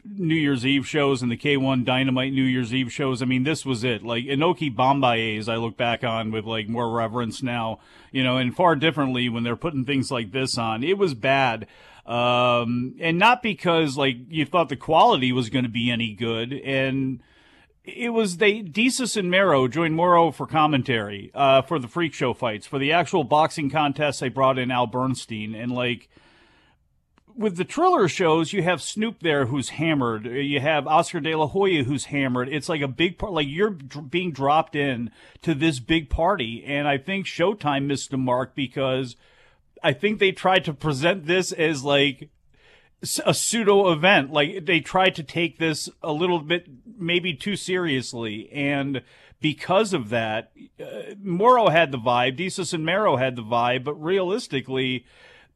New 0.04 0.34
Year's 0.34 0.66
Eve 0.66 0.86
shows 0.86 1.22
and 1.22 1.30
the 1.30 1.36
K1 1.36 1.84
Dynamite 1.84 2.32
New 2.32 2.42
Year's 2.42 2.74
Eve 2.74 2.92
shows. 2.92 3.22
I 3.22 3.24
mean, 3.24 3.44
this 3.44 3.64
was 3.64 3.84
it. 3.84 4.02
Like 4.02 4.24
Inoki 4.24 4.74
Bom-Ba-Yes, 4.74 5.48
I 5.48 5.56
look 5.56 5.76
back 5.76 6.02
on 6.02 6.32
with 6.32 6.44
like 6.44 6.68
more 6.68 6.90
reverence 6.90 7.42
now, 7.42 7.78
you 8.10 8.24
know, 8.24 8.36
and 8.36 8.54
far 8.54 8.74
differently 8.74 9.28
when 9.28 9.44
they're 9.44 9.56
putting 9.56 9.84
things 9.84 10.10
like 10.10 10.32
this 10.32 10.58
on. 10.58 10.82
It 10.82 10.98
was 10.98 11.14
bad. 11.14 11.68
Um, 12.04 12.96
and 13.00 13.16
not 13.16 13.42
because 13.42 13.96
like 13.96 14.16
you 14.28 14.44
thought 14.44 14.68
the 14.68 14.76
quality 14.76 15.30
was 15.30 15.50
going 15.50 15.64
to 15.64 15.70
be 15.70 15.88
any 15.88 16.14
good. 16.14 16.52
And 16.52 17.20
it 17.84 18.10
was 18.10 18.38
they, 18.38 18.62
Desus 18.62 19.16
and 19.16 19.30
Mero 19.30 19.68
joined 19.68 19.96
Mero 19.96 20.32
for 20.32 20.48
commentary, 20.48 21.30
uh, 21.32 21.62
for 21.62 21.78
the 21.78 21.88
freak 21.88 22.12
show 22.12 22.34
fights. 22.34 22.66
For 22.66 22.80
the 22.80 22.90
actual 22.90 23.22
boxing 23.22 23.70
contest, 23.70 24.18
they 24.18 24.28
brought 24.28 24.58
in 24.58 24.72
Al 24.72 24.88
Bernstein 24.88 25.54
and 25.54 25.70
like, 25.70 26.08
with 27.36 27.56
the 27.56 27.64
Triller 27.64 28.08
shows, 28.08 28.52
you 28.52 28.62
have 28.62 28.82
Snoop 28.82 29.20
there 29.20 29.46
who's 29.46 29.70
hammered. 29.70 30.26
You 30.26 30.60
have 30.60 30.86
Oscar 30.86 31.20
De 31.20 31.34
La 31.34 31.46
Hoya 31.46 31.84
who's 31.84 32.06
hammered. 32.06 32.48
It's 32.48 32.68
like 32.68 32.80
a 32.80 32.88
big 32.88 33.18
part, 33.18 33.32
like 33.32 33.48
you're 33.48 33.70
dr- 33.70 34.10
being 34.10 34.32
dropped 34.32 34.74
in 34.74 35.10
to 35.42 35.54
this 35.54 35.80
big 35.80 36.10
party. 36.10 36.64
And 36.66 36.88
I 36.88 36.98
think 36.98 37.26
Showtime 37.26 37.86
missed 37.86 38.10
the 38.10 38.18
mark 38.18 38.54
because 38.54 39.16
I 39.82 39.92
think 39.92 40.18
they 40.18 40.32
tried 40.32 40.64
to 40.66 40.74
present 40.74 41.26
this 41.26 41.52
as 41.52 41.84
like 41.84 42.30
a 43.24 43.34
pseudo 43.34 43.90
event. 43.90 44.32
Like 44.32 44.64
they 44.66 44.80
tried 44.80 45.14
to 45.16 45.22
take 45.22 45.58
this 45.58 45.88
a 46.02 46.12
little 46.12 46.40
bit, 46.40 46.66
maybe 46.98 47.34
too 47.34 47.56
seriously. 47.56 48.50
And 48.52 49.02
because 49.40 49.92
of 49.92 50.10
that, 50.10 50.52
uh, 50.80 51.14
Mero 51.20 51.68
had 51.68 51.90
the 51.90 51.98
vibe, 51.98 52.38
Desus 52.38 52.72
and 52.72 52.86
Mero 52.86 53.16
had 53.16 53.36
the 53.36 53.42
vibe, 53.42 53.84
but 53.84 53.94
realistically, 53.94 55.04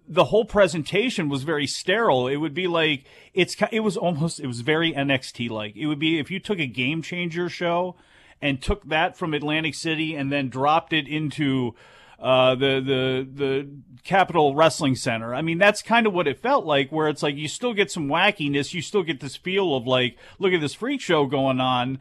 the 0.09 0.25
whole 0.25 0.45
presentation 0.45 1.29
was 1.29 1.43
very 1.43 1.67
sterile. 1.67 2.29
It 2.29 2.37
would 2.37 2.55
be 2.55 2.67
like 2.67 3.05
it's 3.35 3.57
it 3.73 3.81
was 3.81 3.97
almost 3.97 4.41
it 4.41 4.47
was 4.47 4.61
very 4.61 4.93
NXT 4.93 5.51
like. 5.51 5.77
It 5.77 5.87
would 5.87 5.99
be 5.99 6.19
if 6.19 6.31
you 6.31 6.41
took 6.41 6.59
a 6.59 6.67
game 6.67 7.03
changer 7.03 7.49
show 7.49 7.97
and 8.41 8.63
took 8.63 8.89
that 8.89 9.17
from 9.17 9.35
Atlantic 9.35 9.75
City 9.75 10.15
and 10.15 10.31
then 10.31 10.49
dropped 10.49 10.93
it 10.93 11.09
into 11.09 11.75
uh, 12.19 12.55
the 12.55 12.81
the 12.81 13.29
the 13.33 13.69
Capitol 14.05 14.55
Wrestling 14.55 14.95
Center. 14.95 15.35
I 15.35 15.43
mean, 15.43 15.59
that's 15.59 15.83
kind 15.83 16.07
of 16.07 16.13
what 16.13 16.27
it 16.27 16.39
felt 16.39 16.65
like. 16.65 16.91
Where 16.91 17.09
it's 17.09 17.23
like 17.23 17.37
you 17.37 17.49
still 17.49 17.75
get 17.75 17.91
some 17.91 18.09
wackiness, 18.09 18.75
you 18.75 18.83
still 18.83 19.03
get 19.03 19.21
this 19.21 19.37
feel 19.37 19.75
of 19.75 19.87
like, 19.87 20.17
look 20.39 20.53
at 20.53 20.61
this 20.61 20.75
freak 20.75 21.01
show 21.01 21.27
going 21.27 21.61
on, 21.61 21.99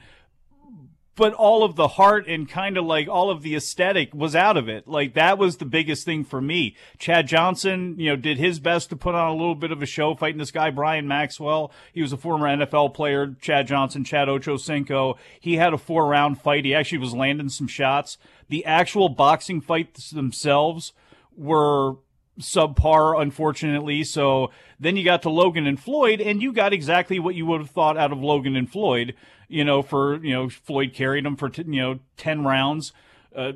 but 1.15 1.33
all 1.33 1.63
of 1.63 1.75
the 1.75 1.87
heart 1.87 2.27
and 2.27 2.49
kind 2.49 2.77
of 2.77 2.85
like 2.85 3.07
all 3.07 3.29
of 3.29 3.41
the 3.41 3.55
aesthetic 3.55 4.13
was 4.13 4.35
out 4.35 4.57
of 4.57 4.67
it. 4.67 4.87
Like 4.87 5.13
that 5.13 5.37
was 5.37 5.57
the 5.57 5.65
biggest 5.65 6.03
thing 6.03 6.25
for 6.25 6.41
me. 6.41 6.75
Chad 6.97 7.27
Johnson, 7.27 7.95
you 7.97 8.09
know, 8.09 8.15
did 8.17 8.37
his 8.37 8.59
best 8.59 8.89
to 8.89 8.97
put 8.97 9.15
on 9.15 9.29
a 9.29 9.35
little 9.35 9.55
bit 9.55 9.71
of 9.71 9.81
a 9.81 9.85
show 9.85 10.13
fighting 10.13 10.39
this 10.39 10.51
guy, 10.51 10.69
Brian 10.71 11.07
Maxwell. 11.07 11.71
He 11.93 12.01
was 12.01 12.11
a 12.11 12.17
former 12.17 12.47
NFL 12.47 12.93
player, 12.93 13.35
Chad 13.39 13.67
Johnson, 13.67 14.03
Chad 14.03 14.27
Ochocinco. 14.27 15.17
He 15.39 15.55
had 15.55 15.73
a 15.73 15.77
four 15.77 16.07
round 16.07 16.41
fight. 16.41 16.65
He 16.65 16.75
actually 16.75 16.97
was 16.97 17.13
landing 17.13 17.49
some 17.49 17.67
shots. 17.67 18.17
The 18.49 18.65
actual 18.65 19.07
boxing 19.07 19.61
fights 19.61 20.09
themselves 20.09 20.91
were 21.35 21.95
subpar, 22.39 23.19
unfortunately. 23.19 24.03
So 24.03 24.51
then 24.79 24.97
you 24.97 25.05
got 25.05 25.21
to 25.21 25.29
Logan 25.29 25.65
and 25.65 25.79
Floyd, 25.79 26.19
and 26.19 26.41
you 26.41 26.51
got 26.51 26.73
exactly 26.73 27.19
what 27.19 27.35
you 27.35 27.45
would 27.45 27.61
have 27.61 27.69
thought 27.69 27.97
out 27.97 28.11
of 28.11 28.21
Logan 28.21 28.57
and 28.57 28.69
Floyd 28.69 29.15
you 29.47 29.63
know, 29.63 29.81
for, 29.81 30.23
you 30.23 30.33
know, 30.33 30.49
Floyd 30.49 30.93
carried 30.93 31.25
him 31.25 31.35
for, 31.35 31.49
t- 31.49 31.63
you 31.67 31.81
know, 31.81 31.99
10 32.17 32.43
rounds. 32.43 32.93
Uh, 33.35 33.53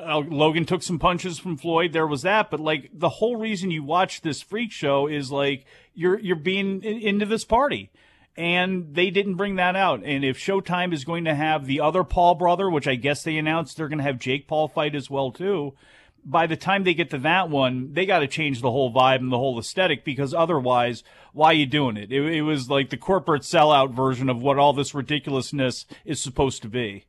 uh, 0.00 0.18
Logan 0.18 0.64
took 0.64 0.82
some 0.82 0.98
punches 0.98 1.38
from 1.38 1.56
Floyd. 1.56 1.92
There 1.92 2.06
was 2.06 2.22
that, 2.22 2.50
but 2.50 2.60
like 2.60 2.90
the 2.92 3.08
whole 3.08 3.36
reason 3.36 3.70
you 3.70 3.82
watch 3.82 4.22
this 4.22 4.40
freak 4.40 4.72
show 4.72 5.06
is 5.06 5.30
like 5.30 5.66
you're 5.94 6.18
you're 6.18 6.36
being 6.36 6.82
in, 6.82 7.00
into 7.00 7.26
this 7.26 7.44
party, 7.44 7.90
and 8.36 8.94
they 8.94 9.10
didn't 9.10 9.34
bring 9.34 9.56
that 9.56 9.76
out. 9.76 10.02
And 10.02 10.24
if 10.24 10.38
Showtime 10.38 10.92
is 10.92 11.04
going 11.04 11.24
to 11.24 11.34
have 11.34 11.66
the 11.66 11.80
other 11.80 12.04
Paul 12.04 12.36
brother, 12.36 12.70
which 12.70 12.88
I 12.88 12.94
guess 12.94 13.22
they 13.22 13.36
announced 13.36 13.76
they're 13.76 13.88
going 13.88 13.98
to 13.98 14.04
have 14.04 14.18
Jake 14.18 14.48
Paul 14.48 14.68
fight 14.68 14.94
as 14.94 15.10
well 15.10 15.30
too, 15.30 15.74
by 16.28 16.48
the 16.48 16.56
time 16.56 16.82
they 16.82 16.92
get 16.92 17.10
to 17.10 17.18
that 17.18 17.48
one, 17.48 17.92
they 17.92 18.04
got 18.04 18.18
to 18.18 18.26
change 18.26 18.60
the 18.60 18.70
whole 18.70 18.92
vibe 18.92 19.20
and 19.20 19.30
the 19.30 19.38
whole 19.38 19.58
aesthetic 19.58 20.04
because 20.04 20.34
otherwise, 20.34 21.04
why 21.32 21.46
are 21.46 21.54
you 21.54 21.66
doing 21.66 21.96
it? 21.96 22.10
it? 22.10 22.20
It 22.20 22.42
was 22.42 22.68
like 22.68 22.90
the 22.90 22.96
corporate 22.96 23.42
sellout 23.42 23.94
version 23.94 24.28
of 24.28 24.42
what 24.42 24.58
all 24.58 24.72
this 24.72 24.92
ridiculousness 24.92 25.86
is 26.04 26.20
supposed 26.20 26.62
to 26.62 26.68
be. 26.68 27.04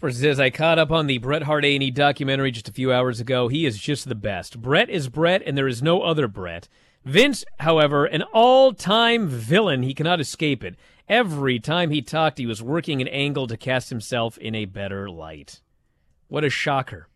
This 0.00 0.20
says, 0.20 0.40
I 0.40 0.50
caught 0.50 0.78
up 0.78 0.90
on 0.90 1.06
the 1.06 1.18
Bret 1.18 1.42
Hart 1.42 1.64
A&E 1.64 1.90
documentary 1.90 2.50
just 2.50 2.68
a 2.68 2.72
few 2.72 2.92
hours 2.92 3.20
ago. 3.20 3.48
He 3.48 3.66
is 3.66 3.78
just 3.78 4.08
the 4.08 4.14
best. 4.14 4.62
Bret 4.62 4.88
is 4.88 5.08
Bret, 5.08 5.42
and 5.44 5.58
there 5.58 5.68
is 5.68 5.82
no 5.82 6.02
other 6.02 6.28
Bret. 6.28 6.68
Vince, 7.04 7.44
however, 7.60 8.06
an 8.06 8.22
all-time 8.32 9.28
villain. 9.28 9.82
He 9.82 9.94
cannot 9.94 10.20
escape 10.20 10.62
it. 10.64 10.76
Every 11.08 11.58
time 11.58 11.90
he 11.90 12.00
talked, 12.00 12.38
he 12.38 12.46
was 12.46 12.62
working 12.62 13.02
an 13.02 13.08
angle 13.08 13.46
to 13.48 13.56
cast 13.56 13.90
himself 13.90 14.38
in 14.38 14.54
a 14.54 14.66
better 14.66 15.10
light. 15.10 15.60
What 16.28 16.44
a 16.44 16.50
shocker. 16.50 17.07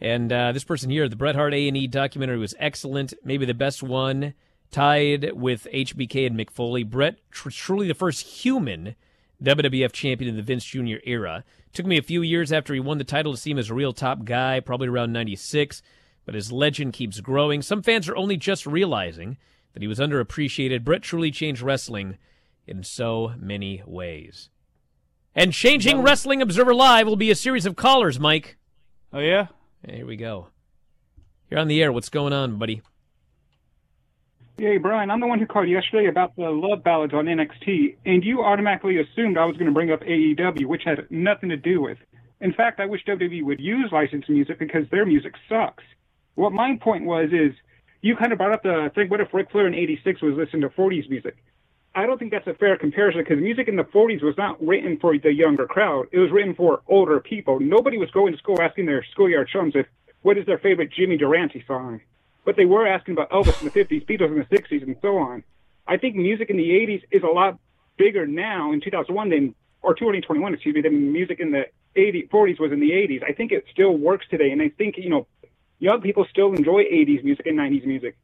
And 0.00 0.32
uh, 0.32 0.52
this 0.52 0.64
person 0.64 0.90
here, 0.90 1.08
the 1.08 1.16
Bret 1.16 1.36
Hart 1.36 1.54
A&E 1.54 1.86
documentary 1.86 2.38
was 2.38 2.54
excellent, 2.58 3.14
maybe 3.24 3.46
the 3.46 3.54
best 3.54 3.82
one, 3.82 4.34
tied 4.70 5.32
with 5.32 5.66
HBK 5.72 6.26
and 6.26 6.36
Mick 6.36 6.50
Foley. 6.50 6.82
Bret, 6.82 7.18
tr- 7.30 7.50
truly 7.50 7.86
the 7.86 7.94
first 7.94 8.22
human 8.22 8.96
WWF 9.42 9.92
champion 9.92 10.30
in 10.30 10.36
the 10.36 10.42
Vince 10.42 10.64
Jr. 10.64 10.96
era. 11.04 11.44
Took 11.72 11.86
me 11.86 11.98
a 11.98 12.02
few 12.02 12.22
years 12.22 12.52
after 12.52 12.74
he 12.74 12.80
won 12.80 12.98
the 12.98 13.04
title 13.04 13.32
to 13.32 13.38
see 13.38 13.50
him 13.50 13.58
as 13.58 13.70
a 13.70 13.74
real 13.74 13.92
top 13.92 14.24
guy, 14.24 14.60
probably 14.60 14.88
around 14.88 15.12
96, 15.12 15.82
but 16.24 16.34
his 16.34 16.52
legend 16.52 16.92
keeps 16.92 17.20
growing. 17.20 17.62
Some 17.62 17.82
fans 17.82 18.08
are 18.08 18.16
only 18.16 18.36
just 18.36 18.66
realizing 18.66 19.36
that 19.72 19.82
he 19.82 19.88
was 19.88 19.98
underappreciated. 19.98 20.84
Bret 20.84 21.02
truly 21.02 21.30
changed 21.30 21.62
wrestling 21.62 22.16
in 22.66 22.82
so 22.82 23.34
many 23.38 23.82
ways. 23.86 24.48
And 25.34 25.52
changing 25.52 26.02
Wrestling 26.02 26.40
Observer 26.40 26.74
Live 26.74 27.06
will 27.06 27.16
be 27.16 27.30
a 27.30 27.34
series 27.34 27.66
of 27.66 27.74
callers, 27.74 28.20
Mike. 28.20 28.56
Oh, 29.12 29.18
yeah? 29.18 29.48
Here 29.88 30.06
we 30.06 30.16
go. 30.16 30.48
You're 31.50 31.60
on 31.60 31.68
the 31.68 31.82
air. 31.82 31.92
What's 31.92 32.08
going 32.08 32.32
on, 32.32 32.58
buddy? 32.58 32.82
Hey, 34.56 34.78
Bryan, 34.78 35.10
I'm 35.10 35.20
the 35.20 35.26
one 35.26 35.40
who 35.40 35.46
called 35.46 35.68
yesterday 35.68 36.08
about 36.08 36.36
the 36.36 36.48
love 36.48 36.84
ballads 36.84 37.12
on 37.12 37.26
NXT, 37.26 37.96
and 38.06 38.22
you 38.24 38.42
automatically 38.42 38.98
assumed 39.00 39.36
I 39.36 39.44
was 39.44 39.56
going 39.56 39.66
to 39.66 39.72
bring 39.72 39.90
up 39.90 40.00
AEW, 40.02 40.66
which 40.66 40.82
had 40.84 41.10
nothing 41.10 41.48
to 41.48 41.56
do 41.56 41.82
with. 41.82 41.98
In 42.40 42.52
fact, 42.52 42.78
I 42.78 42.86
wish 42.86 43.04
WWE 43.04 43.44
would 43.44 43.60
use 43.60 43.90
licensed 43.90 44.28
music 44.28 44.58
because 44.58 44.88
their 44.90 45.04
music 45.04 45.34
sucks. 45.48 45.82
What 46.36 46.52
my 46.52 46.78
point 46.80 47.04
was 47.04 47.30
is, 47.32 47.52
you 48.00 48.16
kind 48.16 48.32
of 48.32 48.38
brought 48.38 48.52
up 48.52 48.62
the 48.62 48.90
thing, 48.94 49.08
what 49.08 49.20
if 49.20 49.34
Ric 49.34 49.50
Flair 49.50 49.66
in 49.66 49.74
86 49.74 50.22
was 50.22 50.34
listening 50.36 50.62
to 50.62 50.68
40s 50.68 51.10
music? 51.10 51.36
I 51.96 52.06
don't 52.06 52.18
think 52.18 52.32
that's 52.32 52.46
a 52.48 52.54
fair 52.54 52.76
comparison 52.76 53.20
because 53.22 53.40
music 53.40 53.68
in 53.68 53.76
the 53.76 53.84
40s 53.84 54.22
was 54.22 54.36
not 54.36 54.60
written 54.64 54.98
for 54.98 55.16
the 55.16 55.32
younger 55.32 55.66
crowd. 55.66 56.06
It 56.10 56.18
was 56.18 56.32
written 56.32 56.54
for 56.54 56.82
older 56.88 57.20
people. 57.20 57.60
Nobody 57.60 57.98
was 57.98 58.10
going 58.10 58.32
to 58.32 58.38
school 58.38 58.60
asking 58.60 58.86
their 58.86 59.04
schoolyard 59.12 59.48
chums 59.48 59.74
if 59.76 59.86
what 60.22 60.36
is 60.36 60.44
their 60.46 60.58
favorite 60.58 60.90
Jimmy 60.92 61.16
Durante 61.16 61.64
song. 61.66 62.00
But 62.44 62.56
they 62.56 62.64
were 62.64 62.86
asking 62.86 63.12
about 63.12 63.30
Elvis 63.30 63.60
in 63.62 63.68
the 63.68 63.70
50s, 63.70 64.04
Beatles 64.06 64.28
in 64.28 64.38
the 64.38 64.56
60s, 64.56 64.82
and 64.82 64.96
so 65.00 65.18
on. 65.18 65.44
I 65.86 65.96
think 65.96 66.16
music 66.16 66.50
in 66.50 66.56
the 66.56 66.70
80s 66.70 67.02
is 67.12 67.22
a 67.22 67.32
lot 67.32 67.58
bigger 67.96 68.26
now 68.26 68.72
in 68.72 68.80
2001 68.80 69.30
than, 69.30 69.54
or 69.82 69.94
2021, 69.94 70.54
excuse 70.54 70.74
me, 70.74 70.80
than 70.80 71.12
music 71.12 71.38
in 71.38 71.52
the 71.52 71.66
80s, 71.96 72.28
40s 72.28 72.58
was 72.58 72.72
in 72.72 72.80
the 72.80 72.90
80s. 72.90 73.22
I 73.22 73.32
think 73.32 73.52
it 73.52 73.66
still 73.70 73.96
works 73.96 74.26
today, 74.28 74.50
and 74.50 74.60
I 74.60 74.70
think, 74.70 74.96
you 74.98 75.10
know, 75.10 75.26
young 75.78 76.00
people 76.00 76.26
still 76.28 76.54
enjoy 76.54 76.82
80s 76.84 77.22
music 77.22 77.46
and 77.46 77.58
90s 77.58 77.86
music. 77.86 78.16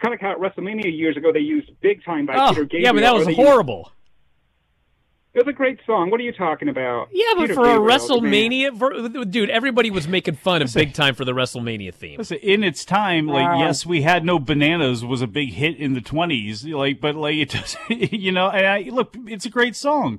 It's 0.00 0.02
kind 0.02 0.14
of 0.14 0.20
like 0.22 0.38
how 0.38 0.44
at 0.46 0.56
WrestleMania 0.56 0.96
years 0.96 1.16
ago 1.18 1.30
they 1.30 1.40
used 1.40 1.68
Big 1.82 2.02
Time 2.04 2.24
by 2.24 2.34
Oh, 2.34 2.48
Peter 2.50 2.64
Gabriel. 2.64 2.82
yeah, 2.84 2.92
but 2.92 3.00
that 3.02 3.14
was 3.14 3.26
they 3.26 3.32
used- 3.32 3.42
horrible. 3.48 3.92
It 5.34 5.44
was 5.44 5.48
a 5.48 5.52
great 5.52 5.78
song. 5.86 6.10
What 6.10 6.18
are 6.20 6.24
you 6.24 6.32
talking 6.32 6.68
about? 6.68 7.08
Yeah, 7.12 7.24
but 7.36 7.42
Peter 7.42 7.54
for 7.54 7.60
a 7.60 7.64
Gabriel, 7.78 7.84
the 7.84 8.20
man. 8.22 8.50
WrestleMania, 8.50 8.78
for, 8.78 9.24
dude, 9.26 9.50
everybody 9.50 9.88
was 9.90 10.08
making 10.08 10.34
fun 10.36 10.60
of 10.62 10.72
Big 10.74 10.92
Time 10.94 11.14
for 11.14 11.24
the 11.24 11.32
WrestleMania 11.32 11.94
theme. 11.94 12.18
Listen, 12.18 12.38
in 12.38 12.64
its 12.64 12.84
time, 12.84 13.26
like 13.28 13.46
Wow. 13.46 13.58
yes, 13.60 13.84
we 13.86 14.02
had 14.02 14.24
no 14.24 14.38
bananas 14.40 15.04
was 15.04 15.22
a 15.22 15.28
big 15.28 15.50
hit 15.52 15.76
in 15.76 15.92
the 15.94 16.00
twenties. 16.00 16.64
Like, 16.64 17.00
but 17.00 17.14
like 17.14 17.36
it 17.36 17.50
does, 17.50 17.76
you 17.90 18.32
know. 18.32 18.48
And 18.48 18.66
I 18.66 18.80
look, 18.90 19.14
it's 19.26 19.44
a 19.44 19.50
great 19.50 19.76
song, 19.76 20.18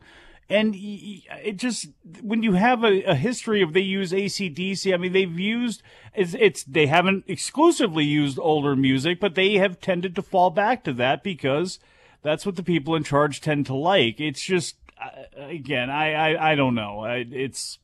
and 0.51 0.75
it 0.75 1.57
just 1.57 1.89
when 2.21 2.43
you 2.43 2.53
have 2.53 2.83
a, 2.83 3.03
a 3.03 3.15
history 3.15 3.61
of 3.61 3.73
they 3.73 3.81
use 3.81 4.11
ACDC. 4.11 4.93
I 4.93 4.97
mean, 4.97 5.13
they've 5.13 5.39
used 5.39 5.81
it's, 6.13 6.33
it's 6.33 6.63
they 6.63 6.87
haven't 6.87 7.25
exclusively 7.27 8.03
used 8.03 8.37
older 8.39 8.75
music, 8.75 9.19
but 9.19 9.35
they 9.35 9.55
have 9.55 9.79
tended 9.79 10.15
to 10.15 10.21
fall 10.21 10.49
back 10.49 10.83
to 10.83 10.93
that 10.93 11.23
because 11.23 11.79
that's 12.21 12.45
what 12.45 12.55
the 12.55 12.63
people 12.63 12.95
in 12.95 13.03
charge 13.03 13.41
tend 13.41 13.65
to 13.67 13.75
like. 13.75 14.19
It's 14.19 14.41
just 14.41 14.75
uh, 15.01 15.43
again, 15.45 15.89
I 15.89 16.13
I, 16.13 16.51
I 16.51 16.55
don't 16.55 16.75
know. 16.75 17.05
It's 17.05 17.79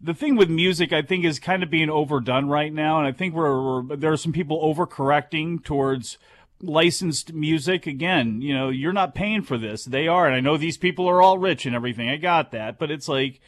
the 0.00 0.14
thing 0.14 0.36
with 0.36 0.48
music, 0.48 0.92
I 0.92 1.02
think, 1.02 1.24
is 1.24 1.38
kind 1.38 1.62
of 1.62 1.70
being 1.70 1.90
overdone 1.90 2.48
right 2.48 2.72
now, 2.72 2.98
and 2.98 3.06
I 3.06 3.12
think 3.12 3.34
we're, 3.34 3.82
we're 3.82 3.96
there 3.96 4.12
are 4.12 4.16
some 4.16 4.32
people 4.32 4.60
overcorrecting 4.62 5.62
towards 5.62 6.16
licensed 6.62 7.32
music. 7.32 7.86
Again, 7.86 8.40
you 8.40 8.54
know, 8.54 8.68
you're 8.68 8.92
not 8.92 9.14
paying 9.14 9.42
for 9.42 9.58
this; 9.58 9.84
they 9.84 10.08
are, 10.08 10.26
and 10.26 10.34
I 10.34 10.40
know 10.40 10.56
these 10.56 10.76
people 10.76 11.08
are 11.08 11.22
all 11.22 11.38
rich 11.38 11.66
and 11.66 11.74
everything. 11.74 12.08
I 12.08 12.16
got 12.16 12.52
that, 12.52 12.78
but 12.78 12.90
it's 12.90 13.08
like 13.08 13.40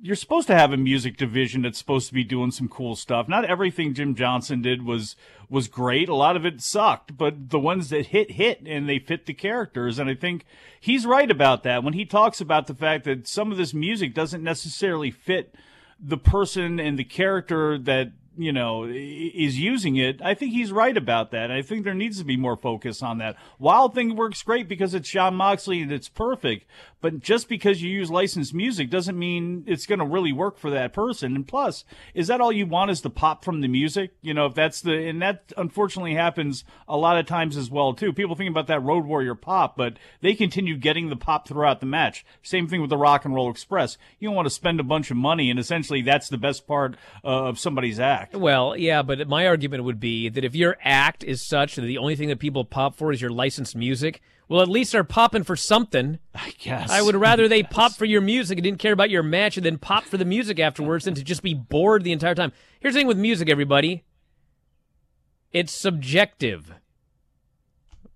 you're 0.00 0.16
supposed 0.16 0.46
to 0.46 0.54
have 0.54 0.72
a 0.72 0.76
music 0.76 1.16
division 1.16 1.62
that's 1.62 1.78
supposed 1.78 2.06
to 2.08 2.14
be 2.14 2.22
doing 2.22 2.52
some 2.52 2.68
cool 2.68 2.94
stuff. 2.94 3.28
Not 3.28 3.44
everything 3.44 3.94
Jim 3.94 4.14
Johnson 4.14 4.62
did 4.62 4.84
was 4.84 5.16
was 5.50 5.66
great. 5.66 6.08
A 6.08 6.14
lot 6.14 6.36
of 6.36 6.46
it 6.46 6.60
sucked, 6.60 7.16
but 7.16 7.50
the 7.50 7.58
ones 7.58 7.90
that 7.90 8.06
hit 8.06 8.32
hit 8.32 8.62
and 8.64 8.88
they 8.88 8.98
fit 8.98 9.26
the 9.26 9.34
characters. 9.34 9.98
And 9.98 10.08
I 10.08 10.14
think 10.14 10.44
he's 10.80 11.06
right 11.06 11.30
about 11.30 11.64
that 11.64 11.82
when 11.82 11.94
he 11.94 12.04
talks 12.04 12.40
about 12.40 12.66
the 12.66 12.74
fact 12.74 13.04
that 13.04 13.26
some 13.26 13.50
of 13.50 13.58
this 13.58 13.74
music 13.74 14.14
doesn't 14.14 14.44
necessarily 14.44 15.10
fit 15.10 15.54
the 16.00 16.18
person 16.18 16.78
and 16.78 16.98
the 16.98 17.04
character 17.04 17.76
that 17.76 18.12
you 18.38 18.52
know 18.52 18.84
is 18.84 19.58
using 19.58 19.96
it 19.96 20.22
i 20.22 20.32
think 20.32 20.52
he's 20.52 20.72
right 20.72 20.96
about 20.96 21.30
that. 21.32 21.50
I 21.50 21.62
think 21.62 21.84
there 21.84 21.94
needs 21.94 22.18
to 22.18 22.24
be 22.24 22.36
more 22.36 22.56
focus 22.56 23.02
on 23.02 23.18
that. 23.18 23.36
Wild 23.58 23.94
thing 23.94 24.16
works 24.16 24.42
great 24.42 24.68
because 24.68 24.94
it's 24.94 25.08
Jon 25.08 25.34
Moxley 25.34 25.82
and 25.82 25.90
it's 25.90 26.08
perfect 26.08 26.66
but 27.00 27.20
just 27.20 27.48
because 27.48 27.82
you 27.82 27.90
use 27.90 28.10
licensed 28.10 28.54
music 28.54 28.90
doesn't 28.90 29.18
mean 29.18 29.64
it's 29.66 29.86
going 29.86 29.98
to 29.98 30.04
really 30.04 30.32
work 30.32 30.58
for 30.58 30.70
that 30.70 30.92
person. 30.92 31.34
And 31.34 31.46
plus 31.46 31.84
is 32.14 32.26
that 32.28 32.40
all 32.40 32.52
you 32.52 32.66
want 32.66 32.90
is 32.90 33.02
the 33.02 33.10
pop 33.10 33.44
from 33.44 33.60
the 33.60 33.68
music? 33.68 34.12
You 34.22 34.34
know 34.34 34.46
if 34.46 34.54
that's 34.54 34.80
the 34.80 35.08
and 35.08 35.22
that 35.22 35.52
unfortunately 35.56 36.14
happens 36.14 36.64
a 36.88 36.96
lot 36.96 37.18
of 37.18 37.26
times 37.26 37.56
as 37.56 37.70
well 37.70 37.94
too. 37.94 38.12
People 38.12 38.34
think 38.34 38.50
about 38.50 38.66
that 38.66 38.82
road 38.82 39.04
warrior 39.04 39.34
pop 39.34 39.76
but 39.76 39.98
they 40.20 40.34
continue 40.34 40.76
getting 40.76 41.08
the 41.08 41.16
pop 41.16 41.46
throughout 41.46 41.80
the 41.80 41.86
match. 41.86 42.24
Same 42.42 42.66
thing 42.66 42.80
with 42.80 42.90
the 42.90 42.96
rock 42.96 43.24
and 43.24 43.34
roll 43.34 43.50
express. 43.50 43.98
You 44.18 44.28
don't 44.28 44.36
want 44.36 44.46
to 44.46 44.50
spend 44.50 44.80
a 44.80 44.84
bunch 44.84 45.10
of 45.10 45.16
money 45.16 45.50
and 45.50 45.58
essentially 45.58 46.02
that's 46.02 46.28
the 46.28 46.38
best 46.38 46.66
part 46.66 46.96
uh, 47.24 47.48
of 47.48 47.58
somebody's 47.58 48.00
act. 48.00 48.34
Well, 48.34 48.76
yeah, 48.76 49.02
but 49.02 49.28
my 49.28 49.46
argument 49.46 49.84
would 49.84 50.00
be 50.00 50.28
that 50.28 50.44
if 50.44 50.54
your 50.54 50.76
act 50.82 51.24
is 51.24 51.42
such 51.42 51.76
that 51.76 51.82
the 51.82 51.98
only 51.98 52.16
thing 52.16 52.28
that 52.28 52.38
people 52.38 52.64
pop 52.64 52.96
for 52.96 53.12
is 53.12 53.20
your 53.20 53.30
licensed 53.30 53.76
music, 53.76 54.20
well, 54.48 54.62
at 54.62 54.68
least 54.68 54.92
they're 54.92 55.04
popping 55.04 55.44
for 55.44 55.56
something. 55.56 56.18
I 56.34 56.52
guess. 56.58 56.90
I 56.90 57.02
would 57.02 57.14
rather 57.16 57.48
they 57.48 57.62
pop 57.64 57.92
for 57.92 58.04
your 58.06 58.20
music 58.20 58.58
and 58.58 58.64
didn't 58.64 58.80
care 58.80 58.92
about 58.92 59.10
your 59.10 59.22
match 59.22 59.56
and 59.56 59.66
then 59.66 59.78
pop 59.78 60.04
for 60.04 60.16
the 60.16 60.24
music 60.24 60.58
afterwards 60.58 61.04
than 61.04 61.14
to 61.14 61.22
just 61.22 61.42
be 61.42 61.54
bored 61.54 62.04
the 62.04 62.12
entire 62.12 62.34
time. 62.34 62.52
Here's 62.80 62.94
the 62.94 63.00
thing 63.00 63.06
with 63.06 63.18
music, 63.18 63.48
everybody 63.48 64.04
it's 65.52 65.72
subjective. 65.72 66.72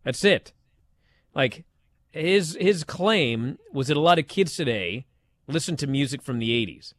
That's 0.04 0.24
it. 0.24 0.52
Like, 1.34 1.64
his 2.10 2.56
his 2.60 2.84
claim 2.84 3.58
was 3.72 3.88
that 3.88 3.96
a 3.96 4.00
lot 4.00 4.18
of 4.18 4.28
kids 4.28 4.54
today 4.54 5.06
listen 5.46 5.76
to 5.78 5.86
music 5.86 6.22
from 6.22 6.38
the 6.38 6.50
80s. 6.50 6.92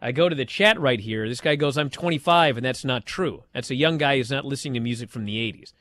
I 0.00 0.10
go 0.10 0.28
to 0.28 0.34
the 0.34 0.44
chat 0.44 0.80
right 0.80 0.98
here. 0.98 1.28
This 1.28 1.40
guy 1.40 1.54
goes, 1.54 1.78
I'm 1.78 1.88
25, 1.88 2.56
and 2.56 2.66
that's 2.66 2.84
not 2.84 3.06
true. 3.06 3.44
That's 3.54 3.70
a 3.70 3.76
young 3.76 3.98
guy 3.98 4.16
who's 4.16 4.32
not 4.32 4.44
listening 4.44 4.74
to 4.74 4.80
music 4.80 5.10
from 5.10 5.26
the 5.26 5.36
80s. 5.36 5.72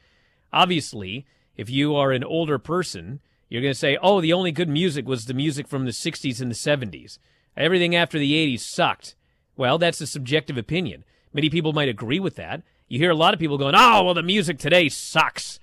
Obviously, 0.54 1.26
if 1.62 1.70
you 1.70 1.96
are 1.96 2.12
an 2.12 2.24
older 2.24 2.58
person, 2.58 3.20
you're 3.48 3.62
going 3.62 3.74
to 3.74 3.80
say, 3.80 3.96
oh, 4.02 4.20
the 4.20 4.34
only 4.34 4.52
good 4.52 4.68
music 4.68 5.08
was 5.08 5.26
the 5.26 5.34
music 5.36 5.68
from 5.68 5.86
the 5.86 5.92
60s 5.92 6.42
and 6.42 6.50
the 6.50 6.56
70s. 6.56 7.20
Everything 7.56 7.96
after 7.96 8.18
the 8.18 8.34
80s 8.34 8.62
sucked. 8.62 9.14
Well, 9.56 9.78
that's 9.78 10.02
a 10.02 10.08
subjective 10.08 10.58
opinion. 10.58 11.04
Many 11.32 11.52
people 11.52 11.72
might 11.72 11.88
agree 11.88 12.20
with 12.20 12.36
that. 12.38 12.64
You 12.88 12.98
hear 12.98 13.12
a 13.12 13.16
lot 13.16 13.36
of 13.36 13.40
people 13.40 13.60
going, 13.60 13.76
oh, 13.78 14.04
well, 14.04 14.16
the 14.16 14.24
music 14.24 14.58
today 14.58 14.90
sucks. 14.90 15.60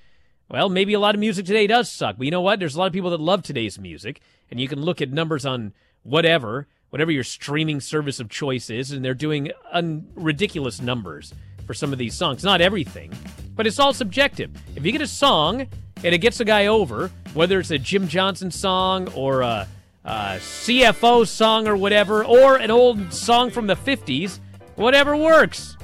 Well, 0.48 0.68
maybe 0.68 0.94
a 0.94 1.00
lot 1.00 1.16
of 1.16 1.20
music 1.20 1.46
today 1.46 1.66
does 1.66 1.90
suck, 1.90 2.16
but 2.16 2.26
you 2.26 2.30
know 2.30 2.42
what? 2.42 2.60
There's 2.60 2.76
a 2.76 2.78
lot 2.78 2.86
of 2.86 2.92
people 2.92 3.10
that 3.10 3.20
love 3.20 3.42
today's 3.42 3.76
music, 3.76 4.20
and 4.52 4.60
you 4.60 4.68
can 4.68 4.80
look 4.80 5.02
at 5.02 5.10
numbers 5.10 5.44
on 5.44 5.72
whatever, 6.04 6.68
whatever 6.90 7.10
your 7.10 7.24
streaming 7.24 7.80
service 7.80 8.20
of 8.20 8.30
choice 8.30 8.70
is, 8.70 8.92
and 8.92 9.04
they're 9.04 9.14
doing 9.14 9.50
un- 9.72 10.06
ridiculous 10.14 10.80
numbers 10.80 11.34
for 11.66 11.74
some 11.74 11.92
of 11.92 11.98
these 11.98 12.14
songs. 12.14 12.44
Not 12.44 12.60
everything, 12.60 13.12
but 13.56 13.66
it's 13.66 13.80
all 13.80 13.92
subjective. 13.92 14.52
If 14.76 14.86
you 14.86 14.92
get 14.92 15.00
a 15.00 15.06
song 15.08 15.66
and 16.04 16.14
it 16.14 16.18
gets 16.18 16.40
a 16.40 16.44
guy 16.44 16.66
over, 16.66 17.10
whether 17.34 17.58
it's 17.60 17.70
a 17.70 17.78
Jim 17.78 18.08
Johnson 18.08 18.50
song 18.50 19.08
or 19.14 19.42
a, 19.42 19.66
a 20.04 20.10
CFO 20.38 21.26
song 21.26 21.66
or 21.66 21.76
whatever, 21.76 22.24
or 22.24 22.56
an 22.56 22.70
old 22.70 23.12
song 23.12 23.50
from 23.50 23.66
the 23.66 23.76
50s, 23.76 24.38
whatever 24.76 25.16
works. 25.16 25.76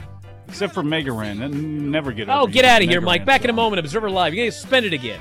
except 0.49 0.75
for 0.75 0.83
mega 0.83 1.13
ran 1.13 1.91
never 1.91 2.13
get 2.13 2.29
Oh, 2.29 2.47
get 2.47 2.65
out 2.65 2.83
of 2.83 2.89
here, 2.89 3.01
Mike. 3.01 3.25
Back 3.25 3.45
in 3.45 3.51
a 3.51 3.55
moment. 3.55 3.81
Observer 3.81 4.11
Live. 4.11 4.35
You're 4.35 4.45
going 4.45 4.53
to 4.53 4.57
spend 4.57 4.87
it 4.87 4.93
again. 4.93 5.21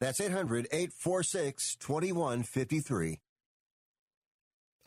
That's 0.00 0.20
800 0.20 0.68
846 0.70 1.76
2153. 1.76 3.18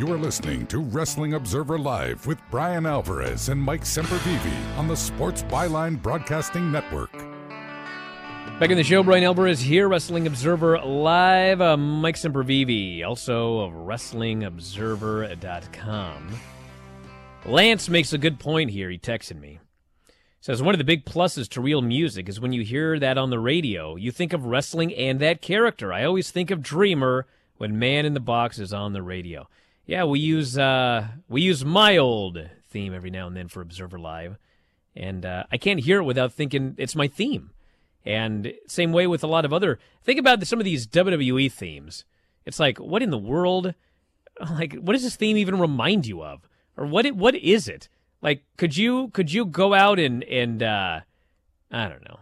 You 0.00 0.10
are 0.14 0.18
listening 0.18 0.66
to 0.68 0.78
Wrestling 0.78 1.34
Observer 1.34 1.78
Live 1.78 2.26
with 2.26 2.38
Bryan 2.50 2.86
Alvarez 2.86 3.50
and 3.50 3.60
Mike 3.60 3.82
Sempervive 3.82 4.78
on 4.78 4.88
the 4.88 4.96
Sports 4.96 5.42
Byline 5.42 6.00
Broadcasting 6.00 6.72
Network. 6.72 7.12
Back 8.58 8.70
in 8.70 8.78
the 8.78 8.82
show, 8.82 9.02
Bryan 9.02 9.24
Alvarez 9.24 9.60
here, 9.60 9.90
Wrestling 9.90 10.26
Observer 10.26 10.78
Live. 10.78 11.60
Uh, 11.60 11.76
Mike 11.76 12.14
Sempervive, 12.14 13.06
also 13.06 13.58
of 13.58 13.74
WrestlingObserver.com. 13.74 16.28
Lance 17.44 17.90
makes 17.90 18.14
a 18.14 18.18
good 18.18 18.40
point 18.40 18.70
here. 18.70 18.88
He 18.88 18.96
texted 18.96 19.38
me. 19.38 19.60
Says 20.40 20.62
one 20.62 20.74
of 20.74 20.78
the 20.78 20.84
big 20.84 21.04
pluses 21.04 21.46
to 21.50 21.60
real 21.60 21.82
music 21.82 22.26
is 22.26 22.40
when 22.40 22.54
you 22.54 22.64
hear 22.64 22.98
that 22.98 23.18
on 23.18 23.28
the 23.28 23.38
radio, 23.38 23.96
you 23.96 24.10
think 24.10 24.32
of 24.32 24.46
wrestling 24.46 24.94
and 24.94 25.20
that 25.20 25.42
character. 25.42 25.92
I 25.92 26.04
always 26.04 26.30
think 26.30 26.50
of 26.50 26.62
Dreamer 26.62 27.26
when 27.58 27.78
Man 27.78 28.06
in 28.06 28.14
the 28.14 28.20
Box 28.20 28.58
is 28.58 28.72
on 28.72 28.94
the 28.94 29.02
radio. 29.02 29.46
Yeah, 29.90 30.04
we 30.04 30.20
use 30.20 30.56
uh, 30.56 31.08
we 31.28 31.42
use 31.42 31.64
my 31.64 31.96
old 31.96 32.38
theme 32.68 32.94
every 32.94 33.10
now 33.10 33.26
and 33.26 33.36
then 33.36 33.48
for 33.48 33.60
Observer 33.60 33.98
Live, 33.98 34.38
and 34.94 35.26
uh, 35.26 35.42
I 35.50 35.56
can't 35.56 35.80
hear 35.80 35.98
it 35.98 36.04
without 36.04 36.32
thinking 36.32 36.76
it's 36.78 36.94
my 36.94 37.08
theme. 37.08 37.50
And 38.04 38.54
same 38.68 38.92
way 38.92 39.08
with 39.08 39.24
a 39.24 39.26
lot 39.26 39.44
of 39.44 39.52
other. 39.52 39.80
Think 40.04 40.20
about 40.20 40.46
some 40.46 40.60
of 40.60 40.64
these 40.64 40.86
WWE 40.86 41.50
themes. 41.50 42.04
It's 42.46 42.60
like, 42.60 42.78
what 42.78 43.02
in 43.02 43.10
the 43.10 43.18
world? 43.18 43.74
Like, 44.48 44.76
what 44.76 44.92
does 44.92 45.02
this 45.02 45.16
theme 45.16 45.36
even 45.36 45.58
remind 45.58 46.06
you 46.06 46.22
of? 46.22 46.48
Or 46.76 46.86
what? 46.86 47.04
It, 47.04 47.16
what 47.16 47.34
is 47.34 47.66
it? 47.66 47.88
Like, 48.22 48.44
could 48.56 48.76
you 48.76 49.08
could 49.08 49.32
you 49.32 49.44
go 49.44 49.74
out 49.74 49.98
and 49.98 50.22
and 50.22 50.62
uh, 50.62 51.00
I 51.72 51.88
don't 51.88 52.08
know. 52.08 52.20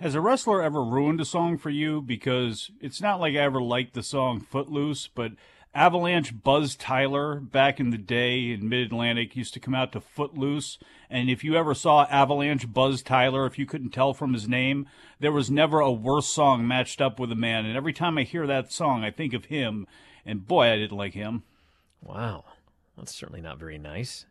Has 0.00 0.14
a 0.14 0.20
wrestler 0.20 0.62
ever 0.62 0.84
ruined 0.84 1.22
a 1.22 1.24
song 1.24 1.56
for 1.56 1.70
you? 1.70 2.02
Because 2.02 2.70
it's 2.78 3.00
not 3.00 3.20
like 3.20 3.34
I 3.34 3.38
ever 3.38 3.62
liked 3.62 3.94
the 3.94 4.02
song 4.02 4.38
Footloose, 4.38 5.08
but 5.08 5.32
Avalanche 5.74 6.42
Buzz 6.42 6.76
Tyler 6.76 7.40
back 7.40 7.80
in 7.80 7.90
the 7.90 7.98
day 7.98 8.52
in 8.52 8.68
Mid 8.68 8.86
Atlantic 8.86 9.34
used 9.34 9.54
to 9.54 9.60
come 9.60 9.74
out 9.74 9.90
to 9.92 10.00
Footloose. 10.00 10.78
And 11.10 11.28
if 11.28 11.42
you 11.42 11.56
ever 11.56 11.74
saw 11.74 12.04
Avalanche 12.04 12.72
Buzz 12.72 13.02
Tyler, 13.02 13.44
if 13.44 13.58
you 13.58 13.66
couldn't 13.66 13.90
tell 13.90 14.14
from 14.14 14.34
his 14.34 14.48
name, 14.48 14.86
there 15.18 15.32
was 15.32 15.50
never 15.50 15.80
a 15.80 15.90
worse 15.90 16.28
song 16.28 16.66
matched 16.66 17.00
up 17.00 17.18
with 17.18 17.32
a 17.32 17.36
man. 17.36 17.66
And 17.66 17.76
every 17.76 17.92
time 17.92 18.16
I 18.16 18.22
hear 18.22 18.46
that 18.46 18.70
song, 18.70 19.02
I 19.02 19.10
think 19.10 19.34
of 19.34 19.46
him. 19.46 19.88
And 20.24 20.46
boy, 20.46 20.70
I 20.70 20.76
didn't 20.76 20.96
like 20.96 21.14
him. 21.14 21.42
Wow. 22.00 22.44
That's 22.96 23.14
certainly 23.14 23.40
not 23.40 23.58
very 23.58 23.78
nice. 23.78 24.26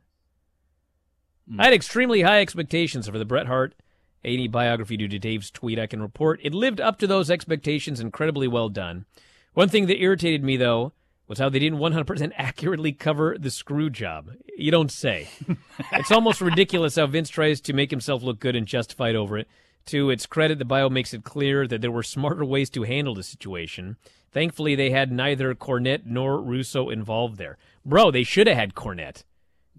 Mm. 1.52 1.60
I 1.60 1.66
had 1.66 1.74
extremely 1.74 2.22
high 2.22 2.39
expectations 2.39 3.08
for 3.08 3.18
the 3.18 3.26
Bret 3.26 3.48
Hart 3.48 3.76
A&E 4.24 4.48
biography 4.48 4.96
due 4.96 5.10
to 5.10 5.20
Dave's 5.20 5.52
tweet. 5.52 5.78
I 5.78 5.88
can 5.88 6.02
report 6.02 6.39
it 6.41 6.54
lived 6.54 6.80
up 6.80 7.00
to 7.00 7.08
those 7.08 7.30
expectations 7.30 8.00
incredibly 8.00 8.48
well 8.48 8.70
done. 8.70 9.06
One 9.54 9.70
thing 9.70 9.86
that 9.88 10.02
irritated 10.02 10.44
me, 10.44 10.58
though, 10.58 10.94
was 11.28 11.40
how 11.40 11.50
they 11.50 11.60
didn't 11.60 11.80
100% 11.80 12.32
accurately 12.36 12.92
cover 12.92 13.38
the 13.40 13.50
screw 13.52 13.90
job. 13.90 14.32
You 14.58 14.72
don't 14.72 14.92
say. 14.92 15.30
it's 15.94 16.12
almost 16.12 16.42
ridiculous 16.42 16.96
how 16.96 17.08
Vince 17.08 17.30
tries 17.30 17.62
to 17.62 17.74
make 17.74 17.92
himself 17.92 18.24
look 18.24 18.40
good 18.40 18.56
and 18.56 18.68
justified 18.68 19.16
over 19.16 19.38
it. 19.38 19.48
To 19.88 20.10
its 20.10 20.26
credit, 20.26 20.60
the 20.60 20.66
bio 20.66 20.90
makes 20.90 21.14
it 21.14 21.24
clear 21.24 21.68
that 21.68 21.82
there 21.82 21.92
were 21.92 22.04
smarter 22.04 22.46
ways 22.46 22.70
to 22.72 22.84
handle 22.84 23.16
the 23.16 23.24
situation. 23.24 23.98
Thankfully, 24.32 24.76
they 24.76 24.90
had 24.90 25.12
neither 25.12 25.54
Cornette 25.54 26.06
nor 26.06 26.42
Russo 26.42 26.90
involved 26.90 27.38
there. 27.38 27.58
Bro, 27.86 28.12
they 28.12 28.24
should 28.24 28.48
have 28.48 28.58
had 28.58 28.76
Cornette. 28.76 29.24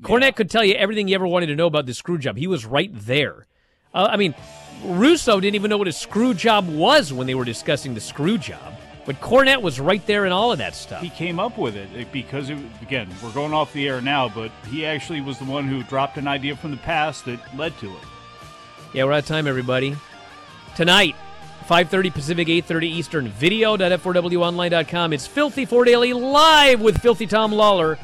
Yeah. 0.01 0.09
Cornette 0.09 0.37
could 0.37 0.51
tell 0.51 0.65
you 0.65 0.75
everything 0.75 1.09
you 1.09 1.15
ever 1.15 1.27
wanted 1.27 1.47
to 1.47 1.57
know 1.57 1.67
about 1.67 1.87
the 1.87 1.95
screw 1.95 2.19
job. 2.19 2.37
He 2.37 2.47
was 2.47 2.67
right 2.67 2.91
there. 2.93 3.47
Uh, 3.95 4.09
I 4.11 4.17
mean, 4.17 4.35
Russo 4.85 5.41
didn't 5.41 5.55
even 5.55 5.71
know 5.71 5.79
what 5.79 5.89
a 5.89 5.93
screw 5.93 6.35
job 6.35 6.69
was 6.69 7.13
when 7.13 7.27
they 7.27 7.35
were 7.35 7.45
discussing 7.45 7.95
the 7.95 8.01
screw 8.01 8.39
job. 8.39 8.75
But 9.07 9.21
Cornette 9.21 9.61
was 9.61 9.79
right 9.79 10.05
there 10.07 10.25
in 10.25 10.33
all 10.33 10.51
of 10.51 10.59
that 10.59 10.75
stuff. 10.75 11.03
He 11.03 11.11
came 11.11 11.39
up 11.39 11.59
with 11.59 11.77
it 11.77 12.11
because, 12.11 12.49
it, 12.49 12.59
again, 12.81 13.09
we're 13.23 13.33
going 13.33 13.53
off 13.53 13.73
the 13.73 13.87
air 13.87 14.01
now, 14.01 14.29
but 14.31 14.51
he 14.71 14.87
actually 14.87 15.21
was 15.21 15.39
the 15.39 15.45
one 15.45 15.69
who 15.69 15.83
dropped 15.83 16.17
an 16.17 16.27
idea 16.27 16.57
from 16.57 16.71
the 16.71 16.77
past 16.79 17.27
that 17.27 17.39
led 17.57 17.77
to 17.79 17.91
it. 17.91 18.03
Yeah, 18.95 19.05
we're 19.05 19.13
out 19.13 19.19
of 19.19 19.27
time, 19.27 19.47
everybody. 19.47 19.95
Tonight, 20.75 21.15
5.30 21.69 22.15
Pacific, 22.15 22.49
8.30 22.49 22.85
Eastern, 22.85 23.29
video.f4wonline.com. 23.29 25.13
It's 25.13 25.27
Filthy 25.27 25.65
4 25.67 25.85
Daily 25.85 26.13
live 26.15 26.81
with 26.81 26.99
Filthy 27.03 27.27
Tom 27.27 27.53
Lawlor. 27.53 27.99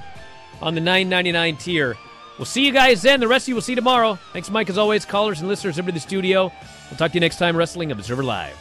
on 0.61 0.75
the 0.75 0.81
9.99 0.81 1.59
tier. 1.59 1.97
We'll 2.39 2.45
see 2.47 2.65
you 2.67 2.73
guys 2.73 3.03
then. 3.03 3.21
The 3.21 3.29
rest 3.29 3.45
of 3.45 3.49
you 3.49 3.55
will 3.55 3.63
see 3.63 3.75
tomorrow. 3.75 4.19
Thanks, 4.33 4.51
Mike, 4.51 4.71
as 4.71 4.79
always. 4.79 5.05
Callers 5.05 5.41
and 5.41 5.49
listeners 5.49 5.79
over 5.79 5.89
to 5.89 5.93
the 5.93 6.01
studio. 6.01 6.53
We'll 6.91 6.99
talk 6.99 7.11
to 7.13 7.15
you 7.15 7.21
next 7.21 7.37
time, 7.39 7.57
Wrestling 7.57 7.93
Observer 7.93 8.23
Live. 8.25 8.57